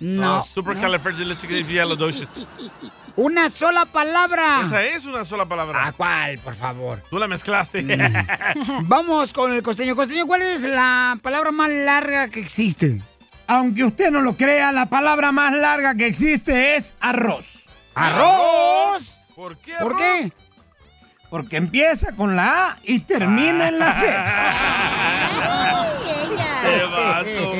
No. 0.00 0.46
Supercalifragilisticexpialidocious. 0.46 2.30
Una 3.16 3.50
sola 3.50 3.84
palabra. 3.84 4.62
Esa 4.64 4.82
es 4.84 5.04
una 5.04 5.26
sola 5.26 5.44
palabra. 5.44 5.86
¿A 5.86 5.92
cuál, 5.92 6.38
por 6.38 6.54
favor? 6.54 7.02
Tú 7.10 7.18
la 7.18 7.28
mezclaste. 7.28 7.84
Vamos 8.84 9.34
con 9.34 9.52
el 9.52 9.62
costeño. 9.62 9.94
Costeño, 9.94 10.26
¿cuál 10.26 10.40
es 10.40 10.62
la 10.62 11.18
palabra 11.20 11.50
más 11.50 11.68
larga 11.68 12.30
que 12.30 12.40
existe? 12.40 13.02
Aunque 13.48 13.84
usted 13.84 14.10
no 14.10 14.22
lo 14.22 14.34
crea, 14.34 14.72
la 14.72 14.86
palabra 14.86 15.30
más 15.30 15.52
larga 15.54 15.94
que 15.94 16.06
existe 16.06 16.76
es 16.76 16.94
arroz. 17.00 17.66
¿Arroz? 17.94 19.17
¿Por 19.38 19.56
qué? 19.58 19.74
¿Por 19.80 19.96
qué? 19.96 20.32
Porque 21.30 21.58
empieza 21.58 22.10
con 22.16 22.34
la 22.34 22.70
A 22.70 22.78
y 22.82 22.98
termina 22.98 23.68
en 23.68 23.78
la 23.78 23.92
C. 23.92 24.06
¡Qué 26.64 26.82
vato! 26.82 27.52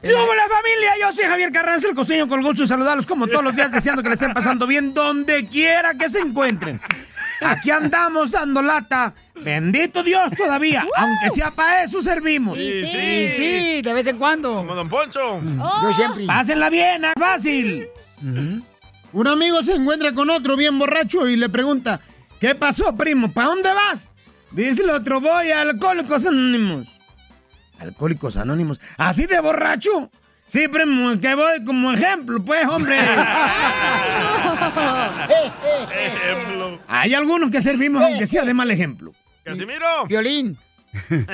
¿Qué 0.00 0.14
hubo, 0.14 0.34
la 0.36 0.44
familia? 0.44 0.92
Yo 1.00 1.12
soy 1.12 1.24
Javier 1.24 1.50
Carranza, 1.50 1.88
el 1.88 1.96
costeño, 1.96 2.28
con 2.28 2.40
gusto 2.42 2.62
de 2.62 2.68
saludarlos 2.68 3.06
como 3.06 3.26
todos 3.26 3.42
los 3.42 3.56
días, 3.56 3.72
deseando 3.72 4.04
que 4.04 4.08
le 4.10 4.14
estén 4.14 4.32
pasando 4.32 4.68
bien 4.68 4.94
donde 4.94 5.48
quiera 5.48 5.94
que 5.94 6.08
se 6.08 6.20
encuentren. 6.20 6.80
Aquí 7.40 7.72
andamos 7.72 8.30
dando 8.30 8.62
lata. 8.62 9.14
Bendito 9.34 10.04
Dios 10.04 10.30
todavía, 10.36 10.86
aunque 10.96 11.30
sea 11.30 11.50
para 11.50 11.82
eso 11.82 12.00
servimos. 12.02 12.56
Sí, 12.56 12.84
sí, 12.86 13.28
sí, 13.36 13.82
de 13.82 13.92
vez 13.92 14.06
en 14.06 14.16
cuando. 14.16 14.54
Como 14.54 14.76
Don 14.76 14.88
Poncho. 14.88 15.42
Yo 15.82 15.92
siempre. 15.92 16.24
Pásenla 16.24 16.70
bien, 16.70 17.04
es 17.04 17.14
fácil. 17.18 17.88
Un 19.12 19.26
amigo 19.26 19.62
se 19.62 19.74
encuentra 19.74 20.12
con 20.12 20.28
otro 20.30 20.56
bien 20.56 20.78
borracho 20.78 21.28
y 21.28 21.36
le 21.36 21.48
pregunta, 21.48 22.00
¿qué 22.40 22.54
pasó, 22.54 22.94
primo? 22.96 23.32
¿Para 23.32 23.48
dónde 23.48 23.72
vas? 23.72 24.10
Dice 24.50 24.82
el 24.82 24.90
otro, 24.90 25.20
voy 25.20 25.50
a 25.50 25.62
Alcohólicos 25.62 26.26
Anónimos. 26.26 26.86
Alcohólicos 27.78 28.36
Anónimos. 28.36 28.80
¿Así 28.96 29.26
de 29.26 29.40
borracho? 29.40 30.10
Sí, 30.44 30.66
primo, 30.68 31.18
que 31.20 31.34
voy 31.34 31.64
como 31.64 31.92
ejemplo, 31.92 32.42
pues, 32.42 32.66
hombre. 32.66 32.98
Ejemplo. 35.92 36.80
Hay 36.88 37.12
algunos 37.14 37.50
que 37.50 37.60
servimos 37.60 38.02
aunque 38.02 38.26
sea 38.26 38.44
de 38.44 38.54
mal 38.54 38.70
ejemplo. 38.70 39.12
Casimiro. 39.44 40.06
Violín. 40.06 40.58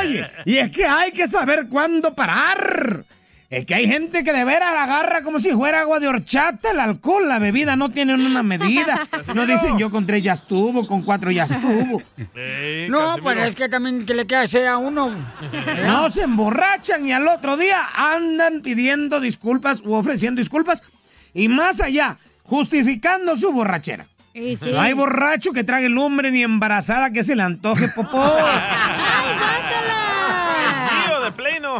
Oye, 0.00 0.30
y 0.44 0.58
es 0.58 0.70
que 0.70 0.84
hay 0.84 1.12
que 1.12 1.26
saber 1.28 1.68
cuándo 1.68 2.14
parar. 2.14 3.06
Es 3.50 3.64
que 3.64 3.74
hay 3.74 3.88
gente 3.88 4.24
que 4.24 4.32
de 4.34 4.44
veras 4.44 4.74
la 4.74 4.82
agarra 4.82 5.22
como 5.22 5.40
si 5.40 5.50
fuera 5.52 5.80
agua 5.80 6.00
de 6.00 6.08
horchata. 6.08 6.70
El 6.72 6.80
alcohol, 6.80 7.26
la 7.26 7.38
bebida 7.38 7.76
no 7.76 7.90
tienen 7.90 8.20
una 8.24 8.42
medida. 8.42 9.06
No 9.34 9.46
dicen 9.46 9.78
yo 9.78 9.90
con 9.90 10.06
tres 10.06 10.22
ya 10.22 10.32
estuvo, 10.34 10.86
con 10.86 11.02
cuatro 11.02 11.30
ya 11.30 11.44
estuvo. 11.44 12.02
No, 12.88 12.98
Casimiro. 12.98 13.24
pero 13.24 13.44
es 13.44 13.54
que 13.54 13.68
también 13.68 14.04
que 14.06 14.14
le 14.14 14.26
queda 14.26 14.46
sed 14.46 14.66
a 14.66 14.76
uno. 14.78 15.14
No 15.86 16.10
se 16.10 16.22
emborrachan 16.22 17.06
y 17.06 17.12
al 17.12 17.26
otro 17.28 17.56
día 17.56 17.82
andan 17.96 18.60
pidiendo 18.62 19.20
disculpas 19.20 19.80
u 19.82 19.94
ofreciendo 19.94 20.40
disculpas. 20.40 20.82
Y 21.34 21.48
más 21.48 21.80
allá, 21.80 22.18
justificando 22.42 23.36
su 23.36 23.52
borrachera. 23.52 24.06
Sí. 24.34 24.56
No 24.70 24.80
hay 24.80 24.92
borracho 24.92 25.52
que 25.52 25.64
trague 25.64 25.88
lumbre 25.88 26.30
ni 26.30 26.42
embarazada 26.42 27.12
que 27.12 27.24
se 27.24 27.34
le 27.34 27.42
antoje 27.42 27.88
popó. 27.88 28.22
Tío 29.68 29.87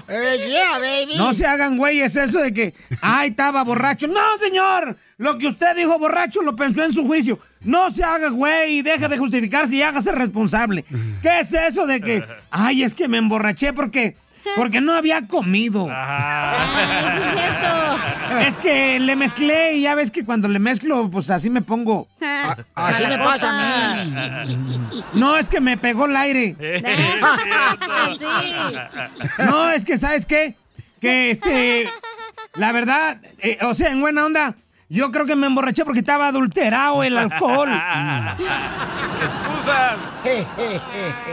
Eh, 0.08 0.46
yeah, 0.48 0.78
baby. 0.78 1.16
No 1.16 1.34
se 1.34 1.46
hagan 1.46 1.76
güeyes 1.76 2.14
eso 2.16 2.38
de 2.40 2.52
que, 2.52 2.74
ay, 3.00 3.30
estaba 3.30 3.64
borracho. 3.64 4.06
No, 4.06 4.38
señor. 4.38 4.96
Lo 5.16 5.38
que 5.38 5.48
usted 5.48 5.76
dijo 5.76 5.98
borracho 5.98 6.42
lo 6.42 6.54
pensó 6.54 6.84
en 6.84 6.92
su 6.92 7.06
juicio. 7.06 7.38
No 7.60 7.90
se 7.90 8.04
haga 8.04 8.28
güey 8.28 8.78
y 8.78 8.82
deje 8.82 9.08
de 9.08 9.18
justificarse 9.18 9.74
y 9.76 9.82
hágase 9.82 10.12
responsable. 10.12 10.84
¿Qué 11.22 11.40
es 11.40 11.52
eso 11.52 11.86
de 11.86 12.00
que, 12.00 12.24
ay, 12.50 12.82
es 12.82 12.94
que 12.94 13.08
me 13.08 13.18
emborraché 13.18 13.72
porque, 13.72 14.16
porque 14.56 14.80
no 14.80 14.92
había 14.94 15.26
comido? 15.26 15.88
es 15.88 17.34
cierto. 17.34 18.38
Es 18.40 18.56
que 18.56 18.98
le 19.00 19.16
mezclé 19.16 19.74
y 19.74 19.82
ya 19.82 19.94
ves 19.94 20.10
que 20.10 20.24
cuando 20.24 20.48
le 20.48 20.58
mezclo, 20.58 21.10
pues 21.10 21.30
así 21.30 21.50
me 21.50 21.62
pongo. 21.62 22.08
Así 22.74 23.04
me 23.06 23.18
pasa 23.18 23.50
a 23.50 24.04
mí. 24.04 24.92
No, 25.14 25.36
es 25.36 25.48
que 25.48 25.60
me 25.60 25.76
pegó 25.76 26.06
el 26.06 26.16
aire. 26.16 26.56
No, 29.38 29.70
es 29.70 29.84
que, 29.84 29.98
¿sabes 29.98 30.26
qué? 30.26 30.54
Que 31.00 31.30
este. 31.30 31.88
La 32.54 32.72
verdad, 32.72 33.20
eh, 33.38 33.58
o 33.62 33.74
sea, 33.74 33.90
en 33.90 34.00
buena 34.00 34.24
onda, 34.24 34.54
yo 34.88 35.10
creo 35.10 35.26
que 35.26 35.36
me 35.36 35.46
emborraché 35.46 35.84
porque 35.84 36.00
estaba 36.00 36.28
adulterado 36.28 37.02
el 37.02 37.18
alcohol. 37.18 37.68
Excusas. 39.22 39.98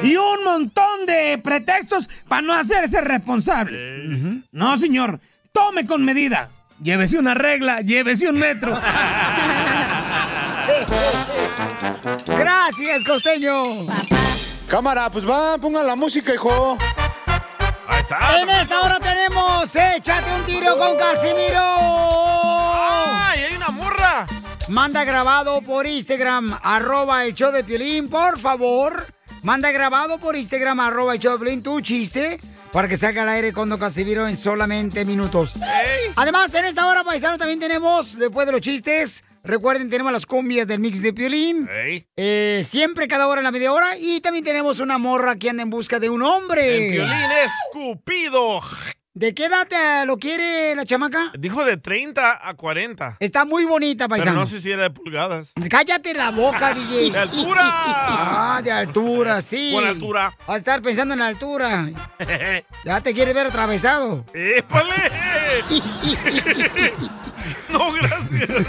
Y 0.04 0.18
un 0.18 0.44
montón 0.44 1.06
de 1.06 1.38
pretextos 1.38 2.10
para 2.28 2.42
no 2.42 2.54
hacerse 2.54 3.00
responsable. 3.02 4.44
No, 4.52 4.78
señor, 4.78 5.20
tome 5.52 5.86
con 5.86 6.04
medida. 6.04 6.50
Llévese 6.82 7.18
una 7.18 7.34
regla, 7.34 7.80
llévese 7.82 8.30
un 8.30 8.38
metro. 8.38 8.78
Gracias, 12.28 13.04
costeño. 13.06 13.64
Cámara, 14.68 15.10
pues 15.10 15.28
va, 15.30 15.58
pongan 15.58 15.88
la 15.88 15.96
música, 15.96 16.34
hijo. 16.34 16.78
Ahí 17.88 18.02
está. 18.02 18.42
En 18.42 18.50
esta 18.50 18.82
hora 18.82 19.00
tenemos 19.00 19.74
Échate 19.74 20.34
un 20.34 20.44
tiro 20.46 20.78
con 20.78 20.98
Casimiro. 20.98 22.25
Manda 24.68 25.04
grabado 25.04 25.62
por 25.62 25.86
Instagram, 25.86 26.58
arroba 26.64 27.24
el 27.26 27.36
show 27.36 27.52
de 27.52 27.64
Piolín, 27.64 28.10
por 28.10 28.40
favor. 28.40 29.06
Manda 29.44 29.72
grabado 29.72 30.18
por 30.18 30.36
Instagram, 30.36 30.80
arroba 30.80 31.14
el 31.14 31.20
show 31.20 31.34
de 31.34 31.40
Piolín, 31.40 31.62
tu 31.62 31.80
chiste, 31.82 32.40
para 32.72 32.88
que 32.88 32.98
salga 32.98 33.22
al 33.22 33.30
aire 33.30 33.54
con 33.54 33.70
Don 33.70 33.80
Casimiro 33.80 34.28
en 34.28 34.36
solamente 34.36 35.06
minutos. 35.06 35.54
Además, 36.16 36.54
en 36.56 36.66
esta 36.66 36.88
hora, 36.88 37.04
paisano, 37.04 37.38
también 37.38 37.60
tenemos, 37.60 38.18
después 38.18 38.48
de 38.48 38.54
los 38.54 38.62
chistes, 38.62 39.24
recuerden, 39.44 39.88
tenemos 39.88 40.12
las 40.12 40.26
cumbias 40.26 40.66
del 40.66 40.80
mix 40.80 41.00
de 41.04 41.14
Piolín. 41.14 41.70
Eh, 42.18 42.64
siempre 42.68 43.08
cada 43.08 43.28
hora 43.28 43.42
en 43.42 43.46
la 43.46 43.52
media 43.52 43.72
hora. 43.72 43.96
Y 44.00 44.20
también 44.22 44.44
tenemos 44.44 44.80
una 44.80 44.98
morra 44.98 45.36
que 45.36 45.52
anda 45.52 45.62
en 45.62 45.70
busca 45.70 46.00
de 46.00 46.10
un 46.10 46.24
hombre. 46.24 46.88
El 46.88 46.92
violín 46.92 47.32
es 47.44 47.52
Cupido. 47.72 48.62
¿De 49.18 49.34
qué 49.34 49.46
edad 49.46 49.66
te 49.66 50.06
lo 50.06 50.18
quiere 50.18 50.76
la 50.76 50.86
chamaca? 50.86 51.32
Dijo 51.40 51.64
de 51.64 51.78
30 51.78 52.38
a 52.50 52.54
40. 52.54 53.16
Está 53.22 53.46
muy 53.46 53.64
bonita, 53.64 54.10
Pero 54.10 54.18
paisano. 54.18 54.42
no 54.42 54.46
sé 54.46 54.60
si 54.60 54.70
era 54.74 54.84
de 54.84 54.90
pulgadas. 54.90 55.54
Cállate 55.70 56.14
la 56.14 56.32
boca, 56.32 56.74
DJ. 56.76 57.12
¡De 57.12 57.20
altura! 57.20 57.62
Ah, 57.64 58.60
de 58.62 58.74
altura, 58.74 59.40
sí. 59.42 59.70
Buena 59.72 59.88
altura. 59.92 60.34
Vas 60.46 60.56
a 60.56 60.58
estar 60.58 60.82
pensando 60.82 61.14
en 61.14 61.22
la 61.22 61.28
altura. 61.28 61.90
Ya 62.84 63.00
te 63.02 63.14
quieres 63.14 63.34
ver 63.34 63.48
atravesado. 63.48 64.26
¡Épale! 64.34 64.92
no, 67.72 67.92
gracias. 67.94 68.68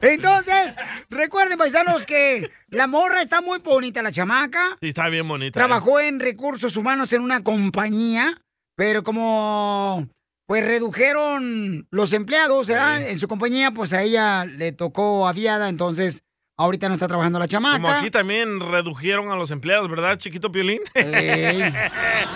Entonces, 0.00 0.76
recuerden, 1.10 1.58
paisanos, 1.58 2.06
que 2.06 2.50
la 2.68 2.86
morra 2.86 3.20
está 3.22 3.40
muy 3.40 3.58
bonita, 3.58 4.02
la 4.02 4.12
chamaca. 4.12 4.76
Sí, 4.80 4.88
está 4.88 5.08
bien 5.08 5.26
bonita. 5.26 5.58
¿eh? 5.58 5.60
Trabajó 5.60 6.00
en 6.00 6.20
recursos 6.20 6.76
humanos 6.76 7.12
en 7.12 7.22
una 7.22 7.42
compañía, 7.42 8.40
pero 8.76 9.02
como 9.02 10.08
pues 10.46 10.64
redujeron 10.64 11.86
los 11.90 12.14
empleados 12.14 12.68
¿verdad? 12.68 13.06
en 13.06 13.18
su 13.18 13.28
compañía, 13.28 13.70
pues 13.70 13.92
a 13.92 14.02
ella 14.02 14.46
le 14.46 14.72
tocó 14.72 15.28
aviada, 15.28 15.68
entonces 15.68 16.22
ahorita 16.58 16.88
no 16.88 16.94
está 16.94 17.08
trabajando 17.08 17.38
la 17.38 17.48
chamaca. 17.48 17.80
Como 17.80 17.88
aquí 17.88 18.10
también 18.10 18.60
redujeron 18.60 19.30
a 19.30 19.36
los 19.36 19.50
empleados, 19.50 19.88
¿verdad, 19.88 20.18
chiquito 20.18 20.52
Piolín? 20.52 20.80
Ey. 20.94 21.62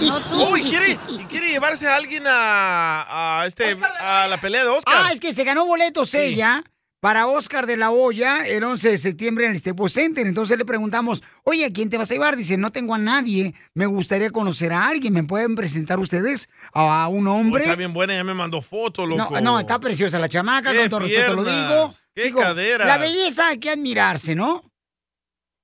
Uy, 0.51 0.63
¿quiere, 0.63 0.99
y 1.09 1.19
quiere 1.25 1.51
llevarse 1.51 1.89
a 1.89 1.97
alguien 1.97 2.25
a, 2.27 3.41
a 3.41 3.47
este, 3.47 3.77
a 4.01 4.27
la 4.29 4.41
pelea 4.41 4.65
de 4.65 4.71
Oscar. 4.71 4.95
Ah, 4.97 5.13
es 5.13 5.21
que 5.21 5.35
se 5.35 5.45
ganó 5.45 5.67
boletos 5.67 6.15
ella 6.15 6.63
para 7.03 7.27
Oscar 7.27 7.67
de 7.67 7.77
la 7.77 7.91
Hoya 7.91 8.47
el 8.47 8.63
11 8.63 8.91
de 8.91 8.97
septiembre 8.97 9.45
en 9.45 9.51
el 9.51 9.59
Staples 9.59 9.93
Center. 9.93 10.25
Entonces 10.25 10.57
le 10.57 10.65
preguntamos, 10.65 11.21
oye, 11.43 11.65
¿a 11.65 11.73
quién 11.73 11.91
te 11.91 11.99
vas 11.99 12.09
a 12.13 12.15
llevar? 12.15 12.37
Dice, 12.37 12.57
no 12.57 12.71
tengo 12.71 12.95
a 12.95 12.99
nadie, 12.99 13.55
me 13.75 13.87
gustaría 13.87 14.31
conocer 14.31 14.73
a 14.73 14.87
alguien. 14.87 15.13
¿Me 15.13 15.25
pueden 15.25 15.57
presentar 15.57 15.99
ustedes 15.99 16.49
a 16.73 17.09
un 17.09 17.27
hombre? 17.27 17.65
está 17.65 17.75
bien 17.75 17.93
buena, 17.93 18.15
ya 18.15 18.23
me 18.23 18.35
mandó 18.35 18.63
foto, 18.63 19.05
loco. 19.05 19.35
No, 19.35 19.41
no, 19.41 19.59
está 19.59 19.81
preciosa 19.81 20.21
la 20.21 20.29
chamaca, 20.29 20.73
con 20.73 20.89
todo 20.89 21.01
respeto 21.01 21.35
lo 21.35 21.45
digo. 21.45 21.93
qué 22.15 22.23
Digo, 22.23 22.41
caderas. 22.41 22.87
La 22.87 22.99
belleza 22.99 23.49
hay 23.49 23.59
que 23.59 23.71
admirarse, 23.71 24.37
¿no? 24.37 24.71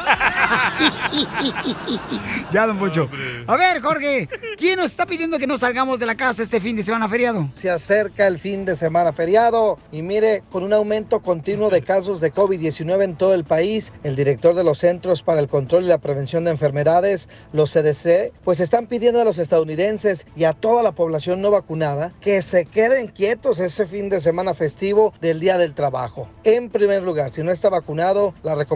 ya, 2.52 2.68
don 2.68 2.78
Poncho. 2.78 3.10
A 3.48 3.56
ver, 3.56 3.82
Jorge, 3.82 4.28
¿quién 4.58 4.78
nos 4.78 4.92
está 4.92 5.06
pidiendo 5.06 5.40
que 5.40 5.48
no 5.48 5.58
salgamos 5.58 6.00
de 6.00 6.06
la 6.06 6.16
casa 6.16 6.44
este 6.44 6.60
fin 6.60 6.76
de 6.76 6.84
semana 6.84 7.08
feriado? 7.08 7.48
Se 7.58 7.70
acerca 7.70 8.28
el 8.28 8.40
fin 8.40 8.66
de 8.66 8.76
semana 8.76 9.14
feriado 9.14 9.80
y 9.92 10.02
mire, 10.02 10.44
con 10.52 10.64
un 10.64 10.74
aumento 10.74 11.22
continuo 11.22 11.70
de 11.70 11.82
casos 11.82 12.20
de 12.20 12.34
COVID-19 12.34 13.04
en 13.04 13.16
todo 13.16 13.34
el 13.34 13.46
país, 13.46 13.94
el 14.04 14.18
director 14.18 14.54
de 14.54 14.66
los 14.66 14.80
Centros 14.80 15.24
para 15.24 15.40
el 15.40 15.48
Control 15.48 15.86
y 15.86 15.88
la 15.88 16.00
Prevención 16.00 16.44
de 16.44 16.52
Enfermedades, 16.52 17.30
los 17.54 17.72
CDC, 17.72 18.34
pues 18.44 18.60
están 18.60 18.88
pidiendo 18.88 19.22
a 19.22 19.26
los 19.26 19.38
estadounidenses 19.38 20.26
y 20.36 20.44
a 20.44 20.52
toda 20.54 20.84
la 20.84 20.92
población 20.92 21.42
no 21.42 21.52
vacunada 21.52 22.12
que 22.20 22.42
se 22.42 22.66
queden 22.66 23.08
quietos 23.08 23.62
ese 23.62 23.86
fin 23.86 24.10
de 24.10 24.20
semana 24.20 24.54
festivo 24.54 25.14
del 25.22 25.40
Día 25.40 25.58
del 25.58 25.74
Trabajo. 25.74 26.28
En 26.44 26.70
primer 26.70 27.02
lugar, 27.02 27.32
si 27.32 27.44
no 27.44 27.52
está 27.52 27.70
vacunado, 27.70 28.34
la 28.44 28.56
recomendación 28.56 28.73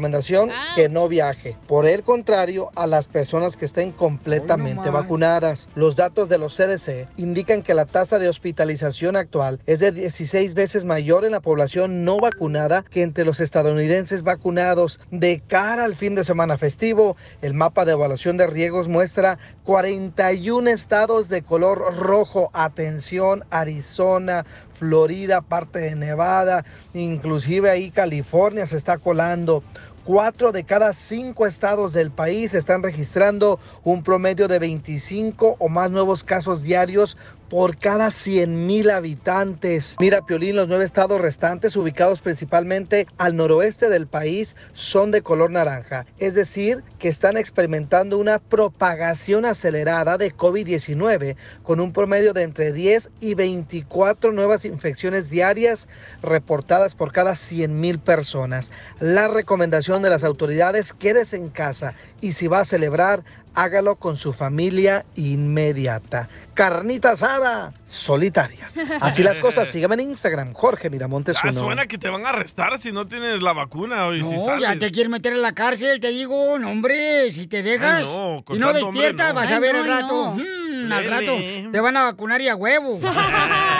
que 0.75 0.89
no 0.89 1.07
viaje. 1.07 1.57
Por 1.67 1.85
el 1.85 2.03
contrario, 2.03 2.69
a 2.75 2.87
las 2.87 3.07
personas 3.07 3.57
que 3.57 3.65
estén 3.65 3.91
completamente 3.91 4.89
vacunadas. 4.89 5.69
Los 5.75 5.95
datos 5.95 6.29
de 6.29 6.37
los 6.37 6.55
CDC 6.55 7.07
indican 7.17 7.63
que 7.63 7.73
la 7.73 7.85
tasa 7.85 8.19
de 8.19 8.29
hospitalización 8.29 9.15
actual 9.15 9.59
es 9.65 9.79
de 9.79 9.91
16 9.91 10.53
veces 10.53 10.85
mayor 10.85 11.25
en 11.25 11.31
la 11.31 11.39
población 11.39 12.03
no 12.03 12.17
vacunada 12.17 12.83
que 12.83 13.01
entre 13.01 13.25
los 13.25 13.39
estadounidenses 13.39 14.23
vacunados. 14.23 14.99
De 15.11 15.41
cara 15.45 15.83
al 15.83 15.95
fin 15.95 16.15
de 16.15 16.23
semana 16.23 16.57
festivo, 16.57 17.17
el 17.41 17.53
mapa 17.53 17.85
de 17.85 17.93
evaluación 17.93 18.37
de 18.37 18.47
riesgos 18.47 18.87
muestra 18.87 19.39
41 19.63 20.69
estados 20.69 21.29
de 21.29 21.41
color 21.41 21.95
rojo. 21.97 22.49
Atención, 22.53 23.45
Arizona, 23.49 24.45
Florida, 24.77 25.41
parte 25.41 25.79
de 25.79 25.95
Nevada, 25.95 26.63
inclusive 26.93 27.69
ahí 27.69 27.91
California 27.91 28.65
se 28.65 28.77
está 28.77 28.97
colando. 28.97 29.63
Cuatro 30.03 30.53
de 30.53 30.63
cada 30.63 30.93
cinco 30.93 31.45
estados 31.45 31.91
del 31.91 32.11
país 32.11 32.53
están 32.53 32.81
registrando 32.81 33.59
un 33.83 34.03
promedio 34.03 34.47
de 34.47 34.57
25 34.59 35.57
o 35.59 35.67
más 35.67 35.91
nuevos 35.91 36.23
casos 36.23 36.63
diarios 36.63 37.17
por 37.49 37.77
cada 37.77 38.11
100 38.11 38.67
mil 38.67 38.89
habitantes. 38.89 39.95
Mira, 39.99 40.21
Piolín, 40.25 40.55
los 40.55 40.67
nueve 40.67 40.85
estados 40.85 41.21
restantes, 41.21 41.75
ubicados 41.75 42.21
principalmente 42.21 43.07
al 43.17 43.35
noroeste 43.35 43.89
del 43.89 44.07
país, 44.07 44.55
son 44.73 45.11
de 45.11 45.21
color 45.21 45.51
naranja. 45.51 46.05
Es 46.17 46.35
decir, 46.35 46.83
que 46.99 47.09
están 47.09 47.37
experimentando 47.37 48.17
una 48.17 48.39
propagación 48.39 49.45
acelerada 49.45 50.17
de 50.17 50.33
COVID-19 50.33 51.35
con 51.63 51.79
un 51.79 51.93
promedio 51.93 52.33
de 52.33 52.43
entre 52.43 52.71
10 52.73 53.11
y 53.19 53.33
24 53.35 54.31
nuevas 54.31 54.65
infecciones 54.65 55.29
diarias 55.29 55.87
reportadas 56.21 56.95
por 56.95 57.11
cada 57.11 57.35
100 57.35 57.79
mil 57.79 57.99
personas. 57.99 58.71
La 58.99 59.27
recomendación 59.27 60.01
de 60.01 60.09
las 60.09 60.23
autoridades, 60.23 60.93
quédese 60.93 61.37
en 61.37 61.49
casa 61.49 61.93
y 62.21 62.33
si 62.33 62.47
va 62.47 62.61
a 62.61 62.65
celebrar, 62.65 63.23
hágalo 63.57 63.95
con 63.95 64.17
su 64.17 64.33
familia 64.33 65.03
inmediata. 65.15 66.29
Carnita 66.53 67.11
asada, 67.11 67.73
solitaria. 67.85 68.69
Así 69.01 69.23
las 69.23 69.39
cosas, 69.39 69.67
sígame 69.67 69.95
en 69.95 70.01
Instagram, 70.11 70.53
Jorge 70.53 70.91
Miramontes 70.91 71.37
Ah, 71.37 71.49
uno. 71.49 71.59
suena 71.61 71.87
que 71.87 71.97
te 71.97 72.07
van 72.07 72.25
a 72.27 72.29
arrestar 72.29 72.79
si 72.79 72.91
no 72.91 73.07
tienes 73.07 73.41
la 73.41 73.53
vacuna. 73.53 74.07
Y 74.15 74.21
si 74.21 74.31
No, 74.31 74.45
sales. 74.45 74.61
ya 74.61 74.77
te 74.77 74.91
quieren 74.91 75.11
meter 75.11 75.33
en 75.33 75.41
la 75.41 75.53
cárcel, 75.53 75.99
te 75.99 76.09
digo, 76.09 76.59
no, 76.59 76.69
hombre, 76.69 77.31
si 77.33 77.47
te 77.47 77.63
dejas 77.63 77.97
Ay, 77.99 78.03
no, 78.03 78.43
y 78.55 78.59
no 78.59 78.67
hombre, 78.67 78.83
despiertas, 78.83 79.29
no. 79.29 79.33
vas 79.33 79.51
a 79.51 79.55
Ay, 79.55 79.61
ver 79.61 79.73
no, 79.75 79.81
al 79.81 79.87
rato. 79.87 80.35
no. 80.35 80.43
Mm, 80.43 80.91
al 80.91 81.05
rato 81.05 81.35
te 81.71 81.79
van 81.79 81.97
a 81.97 82.03
vacunar 82.03 82.39
y 82.41 82.49
a 82.49 82.55
huevo. 82.55 82.99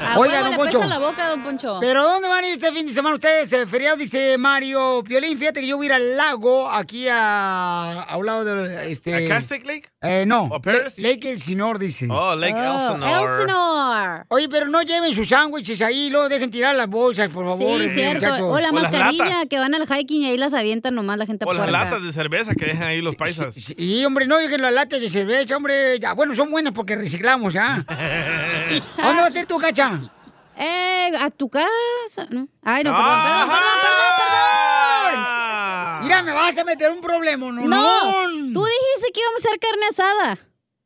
A 0.00 0.18
Oiga, 0.18 0.40
don 0.40 0.50
le 0.52 0.56
Poncho. 0.56 0.80
pesa 0.80 0.86
la 0.86 0.98
boca, 0.98 1.28
don 1.28 1.42
Poncho. 1.42 1.78
¿Pero 1.80 2.02
dónde 2.04 2.28
van 2.28 2.44
a 2.44 2.46
ir 2.46 2.54
este 2.54 2.72
fin 2.72 2.86
de 2.86 2.92
semana 2.94 3.14
ustedes? 3.14 3.52
Eh, 3.52 3.66
feriado, 3.66 3.96
dice 3.96 4.36
Mario 4.38 5.02
Piolín. 5.04 5.36
Fíjate 5.38 5.60
que 5.60 5.66
yo 5.66 5.76
voy 5.76 5.86
a 5.86 5.88
ir 5.88 5.92
al 5.94 6.16
lago, 6.16 6.70
aquí 6.70 7.06
a, 7.08 8.02
a 8.02 8.16
un 8.16 8.26
lado 8.26 8.44
de... 8.44 8.90
Este, 8.90 9.26
¿A 9.26 9.28
Castaic 9.28 9.66
Lake? 9.66 9.88
Eh, 10.02 10.24
no, 10.26 10.44
¿O 10.44 10.60
Paris? 10.60 10.98
La- 10.98 11.08
Lake 11.08 11.28
Elsinore, 11.30 11.78
dice. 11.78 12.06
Oh, 12.10 12.34
Lake 12.36 12.56
Elsinore. 12.58 14.24
Oye, 14.28 14.48
pero 14.48 14.66
no 14.68 14.82
lleven 14.82 15.14
sus 15.14 15.28
sándwiches 15.28 15.80
ahí, 15.82 16.10
luego 16.10 16.28
dejen 16.28 16.50
tirar 16.50 16.74
las 16.74 16.88
bolsas, 16.88 17.28
por 17.30 17.44
favor. 17.44 17.78
Sí, 17.80 17.86
eh, 17.86 17.88
cierto. 17.88 18.24
muchachos. 18.26 18.46
O 18.48 18.60
la 18.60 18.70
O 18.70 18.72
mascarilla 18.72 19.46
que 19.48 19.58
van 19.58 19.74
al 19.74 19.86
hiking 19.86 20.22
y 20.22 20.26
ahí 20.30 20.36
las 20.36 20.54
avientan 20.54 20.94
nomás 20.94 21.18
la 21.18 21.26
gente 21.26 21.44
O 21.46 21.52
las 21.52 21.70
latas 21.70 22.02
de 22.02 22.12
cerveza 22.12 22.54
que 22.54 22.66
dejan 22.66 22.84
ahí 22.88 23.00
los 23.00 23.16
paisas. 23.16 23.54
Y, 23.76 24.04
hombre, 24.04 24.26
no 24.26 24.36
dejen 24.38 24.62
las 24.62 24.72
latas 24.72 25.00
de 25.00 25.10
cerveza, 25.10 25.56
hombre. 25.56 25.98
Ya, 25.98 26.12
bueno, 26.14 26.34
son 26.34 26.50
buenas 26.50 26.72
porque 26.72 26.96
reciclamos, 26.96 27.52
¿ya? 27.52 27.84
¿A 27.88 29.06
dónde 29.06 29.22
vas 29.22 29.34
a 29.34 29.38
ir 29.40 29.46
tú, 29.46 29.58
cacha? 29.58 29.87
Eh, 30.56 31.10
a 31.20 31.30
tu 31.30 31.48
casa. 31.48 32.26
¿no? 32.30 32.48
Ay, 32.62 32.84
no, 32.84 32.90
perdón, 32.92 33.20
perdón, 33.22 33.48
perdón, 33.48 33.78
perdón, 33.82 34.12
perdón. 34.18 35.28
Mira, 36.02 36.22
me 36.22 36.32
vas 36.32 36.58
a 36.58 36.64
meter 36.64 36.90
un 36.90 37.00
problema, 37.00 37.50
¿no? 37.52 37.66
No, 37.66 38.12
tú 38.52 38.64
dijiste 38.64 39.12
que 39.12 39.20
íbamos 39.20 39.44
a 39.44 39.48
hacer 39.48 39.60
carne 39.60 39.86
asada. 39.90 40.38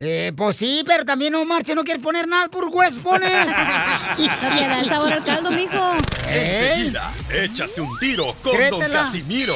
Eh, 0.05 0.32
pues 0.36 0.57
sí, 0.57 0.82
pero 0.84 1.05
también 1.05 1.32
no 1.32 1.44
marche, 1.44 1.76
no 1.76 1.84
quieres 1.84 2.03
poner 2.03 2.26
nada 2.26 2.48
por 2.48 2.64
hueso 2.66 3.00
pones. 3.00 3.30
No 4.18 4.50
da 4.50 4.80
el 4.80 4.88
sabor 4.88 5.12
al 5.12 5.24
caldo, 5.24 5.50
mijo. 5.53 5.94
Enseguida, 6.28 7.12
échate 7.30 7.80
un 7.80 7.96
tiro 7.98 8.34
con 8.42 8.53
Don. 8.70 8.90
Casimiro. 8.90 9.55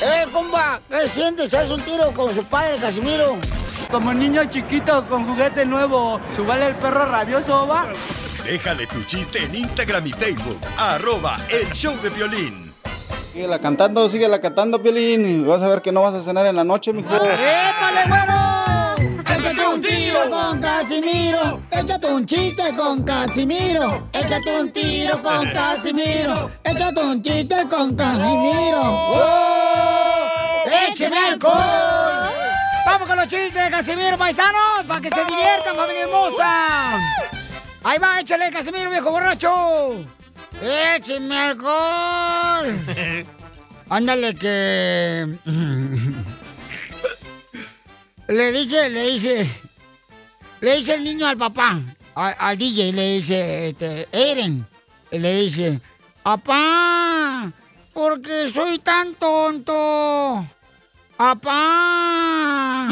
¡Eh, 0.00 0.26
compa! 0.32 0.80
¿Qué 0.88 1.08
sientes? 1.08 1.52
¿Haz 1.54 1.70
un 1.70 1.80
tiro 1.82 2.12
con 2.12 2.32
su 2.34 2.44
padre, 2.44 2.76
Casimiro? 2.78 3.36
Como 3.92 4.14
niño 4.14 4.46
chiquito 4.46 5.06
con 5.06 5.26
juguete 5.26 5.66
nuevo, 5.66 6.18
¿subale 6.30 6.68
el 6.68 6.76
perro 6.76 7.04
rabioso, 7.04 7.66
va? 7.66 7.88
Déjale 8.42 8.86
tu 8.86 9.04
chiste 9.04 9.44
en 9.44 9.54
Instagram 9.54 10.06
y 10.06 10.10
Facebook. 10.10 10.58
Arroba 10.78 11.36
El 11.50 11.70
Show 11.74 11.94
de 12.00 12.08
Violín. 12.08 12.72
Síguela 13.34 13.58
cantando, 13.58 14.08
síguela 14.08 14.40
cantando, 14.40 14.82
Piolín. 14.82 15.42
y 15.42 15.44
Vas 15.44 15.62
a 15.62 15.68
ver 15.68 15.82
que 15.82 15.92
no 15.92 16.02
vas 16.02 16.14
a 16.14 16.22
cenar 16.22 16.46
en 16.46 16.56
la 16.56 16.64
noche, 16.64 16.94
mijo. 16.94 17.14
¡Épale, 17.14 18.00
bueno! 18.08 18.94
Échate 19.26 19.66
un 19.68 19.80
tiro 19.82 20.30
con 20.30 20.60
Casimiro. 20.60 21.60
Échate 21.70 22.06
un 22.06 22.24
chiste 22.24 22.74
con 22.74 23.02
Casimiro. 23.02 24.08
Échate 24.14 24.58
un 24.58 24.72
tiro 24.72 25.22
con 25.22 25.50
Casimiro. 25.50 26.50
Échate 26.64 27.00
un 27.00 27.22
chiste 27.22 27.56
con 27.68 27.94
Casimiro. 27.94 28.80
¡Oh! 28.82 30.28
¡Écheme 30.90 31.18
alcohol! 31.18 32.21
¡Vamos 32.84 33.06
con 33.08 33.16
los 33.16 33.26
chistes 33.28 33.54
de 33.64 33.70
Casimiro, 33.70 34.18
paisanos! 34.18 34.84
¡Para 34.86 35.00
que 35.00 35.08
se 35.10 35.24
diviertan, 35.24 35.76
familia 35.76 36.02
hermosa! 36.04 36.96
Ahí 37.84 37.98
va, 37.98 38.20
échale, 38.20 38.50
Casimiro, 38.50 38.90
viejo 38.90 39.10
borracho. 39.10 40.04
¡Écheme 40.60 41.38
alcohol! 41.38 42.78
Ándale 43.88 44.34
que... 44.34 45.38
Le 48.28 48.52
dice, 48.52 48.88
le 48.90 49.02
dice... 49.10 49.50
Le 50.60 50.76
dice 50.76 50.94
el 50.94 51.02
niño 51.04 51.26
al 51.26 51.36
papá, 51.36 51.80
a- 52.14 52.28
al 52.48 52.56
DJ, 52.56 52.92
le 52.92 53.14
dice, 53.16 53.68
este, 53.70 54.06
Eren, 54.12 54.64
y 55.10 55.18
le 55.18 55.34
dice, 55.42 55.80
¡Apá! 56.22 57.50
¿Por 57.92 58.22
qué 58.22 58.48
soy 58.54 58.78
tan 58.78 59.14
tonto? 59.16 60.46
¡Apá! 61.24 62.88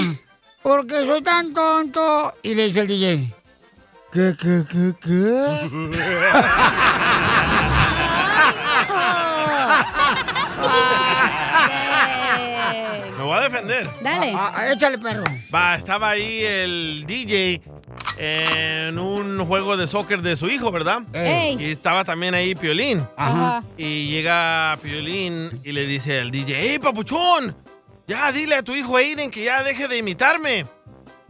¿Por 0.63 0.87
qué 0.87 1.05
soy 1.05 1.21
tan 1.21 1.53
tonto? 1.53 2.33
Y 2.45 2.55
le 2.55 2.67
dice 2.67 2.83
el 2.83 2.87
DJ, 2.87 3.35
¿qué, 4.13 4.37
qué, 4.41 4.65
qué, 4.71 5.69
Me 13.19 13.25
voy 13.25 13.37
a 13.37 13.41
defender. 13.41 13.91
Dale. 14.01 14.37
Échale, 14.73 14.99
perro. 14.99 15.25
Va, 15.53 15.75
estaba 15.75 16.11
ahí 16.11 16.45
el 16.45 17.05
DJ 17.09 17.61
en 18.17 18.97
un 18.97 19.45
juego 19.45 19.77
de 19.77 19.89
soccer 19.89 20.23
de 20.23 20.37
su 20.37 20.49
hijo, 20.49 20.71
¿verdad? 20.71 21.03
Ey. 21.13 21.57
Y 21.59 21.73
estaba 21.73 22.05
también 22.05 22.35
ahí 22.35 22.55
Piolín. 22.55 23.05
Ajá. 23.17 23.65
Y 23.77 24.09
llega 24.09 24.79
Piolín 24.81 25.61
y 25.65 25.73
le 25.73 25.85
dice 25.87 26.21
al 26.21 26.31
DJ, 26.31 26.61
¡Hey, 26.61 26.79
papuchón! 26.79 27.57
Ya, 28.11 28.33
dile 28.33 28.57
a 28.57 28.63
tu 28.65 28.75
hijo 28.75 28.97
Aiden 28.97 29.31
que 29.31 29.45
ya 29.45 29.63
deje 29.63 29.87
de 29.87 29.99
imitarme. 29.99 30.67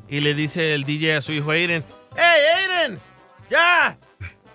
Y 0.08 0.20
le 0.20 0.32
dice 0.32 0.72
el 0.74 0.84
DJ 0.84 1.16
a 1.16 1.20
su 1.20 1.30
hijo 1.30 1.50
Aiden, 1.50 1.84
¡Hey, 2.16 2.40
Aiden! 2.56 2.98
¡Ya! 3.50 3.98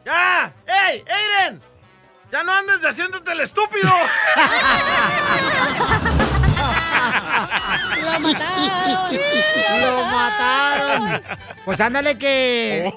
¡Ya! 0.04 0.52
¡Hey, 0.66 1.04
Aiden! 1.08 1.62
¡Ya 2.32 2.44
no 2.44 2.52
andes 2.52 2.84
haciéndote 2.84 3.32
el 3.32 3.42
estúpido! 3.42 3.92
¡Lo 8.02 8.20
mataron! 8.20 9.20
¡Lo 9.82 10.06
mataron! 10.06 11.22
Pues 11.64 11.80
ándale 11.80 12.18
que... 12.18 12.92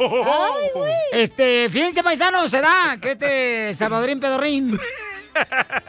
Este, 1.12 1.68
fíjense, 1.68 2.02
paisanos, 2.02 2.50
se 2.50 2.62
da 2.62 2.96
que 2.98 3.10
este 3.10 3.74
Salvadorín 3.74 4.20
Pedorrín... 4.20 4.80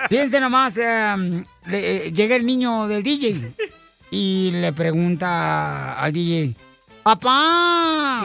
Fíjense 0.10 0.39
nomás, 0.39 0.78
eh, 0.78 1.43
le- 1.68 2.08
eh, 2.08 2.12
llega 2.14 2.36
el 2.36 2.45
niño 2.45 2.88
del 2.88 3.04
DJ 3.04 3.54
y 4.12 4.52
le 4.52 4.74
pregunta 4.74 6.00
al 6.00 6.12
DJ, 6.14 6.56
¡Papá! 7.04 8.22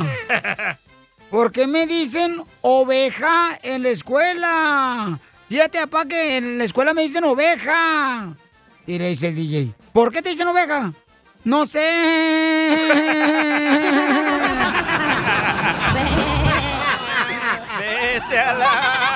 ¿Por 1.30 1.50
qué 1.52 1.66
me 1.66 1.86
dicen 1.86 2.42
oveja 2.62 3.58
en 3.62 3.82
la 3.82 3.88
escuela? 3.90 5.18
Fíjate, 5.48 5.78
papá, 5.86 6.06
que 6.06 6.36
en 6.36 6.58
la 6.58 6.64
escuela 6.64 6.92
me 6.94 7.02
dicen 7.02 7.24
oveja. 7.24 8.34
Y 8.86 8.98
le 8.98 9.08
dice 9.10 9.28
el 9.28 9.34
DJ, 9.36 9.74
¿por 9.92 10.10
qué 10.12 10.22
te 10.22 10.30
dicen 10.30 10.48
oveja? 10.48 10.92
No 11.44 11.66
sé. 11.66 11.84
¡Vete 17.78 18.38
a 18.38 18.54
la... 18.54 19.13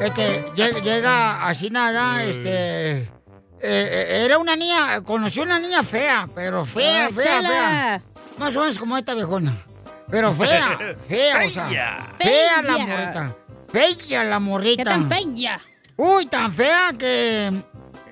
Este, 0.00 0.44
lle- 0.54 0.80
llega 0.82 1.44
así 1.46 1.70
nada, 1.70 2.22
este... 2.24 3.10
eh, 3.60 4.22
era 4.24 4.38
una 4.38 4.54
niña, 4.54 5.02
conoció 5.02 5.42
una 5.42 5.58
niña 5.58 5.82
fea, 5.82 6.28
pero 6.34 6.64
fea, 6.64 7.08
fea, 7.10 7.24
chela. 7.40 7.48
fea. 7.48 8.02
Más 8.38 8.54
o 8.56 8.60
menos 8.60 8.78
como 8.78 8.96
esta 8.96 9.14
viejona. 9.14 9.56
Pero 10.10 10.32
fea, 10.32 10.78
fea, 11.08 11.42
o 11.44 11.48
sea. 11.50 11.66
Fea. 11.68 12.06
Fea 12.18 12.62
la 12.62 12.74
Fea. 12.74 12.86
morrita. 12.86 13.34
Fea 13.72 14.24
la 14.24 14.38
morrita. 14.38 14.84
¿Qué 14.84 14.88
tan 14.90 15.08
bella? 15.08 15.60
Uy, 15.96 16.26
tan 16.26 16.52
fea 16.52 16.92
que 16.96 17.50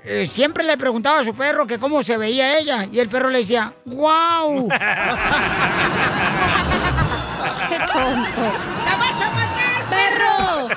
eh, 0.05 0.27
siempre 0.27 0.65
le 0.65 0.77
preguntaba 0.77 1.21
a 1.21 1.25
su 1.25 1.35
perro 1.37 1.67
que 1.69 1.79
cómo 1.79 2.03
se 2.03 2.17
veía 2.17 2.59
ella. 2.59 2.85
Y 2.91 2.99
el 2.99 3.09
perro 3.09 3.31
le 3.31 3.39
decía, 3.39 3.73
¡guau! 3.85 4.69
¡Qué 7.79 7.87
tonto! 7.93 8.43
¡La 8.85 8.97
vas 8.97 9.21
a 9.21 9.31
matar, 9.31 9.87
perro! 9.91 10.69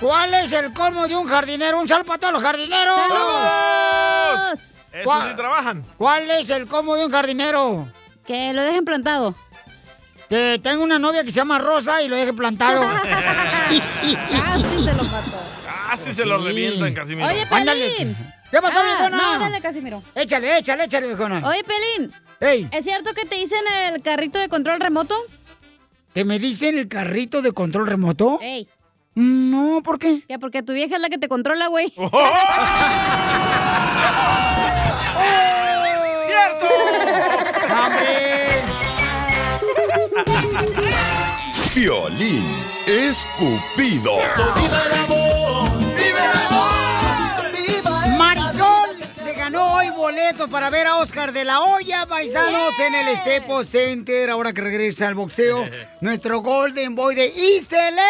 ¿Cuál 0.00 0.34
es 0.34 0.52
el 0.52 0.72
colmo 0.72 1.06
de 1.08 1.16
un 1.16 1.26
jardinero? 1.28 1.80
Un 1.80 1.88
saludo 1.88 2.06
para 2.06 2.18
todos 2.18 2.34
los 2.34 2.42
jardineros. 2.42 2.96
¡Saludos! 2.96 4.60
Eso 4.92 5.04
¿Cuál- 5.04 5.30
sí 5.30 5.36
trabajan. 5.36 5.84
¿Cuál 5.96 6.30
es 6.30 6.50
el 6.50 6.66
colmo 6.66 6.96
de 6.96 7.06
un 7.06 7.12
jardinero? 7.12 7.88
Que 8.26 8.52
lo 8.52 8.62
dejen 8.62 8.84
plantado. 8.84 9.34
Que 10.28 10.58
tengo 10.62 10.82
una 10.82 10.98
novia 10.98 11.22
que 11.22 11.30
se 11.30 11.36
llama 11.36 11.58
Rosa 11.58 12.02
y 12.02 12.08
lo 12.08 12.16
deje 12.16 12.32
plantado. 12.32 12.80
Casi 13.70 13.80
se 14.84 14.92
lo 14.92 15.02
mató. 15.04 15.38
Casi 15.90 16.14
se 16.14 16.24
lo 16.24 16.38
Sí. 16.40 16.44
revientan, 16.46 16.94
Casimiro. 16.94 17.28
Oye, 17.28 17.46
Ándale. 17.50 17.88
Pelín. 17.90 18.16
¿Qué 18.50 18.62
pasó, 18.62 18.78
Ah, 18.80 18.84
viejona? 18.84 19.16
No, 19.16 19.38
dale, 19.38 19.60
Casimiro. 19.60 20.02
Échale, 20.14 20.58
échale, 20.58 20.84
échale, 20.84 21.06
viejona. 21.08 21.46
Oye, 21.46 21.62
Pelín. 21.64 22.12
¿Es 22.44 22.84
cierto 22.84 23.14
que 23.14 23.24
te 23.24 23.36
dicen 23.36 23.60
el 23.88 24.02
carrito 24.02 24.38
de 24.38 24.48
control 24.48 24.78
remoto? 24.80 25.14
¿que 26.12 26.24
me 26.24 26.38
dicen 26.38 26.78
el 26.78 26.88
carrito 26.88 27.40
de 27.42 27.52
control 27.52 27.86
remoto? 27.88 28.38
Ey. 28.40 28.68
No, 29.14 29.82
¿por 29.82 29.98
qué? 29.98 30.22
Que 30.28 30.38
porque 30.38 30.62
tu 30.62 30.72
vieja 30.74 30.96
es 30.96 31.02
la 31.02 31.08
que 31.08 31.18
te 31.18 31.28
controla, 31.28 31.68
güey. 31.68 31.86
¡Cierto! 36.26 36.66
¡Hombre! 37.82 38.62
Violín 41.74 42.44
escupido. 42.86 44.18
Marisol 44.36 45.73
boletos 50.04 50.50
para 50.50 50.68
ver 50.68 50.86
a 50.86 50.96
Oscar 50.96 51.32
de 51.32 51.46
la 51.46 51.60
Hoya, 51.60 52.04
paisanos, 52.04 52.78
en 52.78 52.94
el 52.94 53.16
Staples 53.16 53.66
Center, 53.66 54.28
ahora 54.28 54.52
que 54.52 54.60
regresa 54.60 55.08
al 55.08 55.14
boxeo, 55.14 55.66
nuestro 56.02 56.40
Golden 56.40 56.94
Boy 56.94 57.14
de 57.14 57.24
East 57.24 57.72
LA. 57.72 58.02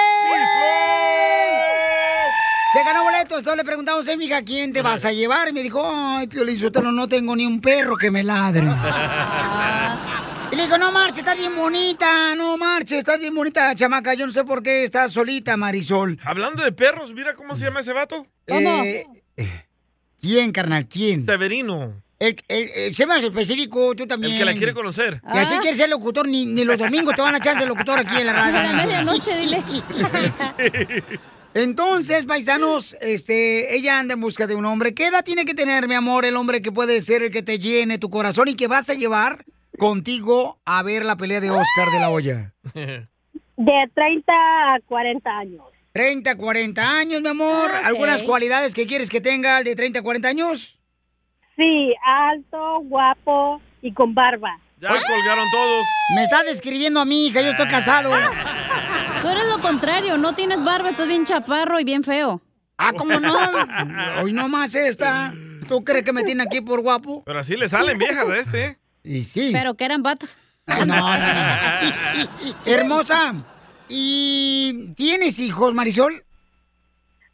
Se 2.72 2.82
ganó 2.84 3.04
boletos, 3.04 3.38
entonces 3.38 3.56
le 3.58 3.64
preguntamos 3.64 4.08
a 4.08 4.16
mi 4.16 4.24
hija, 4.24 4.42
¿quién 4.42 4.72
te 4.72 4.82
vas 4.82 5.04
a 5.04 5.12
llevar? 5.12 5.48
Y 5.50 5.52
me 5.52 5.62
dijo, 5.62 5.88
ay, 5.94 6.26
Piolín 6.26 6.58
Sotelo, 6.58 6.90
no 6.90 7.06
tengo 7.06 7.36
ni 7.36 7.46
un 7.46 7.60
perro 7.60 7.96
que 7.96 8.10
me 8.10 8.24
ladre. 8.24 8.66
Y 10.52 10.56
le 10.56 10.64
digo, 10.64 10.78
no 10.78 10.92
marche, 10.92 11.20
está 11.20 11.34
bien 11.34 11.56
bonita, 11.56 12.34
no 12.36 12.56
marche, 12.56 12.98
está 12.98 13.16
bien 13.16 13.34
bonita, 13.34 13.74
chamaca, 13.74 14.14
yo 14.14 14.24
no 14.24 14.32
sé 14.32 14.44
por 14.44 14.62
qué 14.62 14.84
estás 14.84 15.10
solita, 15.10 15.56
Marisol. 15.56 16.20
Hablando 16.22 16.62
de 16.62 16.70
perros, 16.70 17.12
mira 17.12 17.34
cómo 17.34 17.56
se 17.56 17.64
llama 17.64 17.80
ese 17.80 17.92
vato. 17.92 18.26
Eh, 18.46 19.04
¿Quién, 20.24 20.52
carnal? 20.52 20.88
¿Quién? 20.88 21.26
Severino. 21.26 22.02
El, 22.18 22.34
el, 22.48 22.70
el- 22.74 22.94
sé 22.94 23.04
más 23.04 23.22
específico, 23.22 23.94
tú 23.94 24.06
también. 24.06 24.32
El 24.32 24.38
que 24.38 24.44
la 24.46 24.54
quiere 24.54 24.72
conocer. 24.72 25.20
Y 25.34 25.36
así 25.36 25.58
quieres 25.58 25.76
ser 25.78 25.90
locutor, 25.90 26.26
ni, 26.26 26.46
ni 26.46 26.64
los 26.64 26.78
domingos 26.78 27.14
te 27.14 27.20
van 27.20 27.34
a 27.34 27.38
echar 27.38 27.58
de 27.58 27.66
locutor 27.66 27.98
aquí 27.98 28.16
en 28.16 28.26
la 28.26 28.32
radio. 28.32 28.56
A 28.58 28.62
la 28.62 28.72
medianoche, 28.72 29.36
dile. 29.36 29.62
Entonces, 31.54 32.24
paisanos, 32.24 32.96
este, 33.02 33.76
ella 33.76 33.98
anda 33.98 34.14
en 34.14 34.20
busca 34.22 34.46
de 34.46 34.54
un 34.54 34.64
hombre. 34.64 34.94
¿Qué 34.94 35.08
edad 35.08 35.22
tiene 35.24 35.44
que 35.44 35.52
tener, 35.54 35.86
mi 35.86 35.94
amor, 35.94 36.24
el 36.24 36.36
hombre 36.36 36.62
que 36.62 36.72
puede 36.72 37.02
ser 37.02 37.22
el 37.22 37.30
que 37.30 37.42
te 37.42 37.58
llene 37.58 37.98
tu 37.98 38.08
corazón 38.08 38.48
y 38.48 38.54
que 38.56 38.66
vas 38.66 38.88
a 38.88 38.94
llevar 38.94 39.44
contigo 39.78 40.58
a 40.64 40.82
ver 40.82 41.04
la 41.04 41.16
pelea 41.16 41.40
de 41.40 41.50
Oscar 41.50 41.90
de 41.92 42.00
la 42.00 42.08
Hoya? 42.10 42.54
De 43.56 43.72
30 43.94 44.32
a 44.32 44.78
40 44.88 45.30
años. 45.30 45.62
30, 45.94 46.36
40 46.36 46.90
años, 46.90 47.22
mi 47.22 47.28
amor. 47.28 47.70
Ah. 47.72 47.82
¿Algunas 47.84 48.24
cualidades 48.24 48.74
que 48.74 48.84
quieres 48.84 49.08
que 49.08 49.20
tenga 49.20 49.58
el 49.58 49.64
de 49.64 49.76
30, 49.76 50.02
40 50.02 50.26
años? 50.26 50.80
Sí, 51.56 51.94
alto, 52.04 52.80
guapo 52.80 53.62
y 53.80 53.92
con 53.92 54.12
barba. 54.12 54.58
Ya 54.80 54.88
colgaron 54.88 55.48
todos. 55.52 55.86
Me 56.16 56.24
está 56.24 56.42
describiendo 56.42 56.98
a 57.00 57.04
mi 57.04 57.28
hija, 57.28 57.42
yo 57.42 57.50
estoy 57.50 57.68
casado. 57.68 58.10
Tú 59.22 59.28
eres 59.28 59.44
lo 59.44 59.62
contrario, 59.62 60.18
no 60.18 60.34
tienes 60.34 60.64
barba, 60.64 60.90
estás 60.90 61.06
bien 61.06 61.24
chaparro 61.24 61.78
y 61.78 61.84
bien 61.84 62.02
feo. 62.02 62.42
Ah, 62.76 62.92
¿cómo 62.92 63.20
no? 63.20 63.32
Hoy 64.20 64.32
nomás 64.32 64.74
esta. 64.74 65.32
¿Tú 65.68 65.84
crees 65.84 66.04
que 66.04 66.12
me 66.12 66.24
tiene 66.24 66.42
aquí 66.42 66.60
por 66.60 66.80
guapo? 66.80 67.22
Pero 67.24 67.38
así 67.38 67.56
le 67.56 67.68
salen 67.68 67.98
viejas 67.98 68.28
a 68.28 68.36
este. 68.36 68.78
Y 69.04 69.22
sí. 69.22 69.50
Pero 69.52 69.74
que 69.74 69.84
eran 69.84 70.02
vatos. 70.02 70.36
No, 70.66 70.84
no, 70.84 70.96
no, 70.96 71.16
no. 71.16 72.56
Hermosa. 72.66 73.53
¿Y 73.88 74.92
tienes 74.96 75.38
hijos, 75.38 75.74
Marisol? 75.74 76.24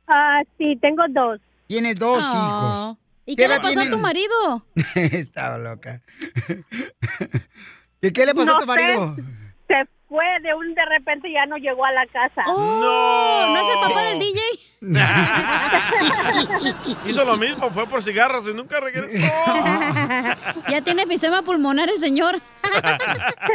Ah, 0.08 0.42
sí, 0.58 0.76
tengo 0.80 1.02
dos. 1.10 1.40
Tienes 1.68 1.98
dos 1.98 2.22
Oh. 2.24 2.36
hijos. 2.36 2.96
¿Y 3.26 3.36
¿Qué 3.36 3.42
qué 3.44 3.48
le 3.48 3.60
pasó 3.60 3.80
a 3.80 3.90
tu 3.90 3.98
marido? 3.98 4.66
Estaba 4.94 5.58
loca. 5.58 6.02
¿Y 8.02 8.10
qué 8.12 8.26
le 8.26 8.34
pasó 8.34 8.56
a 8.56 8.58
tu 8.58 8.66
marido? 8.66 9.14
sé. 9.16 9.22
Se 9.68 9.88
fue 10.10 10.24
de 10.42 10.52
un 10.54 10.74
de 10.74 10.84
repente 10.86 11.32
ya 11.32 11.46
no 11.46 11.56
llegó 11.56 11.84
a 11.86 11.92
la 11.92 12.04
casa. 12.08 12.42
Oh, 12.48 13.46
¿No 13.48 13.60
es 13.60 13.68
el 13.68 13.80
papá 13.88 14.02
del 14.06 14.18
DJ? 14.18 14.40
Hizo 17.06 17.24
lo 17.24 17.36
mismo, 17.36 17.70
fue 17.70 17.86
por 17.86 18.02
cigarros 18.02 18.48
y 18.48 18.54
nunca 18.54 18.80
regresó. 18.80 19.18
ya 20.68 20.80
tiene 20.82 21.02
efisema 21.04 21.42
pulmonar 21.42 21.88
el 21.88 21.98
señor. 21.98 22.40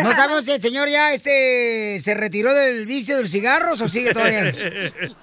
No 0.03 0.13
sabemos 0.13 0.45
si 0.45 0.51
el 0.51 0.61
señor 0.61 0.89
ya 0.89 1.13
este 1.13 1.99
se 2.01 2.13
retiró 2.13 2.53
del 2.53 2.85
vicio 2.85 3.15
de 3.15 3.21
los 3.23 3.31
cigarros 3.31 3.79
o 3.81 3.87
sigue 3.87 4.13
todavía. 4.13 4.53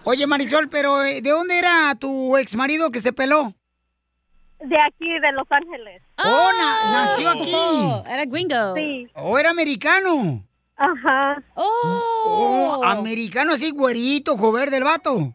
Oye, 0.05 0.27
Marisol, 0.27 0.69
pero 0.69 1.05
eh, 1.05 1.21
¿de 1.21 1.31
dónde 1.31 1.59
era 1.59 1.95
tu 1.99 2.37
ex 2.39 2.57
marido 2.57 2.91
que 2.91 3.01
se 3.01 3.13
peló? 3.13 3.53
De 4.61 4.81
aquí, 4.81 5.19
de 5.19 5.33
Los 5.33 5.47
Ángeles. 5.51 6.03
Oh, 6.25 6.51
na- 6.59 6.93
nació 6.93 7.31
aquí. 7.31 7.53
Era 8.11 8.25
gringo. 8.25 8.75
Sí. 8.77 9.07
¿O 9.15 9.39
era 9.39 9.51
americano? 9.51 10.43
Ajá. 10.83 11.43
Oh, 11.55 12.81
americano 12.85 13.53
así, 13.53 13.71
güerito, 13.71 14.37
joven 14.37 14.71
del 14.71 14.83
vato. 14.83 15.33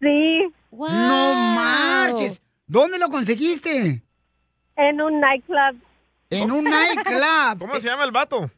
Sí. 0.00 0.52
No 0.70 1.34
marches. 1.34 2.40
¿Dónde 2.66 2.98
lo 2.98 3.08
conseguiste? 3.08 4.02
En 4.76 5.00
un 5.00 5.20
nightclub. 5.20 5.80
En 6.30 6.50
un 6.52 6.64
nightclub. 6.64 7.58
¿Cómo 7.58 7.74
se 7.80 7.88
llama 7.88 8.04
el 8.04 8.12
vato? 8.12 8.50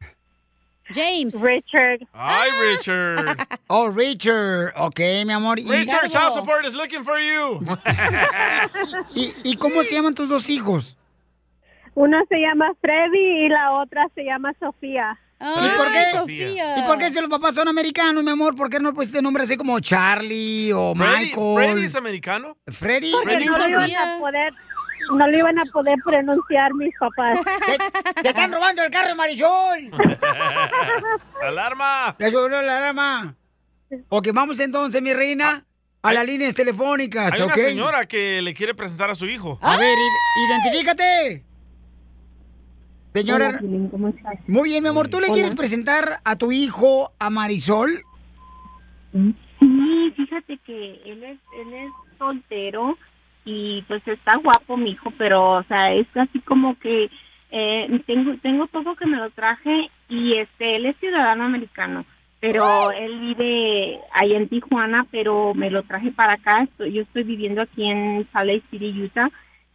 James. 0.88 1.40
Richard. 1.40 2.06
Ay, 2.12 2.50
Richard. 2.60 3.36
Oh, 3.68 3.88
Richard. 3.88 4.72
Ok, 4.76 5.00
mi 5.26 5.32
amor. 5.32 5.58
¿Y, 5.58 5.68
Richard, 5.68 6.08
child 6.08 6.34
support 6.34 6.64
is 6.64 6.74
looking 6.74 7.02
for 7.02 7.18
you. 7.18 7.58
¿Y, 9.14 9.34
y 9.42 9.56
cómo 9.56 9.82
se 9.82 9.96
llaman 9.96 10.14
tus 10.14 10.28
dos 10.28 10.48
hijos? 10.48 10.96
Uno 11.94 12.18
se 12.28 12.36
llama 12.36 12.72
Freddy 12.80 13.46
y 13.46 13.48
la 13.48 13.72
otra 13.72 14.06
se 14.14 14.22
llama 14.22 14.52
Sofía. 14.60 15.18
¿Y 15.38 15.68
por 15.76 15.92
qué? 15.92 16.04
¿Y 16.78 16.82
por 16.82 16.98
qué 16.98 17.10
si 17.10 17.20
los 17.20 17.28
papás 17.28 17.54
son 17.54 17.68
americanos, 17.68 18.24
mi 18.24 18.30
amor? 18.30 18.56
¿Por 18.56 18.70
qué 18.70 18.78
no 18.80 18.94
pusiste 18.94 19.20
nombre 19.20 19.42
así 19.44 19.56
como 19.56 19.78
Charlie 19.80 20.72
o 20.72 20.94
Freddy, 20.94 21.10
Michael? 21.26 21.54
¿Freddy 21.56 21.84
es 21.84 21.94
americano? 21.94 22.56
Freddy. 22.66 23.12
Porque 23.12 23.44
no 23.44 23.58
lo 23.58 23.68
iban 23.68 23.90
a 23.96 24.18
poder, 24.18 24.52
no 25.14 25.26
lo 25.26 25.38
iban 25.38 25.58
a 25.58 25.64
poder 25.66 25.96
pronunciar 26.04 26.72
mis 26.74 26.94
papás. 26.98 27.38
¡Te 28.22 28.28
están 28.28 28.50
robando 28.50 28.82
el 28.82 28.90
carro, 28.90 29.14
Marisol! 29.14 29.90
¡Alarma! 31.42 32.16
Ya 32.18 32.30
subió 32.30 32.48
la 32.48 32.78
alarma. 32.78 33.34
Ok, 34.08 34.28
vamos 34.32 34.58
entonces, 34.60 35.00
mi 35.02 35.12
reina, 35.12 35.64
a 36.02 36.12
las 36.12 36.26
líneas 36.26 36.54
telefónicas, 36.54 37.34
Hay 37.34 37.42
una 37.42 37.54
señora 37.54 38.06
que 38.06 38.40
le 38.42 38.54
quiere 38.54 38.74
presentar 38.74 39.10
a 39.10 39.14
su 39.14 39.26
hijo. 39.26 39.58
A 39.62 39.76
ver, 39.76 39.96
id- 39.96 40.48
identifícate. 40.48 41.44
Señora, 43.16 43.46
Hola, 43.48 43.58
Piolín, 43.60 43.88
¿cómo 43.88 44.08
estás? 44.08 44.38
muy 44.46 44.68
bien, 44.68 44.82
mi 44.82 44.90
amor, 44.90 45.08
¿tú 45.08 45.18
le 45.20 45.24
Hola. 45.28 45.34
quieres 45.34 45.54
presentar 45.54 46.20
a 46.22 46.36
tu 46.36 46.52
hijo, 46.52 47.12
a 47.18 47.30
Marisol? 47.30 48.02
Sí, 49.12 50.12
fíjate 50.16 50.58
que 50.58 51.00
él 51.06 51.24
es, 51.24 51.38
él 51.52 51.72
es 51.72 51.92
soltero 52.18 52.98
y 53.46 53.80
pues 53.88 54.06
está 54.06 54.36
guapo 54.36 54.76
mi 54.76 54.90
hijo, 54.90 55.10
pero 55.16 55.52
o 55.52 55.62
sea, 55.64 55.94
es 55.94 56.06
así 56.14 56.40
como 56.40 56.78
que 56.78 57.08
eh, 57.52 58.02
tengo 58.06 58.36
tengo 58.42 58.66
todo 58.66 58.94
que 58.96 59.06
me 59.06 59.16
lo 59.16 59.30
traje 59.30 59.88
y 60.10 60.34
este 60.34 60.76
él 60.76 60.84
es 60.84 60.96
ciudadano 60.98 61.44
americano, 61.44 62.04
pero 62.40 62.90
él 62.90 63.18
vive 63.20 63.98
ahí 64.12 64.34
en 64.34 64.48
Tijuana, 64.48 65.06
pero 65.10 65.54
me 65.54 65.70
lo 65.70 65.84
traje 65.84 66.10
para 66.12 66.34
acá, 66.34 66.64
estoy- 66.64 66.92
yo 66.92 67.02
estoy 67.02 67.22
viviendo 67.22 67.62
aquí 67.62 67.82
en 67.88 68.28
Salt 68.32 68.48
Lake 68.50 68.64
City, 68.70 69.02
Utah, 69.02 69.30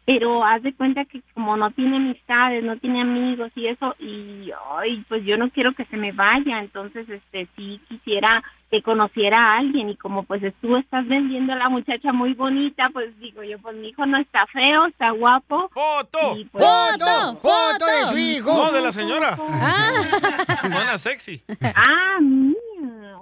pero 0.06 0.44
haz 0.44 0.64
de 0.64 0.73
cuenta 0.73 1.06
que 1.06 1.22
como 1.34 1.56
no 1.57 1.72
tiene 1.72 1.98
amistades, 1.98 2.64
no 2.64 2.78
tiene 2.78 3.02
amigos 3.02 3.52
y 3.56 3.68
eso 3.68 3.95
y 3.99 4.49
ay, 4.78 5.03
pues 5.07 5.23
yo 5.23 5.38
no 5.38 5.49
quiero 5.52 5.73
que 5.73 5.86
se 5.86 5.98
me 5.98 6.11
vaya, 6.11 6.60
entonces 6.60 7.07
este 7.07 7.48
sí 7.56 7.80
quisiera 7.88 8.44
que 8.72 8.82
conociera 8.82 9.38
a 9.38 9.57
alguien 9.60 9.90
y 9.90 9.98
como 9.98 10.23
pues 10.23 10.41
tú 10.61 10.78
estás 10.78 11.07
vendiendo 11.07 11.53
a 11.53 11.57
la 11.57 11.69
muchacha 11.69 12.14
muy 12.14 12.34
bonita, 12.34 12.90
pues 12.94 13.18
digo 13.19 13.44
yo, 13.44 13.60
pues 13.60 13.76
mi 13.76 13.90
hijo 13.90 14.06
no 14.06 14.18
está 14.18 14.48
feo, 14.48 14.86
está 14.88 15.11
guapo. 15.11 15.69
¡Foto! 15.73 16.38
Y, 16.38 16.45
pues, 16.45 16.64
¡Foto! 16.64 17.40
¡Foto 17.41 17.86
de 17.86 18.06
su 18.11 18.18
hijo! 18.18 18.53
No, 18.53 18.72
de 18.72 18.82
la 18.82 18.91
señora. 18.91 19.36
Suena 20.61 20.98
sexy. 20.98 21.44
Ah, 21.76 22.19
mira. 22.22 23.19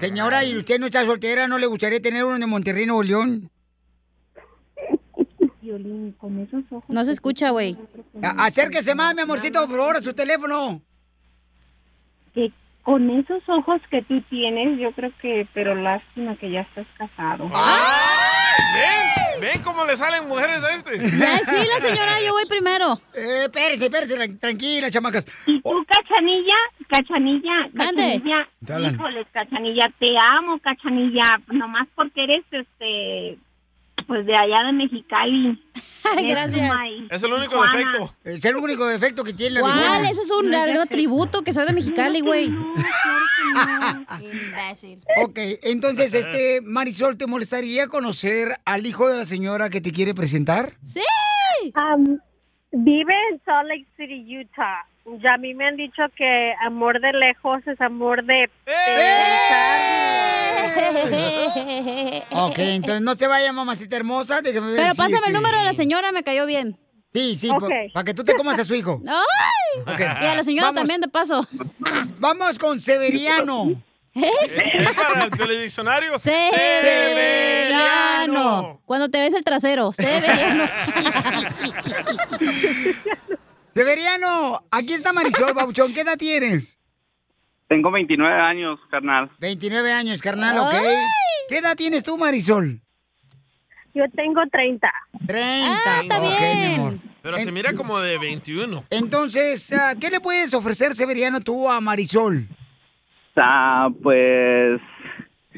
Señora, 0.00 0.44
¿y 0.44 0.56
usted 0.56 0.78
no 0.78 0.86
está 0.86 1.04
soltera? 1.04 1.46
¿No 1.46 1.58
le 1.58 1.66
gustaría 1.66 2.00
tener 2.00 2.24
uno 2.24 2.38
de 2.38 2.46
Monterrey, 2.46 2.86
Nuevo 2.86 3.02
León? 3.02 3.50
Violín, 5.78 6.12
con 6.18 6.38
esos 6.40 6.64
ojos. 6.70 6.88
No 6.88 7.04
se 7.04 7.12
escucha, 7.12 7.50
güey. 7.50 7.76
Acérquese 8.38 8.94
más, 8.94 9.14
mi 9.14 9.22
amorcito, 9.22 9.66
por 9.66 9.76
favor, 9.76 9.96
a 9.96 10.00
su 10.02 10.12
teléfono. 10.14 10.80
Que 12.34 12.52
con 12.82 13.08
esos 13.10 13.42
ojos 13.48 13.80
que 13.90 14.02
tú 14.02 14.20
tienes, 14.22 14.78
yo 14.80 14.92
creo 14.92 15.12
que, 15.20 15.46
pero 15.54 15.74
lástima 15.74 16.36
que 16.36 16.50
ya 16.50 16.62
estás 16.62 16.86
casado. 16.98 17.50
¿Ven? 18.74 19.40
¿Ven 19.40 19.62
cómo 19.62 19.84
le 19.84 19.96
salen 19.96 20.28
mujeres 20.28 20.62
a 20.64 20.70
este? 20.74 20.90
Hay 21.00 21.38
fila, 21.44 21.80
señora, 21.80 22.20
yo 22.24 22.32
voy 22.32 22.44
primero. 22.46 23.00
Eh, 23.14 23.44
espérese, 23.44 23.84
espérese, 23.86 24.16
tran- 24.16 24.38
tranquila, 24.38 24.90
chamacas. 24.90 25.26
Y 25.46 25.60
tú, 25.62 25.84
Cachanilla, 25.86 26.54
Cachanilla. 26.88 27.70
Cachanilla, 27.74 28.48
híjoles, 28.90 29.26
Cachanilla, 29.32 29.90
te 29.98 30.06
amo, 30.36 30.58
Cachanilla, 30.60 31.22
nomás 31.52 31.88
porque 31.94 32.24
eres, 32.24 32.44
este, 32.50 33.38
pues 34.10 34.26
de 34.26 34.34
allá 34.34 34.64
de 34.66 34.72
Mexicali. 34.72 35.62
Gracias. 36.20 36.72
Es 37.10 37.22
el 37.22 37.32
único 37.32 37.52
Tijuana. 37.52 37.78
defecto. 37.78 38.14
Es 38.24 38.44
el 38.44 38.56
único 38.56 38.84
defecto 38.84 39.22
que 39.22 39.32
tiene 39.32 39.54
la 39.54 39.60
¿Cuál? 39.60 40.04
Ese 40.04 40.22
es 40.22 40.30
un 40.32 40.52
algo 40.52 40.84
tributo 40.86 41.42
que 41.42 41.52
soy 41.52 41.64
de 41.64 41.74
Mexicali, 41.74 42.20
güey. 42.20 42.46
Imbécil. 44.20 44.98
Ok, 45.22 45.38
entonces, 45.62 46.12
este, 46.12 46.60
Marisol, 46.60 47.16
¿te 47.16 47.28
molestaría 47.28 47.86
conocer 47.86 48.58
al 48.64 48.84
hijo 48.84 49.08
de 49.08 49.16
la 49.16 49.24
señora 49.24 49.70
que 49.70 49.80
te 49.80 49.92
quiere 49.92 50.12
presentar? 50.12 50.72
¡Sí! 50.82 51.02
Vive 52.72 53.14
en 53.30 53.40
Salt 53.44 53.68
Lake 53.68 53.86
City, 53.96 54.38
Utah. 54.40 54.86
Ya 55.22 55.34
a 55.34 55.38
mí 55.38 55.54
me 55.54 55.68
han 55.68 55.76
dicho 55.76 56.02
que 56.16 56.52
amor 56.66 57.00
de 57.00 57.12
lejos 57.12 57.64
es 57.64 57.80
amor 57.80 58.24
de... 58.24 58.50
Ok, 62.32 62.58
entonces 62.58 63.00
no 63.02 63.14
se 63.14 63.26
vaya, 63.26 63.52
mamacita 63.52 63.96
hermosa. 63.96 64.40
déjame 64.42 64.68
ver 64.68 64.76
Pero 64.76 64.90
si, 64.92 64.96
pásame 64.96 65.16
este, 65.16 65.28
el 65.28 65.32
número 65.34 65.58
de 65.58 65.64
la 65.64 65.74
señora, 65.74 66.12
me 66.12 66.22
cayó 66.22 66.46
bien. 66.46 66.78
Sí, 67.12 67.34
sí, 67.34 67.50
para 67.92 68.04
que 68.04 68.14
tú 68.14 68.22
te 68.22 68.34
comas 68.34 68.56
a 68.58 68.64
su 68.64 68.74
hijo. 68.74 69.02
Y 69.86 69.90
a 69.92 70.34
la 70.34 70.42
señora 70.42 70.66
Vamos. 70.68 70.80
también, 70.80 71.00
de 71.00 71.06
paso. 71.08 71.46
Vamos 72.18 72.58
con 72.58 72.80
Severiano. 72.80 73.80
¿Es 74.14 74.94
para 74.96 75.24
el 75.26 75.30
telediccionario? 75.30 76.18
Severiano. 76.18 78.80
Cuando 78.84 79.08
te 79.08 79.20
ves 79.20 79.32
el 79.34 79.44
trasero, 79.44 79.92
Severiano. 79.92 80.64
Severiano, 83.74 84.64
aquí 84.72 84.94
está 84.94 85.12
Marisol, 85.12 85.54
Bauchón. 85.54 85.94
¿Qué 85.94 86.00
edad 86.00 86.16
tienes? 86.18 86.76
Tengo 87.70 87.92
29 87.92 88.42
años, 88.42 88.80
carnal. 88.90 89.30
29 89.38 89.92
años, 89.92 90.20
carnal, 90.20 90.58
¿ok? 90.58 90.74
¿Qué 91.48 91.58
edad 91.58 91.76
tienes 91.76 92.02
tú, 92.02 92.18
Marisol? 92.18 92.80
Yo 93.94 94.02
tengo 94.16 94.40
30. 94.50 94.92
30. 95.24 95.68
Ah, 95.86 96.00
está 96.02 96.18
ok, 96.18 96.22
mi 96.24 96.28
bien. 96.36 96.80
amor. 96.80 96.94
Pero 97.22 97.38
se 97.38 97.52
mira 97.52 97.72
como 97.72 98.00
de 98.00 98.18
21. 98.18 98.86
Entonces, 98.90 99.72
ah, 99.72 99.94
¿qué 100.00 100.10
le 100.10 100.18
puedes 100.18 100.52
ofrecer, 100.52 100.94
Severiano, 100.94 101.38
tú 101.40 101.70
a 101.70 101.80
Marisol? 101.80 102.48
Ah, 103.36 103.88
pues 104.02 104.80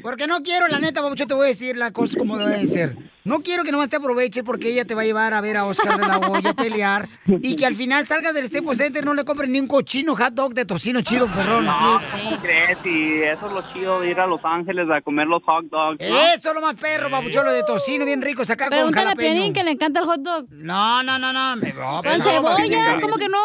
Porque 0.03 0.27
no 0.27 0.43
quiero, 0.43 0.69
la 0.69 0.81
neta, 0.81 1.01
Babucho, 1.01 1.27
te 1.27 1.33
voy 1.33 1.47
a 1.47 1.49
decir 1.49 1.79
las 1.79 1.93
cosas 1.93 2.17
como 2.17 2.37
deben 2.37 2.69
ser. 2.69 2.95
No 3.25 3.41
quiero 3.41 3.63
que 3.63 3.71
nomás 3.71 3.89
te 3.89 3.97
aproveches 3.97 4.43
porque 4.43 4.71
ella 4.71 4.85
te 4.85 4.95
va 4.95 5.03
a 5.03 5.05
llevar 5.05 5.33
a 5.33 5.41
ver 5.41 5.57
a 5.57 5.65
Oscar 5.65 5.97
de 5.99 6.07
la 6.07 6.19
Hoya 6.19 6.51
a 6.51 6.55
pelear 6.55 7.09
y 7.27 7.55
que 7.55 7.67
al 7.67 7.75
final 7.77 8.07
salgas 8.07 8.35
del 8.35 8.49
Staples 8.49 8.79
Center 8.79 9.05
no 9.05 9.15
le 9.15 9.25
compres 9.25 9.49
ni 9.49 9.61
un 9.61 9.69
cochino 9.69 10.17
hot 10.17 10.35
dog 10.35 10.55
de 10.55 10.65
tocino 10.65 11.01
chido, 11.03 11.29
perrón. 11.29 11.65
No, 11.65 12.01
¿cómo 12.11 12.41
crees? 12.41 12.79
Y 12.85 13.23
eso 13.23 13.47
es 13.47 13.53
lo 13.53 13.73
chido 13.73 14.01
de 14.01 14.11
ir 14.11 14.19
a 14.19 14.27
Los 14.27 14.41
Ángeles 14.45 14.89
a 14.91 15.01
comer 15.03 15.29
los 15.29 15.43
hot 15.45 15.65
dogs. 15.67 15.99
¿no? 16.01 16.21
Eso 16.35 16.49
es 16.49 16.55
lo 16.55 16.61
más 16.61 16.75
perro, 16.75 17.11
babuchón, 17.11 17.45
lo 17.45 17.53
de 17.53 17.63
tocino 17.63 18.05
bien 18.05 18.23
rico, 18.23 18.45
saca 18.45 18.65
con 18.65 18.71
Pregúntale 18.71 19.01
a 19.07 19.09
jalapeño. 19.11 19.35
Piolín 19.35 19.53
que 19.53 19.63
le 19.63 19.71
encanta 19.71 20.01
el 20.01 20.07
hot 20.07 20.21
dog. 20.21 20.47
No, 20.51 21.03
no, 21.05 21.19
no, 21.19 21.33
no. 21.33 21.57
Me, 21.57 21.73
no, 21.73 22.03
Con 22.03 22.19
no 22.19 22.25
cebolla. 22.25 23.01
¿cómo 23.01 23.17
que 23.17 23.29
no? 23.29 23.39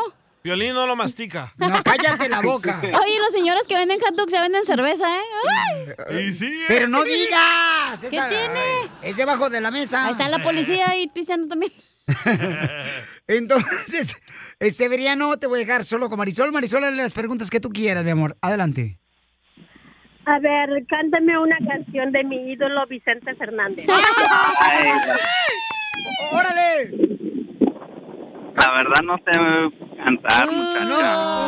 Violín 0.47 0.73
no 0.75 0.87
lo 0.87 0.95
mastica. 0.95 1.51
No, 1.57 1.67
cállate 1.83 2.29
la 2.29 2.39
boca. 2.39 2.79
Oye, 2.81 3.19
los 3.19 3.33
señores 3.33 3.67
que 3.67 3.75
venden 3.75 3.99
hot 3.99 4.15
dogs 4.15 4.31
se 4.31 4.39
venden 4.39 4.63
cerveza, 4.63 5.05
¿eh? 5.05 5.93
¡Ay! 6.09 6.19
Y 6.19 6.31
sí, 6.31 6.63
Pero 6.69 6.87
no 6.87 7.03
digas. 7.03 7.99
¿Qué 7.99 8.15
esa- 8.15 8.29
tiene? 8.29 8.61
Es 9.01 9.17
debajo 9.17 9.49
de 9.49 9.59
la 9.59 9.71
mesa. 9.71 10.05
Ahí 10.05 10.11
está 10.13 10.29
la 10.29 10.41
policía 10.41 10.89
ahí 10.89 11.07
pisteando 11.13 11.49
también. 11.49 11.73
Entonces, 13.27 14.15
eh, 14.61 14.71
Severiano, 14.71 15.35
te 15.37 15.47
voy 15.47 15.59
a 15.59 15.65
dejar 15.65 15.83
solo 15.83 16.07
con 16.07 16.17
Marisol. 16.17 16.53
Marisol, 16.53 16.85
hazle 16.85 17.03
las 17.03 17.11
preguntas 17.11 17.49
que 17.49 17.59
tú 17.59 17.67
quieras, 17.69 18.05
mi 18.05 18.11
amor. 18.11 18.37
Adelante. 18.39 18.99
A 20.25 20.39
ver, 20.39 20.69
cántame 20.87 21.37
una 21.37 21.57
canción 21.67 22.13
de 22.13 22.23
mi 22.23 22.53
ídolo 22.53 22.87
Vicente 22.87 23.35
Fernández. 23.35 23.85
¡Órale! 26.31 27.16
La 28.57 28.71
verdad 28.71 29.01
no 29.03 29.17
sé 29.17 29.31
cantar, 30.03 30.51
muchacha. 30.51 31.47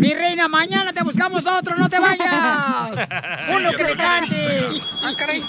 Mi 0.00 0.14
reina, 0.14 0.48
mañana 0.48 0.94
te 0.94 1.02
buscamos 1.04 1.44
otro, 1.46 1.76
no 1.76 1.90
te 1.90 1.98
vayas. 1.98 2.26
Uno 3.54 3.70
que 3.72 3.82
le 3.82 3.94
cante. 3.96 4.68
Ah, 5.02 5.12
caray. 5.14 5.44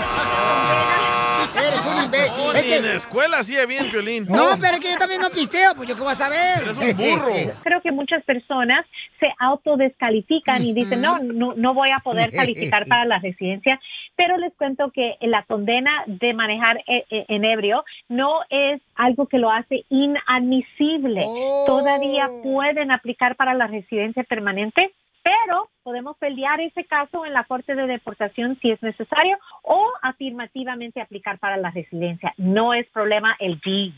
Yo 1.54 1.60
Eres 1.68 1.80
un 1.86 2.04
imbécil. 2.04 2.44
No, 2.44 2.52
Es 2.52 2.62
que- 2.64 2.76
en 2.76 2.86
la 2.86 2.94
escuela 2.94 3.38
hacía 3.38 3.66
bien, 3.66 3.88
Piolín. 3.90 4.26
No, 4.28 4.50
pero 4.60 4.74
es 4.74 4.80
que 4.80 4.90
yo 4.90 4.96
también 4.96 5.20
no 5.20 5.30
pisteo, 5.30 5.74
pues 5.74 5.88
yo 5.88 5.96
qué 5.96 6.02
vas 6.02 6.20
a 6.20 6.28
ver. 6.28 6.62
Eres 6.62 6.76
un 6.76 6.96
burro. 6.96 7.32
Creo 7.64 7.80
que 7.80 7.92
muchas 7.92 8.22
personas 8.24 8.84
se 9.18 9.26
autodescalifican 9.38 10.64
y 10.64 10.72
dicen, 10.74 11.00
no, 11.02 11.18
no, 11.18 11.54
no 11.56 11.74
voy 11.74 11.90
a 11.90 11.98
poder 12.00 12.30
calificar 12.30 12.86
para 12.86 13.04
la 13.04 13.18
residencia, 13.18 13.80
pero 14.16 14.36
les 14.38 14.52
cuento 14.54 14.90
que 14.90 15.16
la 15.22 15.42
condena 15.44 15.90
de 16.06 16.32
manejar 16.34 16.78
e- 16.86 17.04
e- 17.10 17.24
en 17.28 17.44
ebrio 17.44 17.84
no 18.08 18.40
es 18.50 18.80
algo 18.96 19.26
que 19.26 19.38
lo 19.38 19.50
hace 19.50 19.84
inadmisible. 19.88 21.24
Todavía 21.66 22.28
pueden 22.42 22.90
aplicar 22.90 23.36
para 23.36 23.54
la 23.54 23.66
residencia 23.66 24.22
permanente, 24.24 24.92
pero 25.22 25.68
podemos 25.82 26.16
pelear 26.18 26.60
ese 26.60 26.84
caso 26.84 27.24
en 27.26 27.32
la 27.32 27.44
Corte 27.44 27.74
de 27.74 27.86
Deportación 27.86 28.58
si 28.60 28.70
es 28.70 28.82
necesario 28.82 29.38
o 29.62 29.82
afirmativamente 30.02 31.00
aplicar 31.00 31.38
para 31.38 31.56
la 31.56 31.70
residencia. 31.70 32.34
No 32.36 32.74
es 32.74 32.86
problema 32.88 33.34
el 33.40 33.58
DUI, 33.60 33.94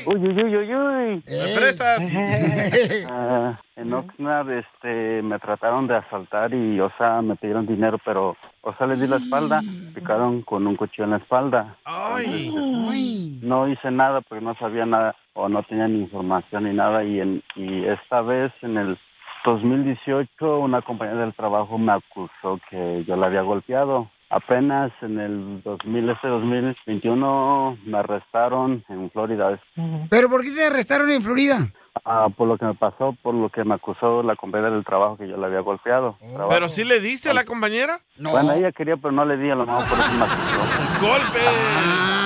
Uy, 0.06 0.16
uy, 0.16 0.43
uy, 0.43 0.56
uy, 0.56 0.74
uy. 0.74 1.22
¿Me 1.26 1.55
prestas? 1.55 2.02
Ah, 3.06 3.60
en 3.76 3.93
Oxnard, 3.93 4.51
este, 4.51 5.22
me 5.22 5.39
trataron 5.39 5.86
de 5.86 5.97
asaltar 5.97 6.52
y, 6.55 6.81
o 6.81 6.90
sea, 6.97 7.22
me 7.22 7.36
pidieron 7.36 7.66
dinero, 7.66 7.98
pero, 8.05 8.36
o 8.62 8.74
sea, 8.74 8.86
les 8.86 9.01
di 9.01 9.06
la 9.06 9.16
espalda, 9.16 9.62
picaron 9.94 10.43
con 10.43 10.66
un 10.66 10.76
cuchillo 10.76 11.05
en 11.05 11.10
la 11.10 11.16
espalda. 11.18 11.76
Entonces, 12.24 13.43
no 13.43 13.68
hice 13.68 13.90
nada 13.90 14.20
porque 14.22 14.44
no 14.44 14.55
sabía 14.56 14.86
nada 14.86 15.14
o 15.35 15.48
no 15.48 15.62
tenía 15.64 15.89
ni 15.89 16.01
información 16.01 16.64
ni 16.64 16.74
nada 16.74 17.05
y, 17.05 17.20
en, 17.20 17.43
y 17.56 17.85
esta 17.85 18.22
vez 18.22 18.52
en 18.62 18.78
el 18.78 18.98
2018 19.44 20.59
una 20.59 20.81
compañera 20.82 21.20
del 21.20 21.35
trabajo 21.35 21.76
me 21.76 21.93
acusó 21.93 22.59
que 22.70 23.05
yo 23.06 23.16
la 23.16 23.26
había 23.26 23.43
golpeado. 23.43 24.09
Apenas 24.35 24.90
en 25.01 25.20
el 25.20 25.62
2000, 25.62 26.09
este 26.11 26.27
2021 26.27 27.78
me 27.86 27.98
arrestaron 27.98 28.85
en 28.89 29.09
Florida. 29.12 29.61
¿Pero 30.11 30.28
por 30.28 30.43
qué 30.43 30.51
te 30.51 30.65
arrestaron 30.65 31.09
en 31.12 31.23
Florida? 31.23 31.69
Ah, 32.05 32.27
por 32.36 32.48
lo 32.48 32.59
que 32.59 32.65
me 32.65 32.74
pasó, 32.74 33.16
por 33.23 33.32
lo 33.32 33.48
que 33.51 33.62
me 33.62 33.74
acusó 33.74 34.24
la 34.24 34.35
compañera 34.35 34.73
del 34.73 34.85
trabajo 34.85 35.16
que 35.16 35.28
yo 35.28 35.36
la 35.36 35.47
había 35.47 35.61
golpeado. 35.61 36.16
Trabajo. 36.19 36.48
¿Pero 36.48 36.69
sí 36.69 36.82
le 36.82 36.98
diste 36.98 37.31
a 37.31 37.35
la 37.35 37.44
compañera? 37.44 38.01
Bueno, 38.19 38.51
ella 38.55 38.73
quería, 38.73 38.97
pero 38.97 39.12
no 39.12 39.24
le 39.24 39.36
di, 39.36 39.51
a 39.51 39.55
lo 39.55 39.66
mejor 39.66 39.85
por 39.89 40.01
eso 40.01 40.12
me 40.15 40.24
acusó. 40.24 41.01
¡Golpe! 41.06 42.23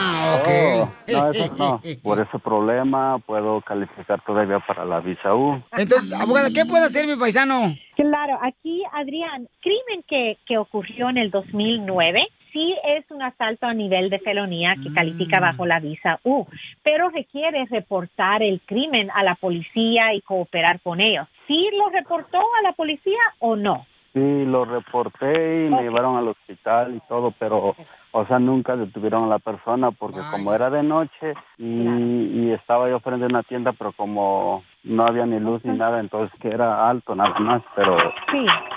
No, 1.08 1.30
eso 1.30 1.54
no. 1.56 1.80
Por 2.02 2.20
ese 2.20 2.38
problema 2.38 3.18
puedo 3.18 3.60
calificar 3.62 4.20
todavía 4.24 4.60
para 4.60 4.84
la 4.84 5.00
visa 5.00 5.34
U. 5.34 5.62
Entonces, 5.76 6.12
abogada, 6.12 6.48
¿qué 6.50 6.64
puede 6.64 6.84
hacer 6.84 7.06
mi 7.06 7.16
paisano? 7.16 7.74
Claro, 7.96 8.38
aquí, 8.42 8.82
Adrián, 8.92 9.48
crimen 9.60 10.04
que, 10.06 10.38
que 10.46 10.58
ocurrió 10.58 11.10
en 11.10 11.18
el 11.18 11.30
2009 11.30 12.26
sí 12.52 12.74
es 12.84 13.10
un 13.10 13.22
asalto 13.22 13.66
a 13.66 13.74
nivel 13.74 14.10
de 14.10 14.18
felonía 14.18 14.74
que 14.82 14.92
califica 14.92 15.40
bajo 15.40 15.66
la 15.66 15.80
visa 15.80 16.18
U, 16.24 16.46
pero 16.82 17.10
requiere 17.10 17.66
reportar 17.66 18.42
el 18.42 18.60
crimen 18.62 19.10
a 19.14 19.22
la 19.22 19.34
policía 19.34 20.14
y 20.14 20.22
cooperar 20.22 20.80
con 20.80 21.00
ellos. 21.00 21.26
¿Sí 21.46 21.68
lo 21.76 21.88
reportó 21.90 22.38
a 22.38 22.62
la 22.62 22.72
policía 22.72 23.18
o 23.38 23.56
no? 23.56 23.86
Sí, 24.12 24.44
lo 24.46 24.64
reporté 24.64 25.66
y 25.66 25.70
me 25.70 25.82
llevaron 25.82 26.16
al 26.16 26.28
hospital 26.28 26.94
y 26.96 27.00
todo, 27.08 27.32
pero, 27.38 27.76
o 28.12 28.26
sea, 28.26 28.38
nunca 28.38 28.76
detuvieron 28.76 29.24
a 29.24 29.28
la 29.28 29.38
persona 29.38 29.90
porque 29.90 30.20
como 30.30 30.54
era 30.54 30.70
de 30.70 30.82
noche 30.82 31.34
y, 31.58 31.64
y 31.64 32.52
estaba 32.52 32.88
yo 32.88 33.00
frente 33.00 33.24
a 33.24 33.28
una 33.28 33.42
tienda, 33.42 33.72
pero 33.72 33.92
como 33.92 34.62
no 34.84 35.06
había 35.06 35.26
ni 35.26 35.38
luz 35.38 35.64
ni 35.64 35.76
nada, 35.76 36.00
entonces 36.00 36.36
que 36.40 36.48
era 36.48 36.88
alto 36.88 37.14
nada 37.14 37.38
más, 37.38 37.62
pero, 37.74 37.96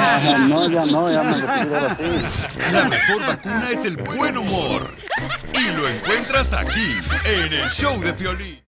Ah, 0.00 0.46
no, 0.48 0.68
ya 0.68 0.84
no, 0.84 1.10
ya 1.10 1.22
me. 1.22 1.38
La 1.38 2.84
mejor 2.88 3.26
vacuna 3.26 3.70
es 3.70 3.84
el 3.84 3.96
buen 3.96 4.36
humor. 4.36 4.90
Y 5.54 5.76
lo 5.76 5.88
encuentras 5.88 6.52
aquí, 6.52 6.94
en 7.26 7.52
el 7.52 7.68
show 7.70 7.98
de 8.00 8.12
Piolín. 8.12 8.62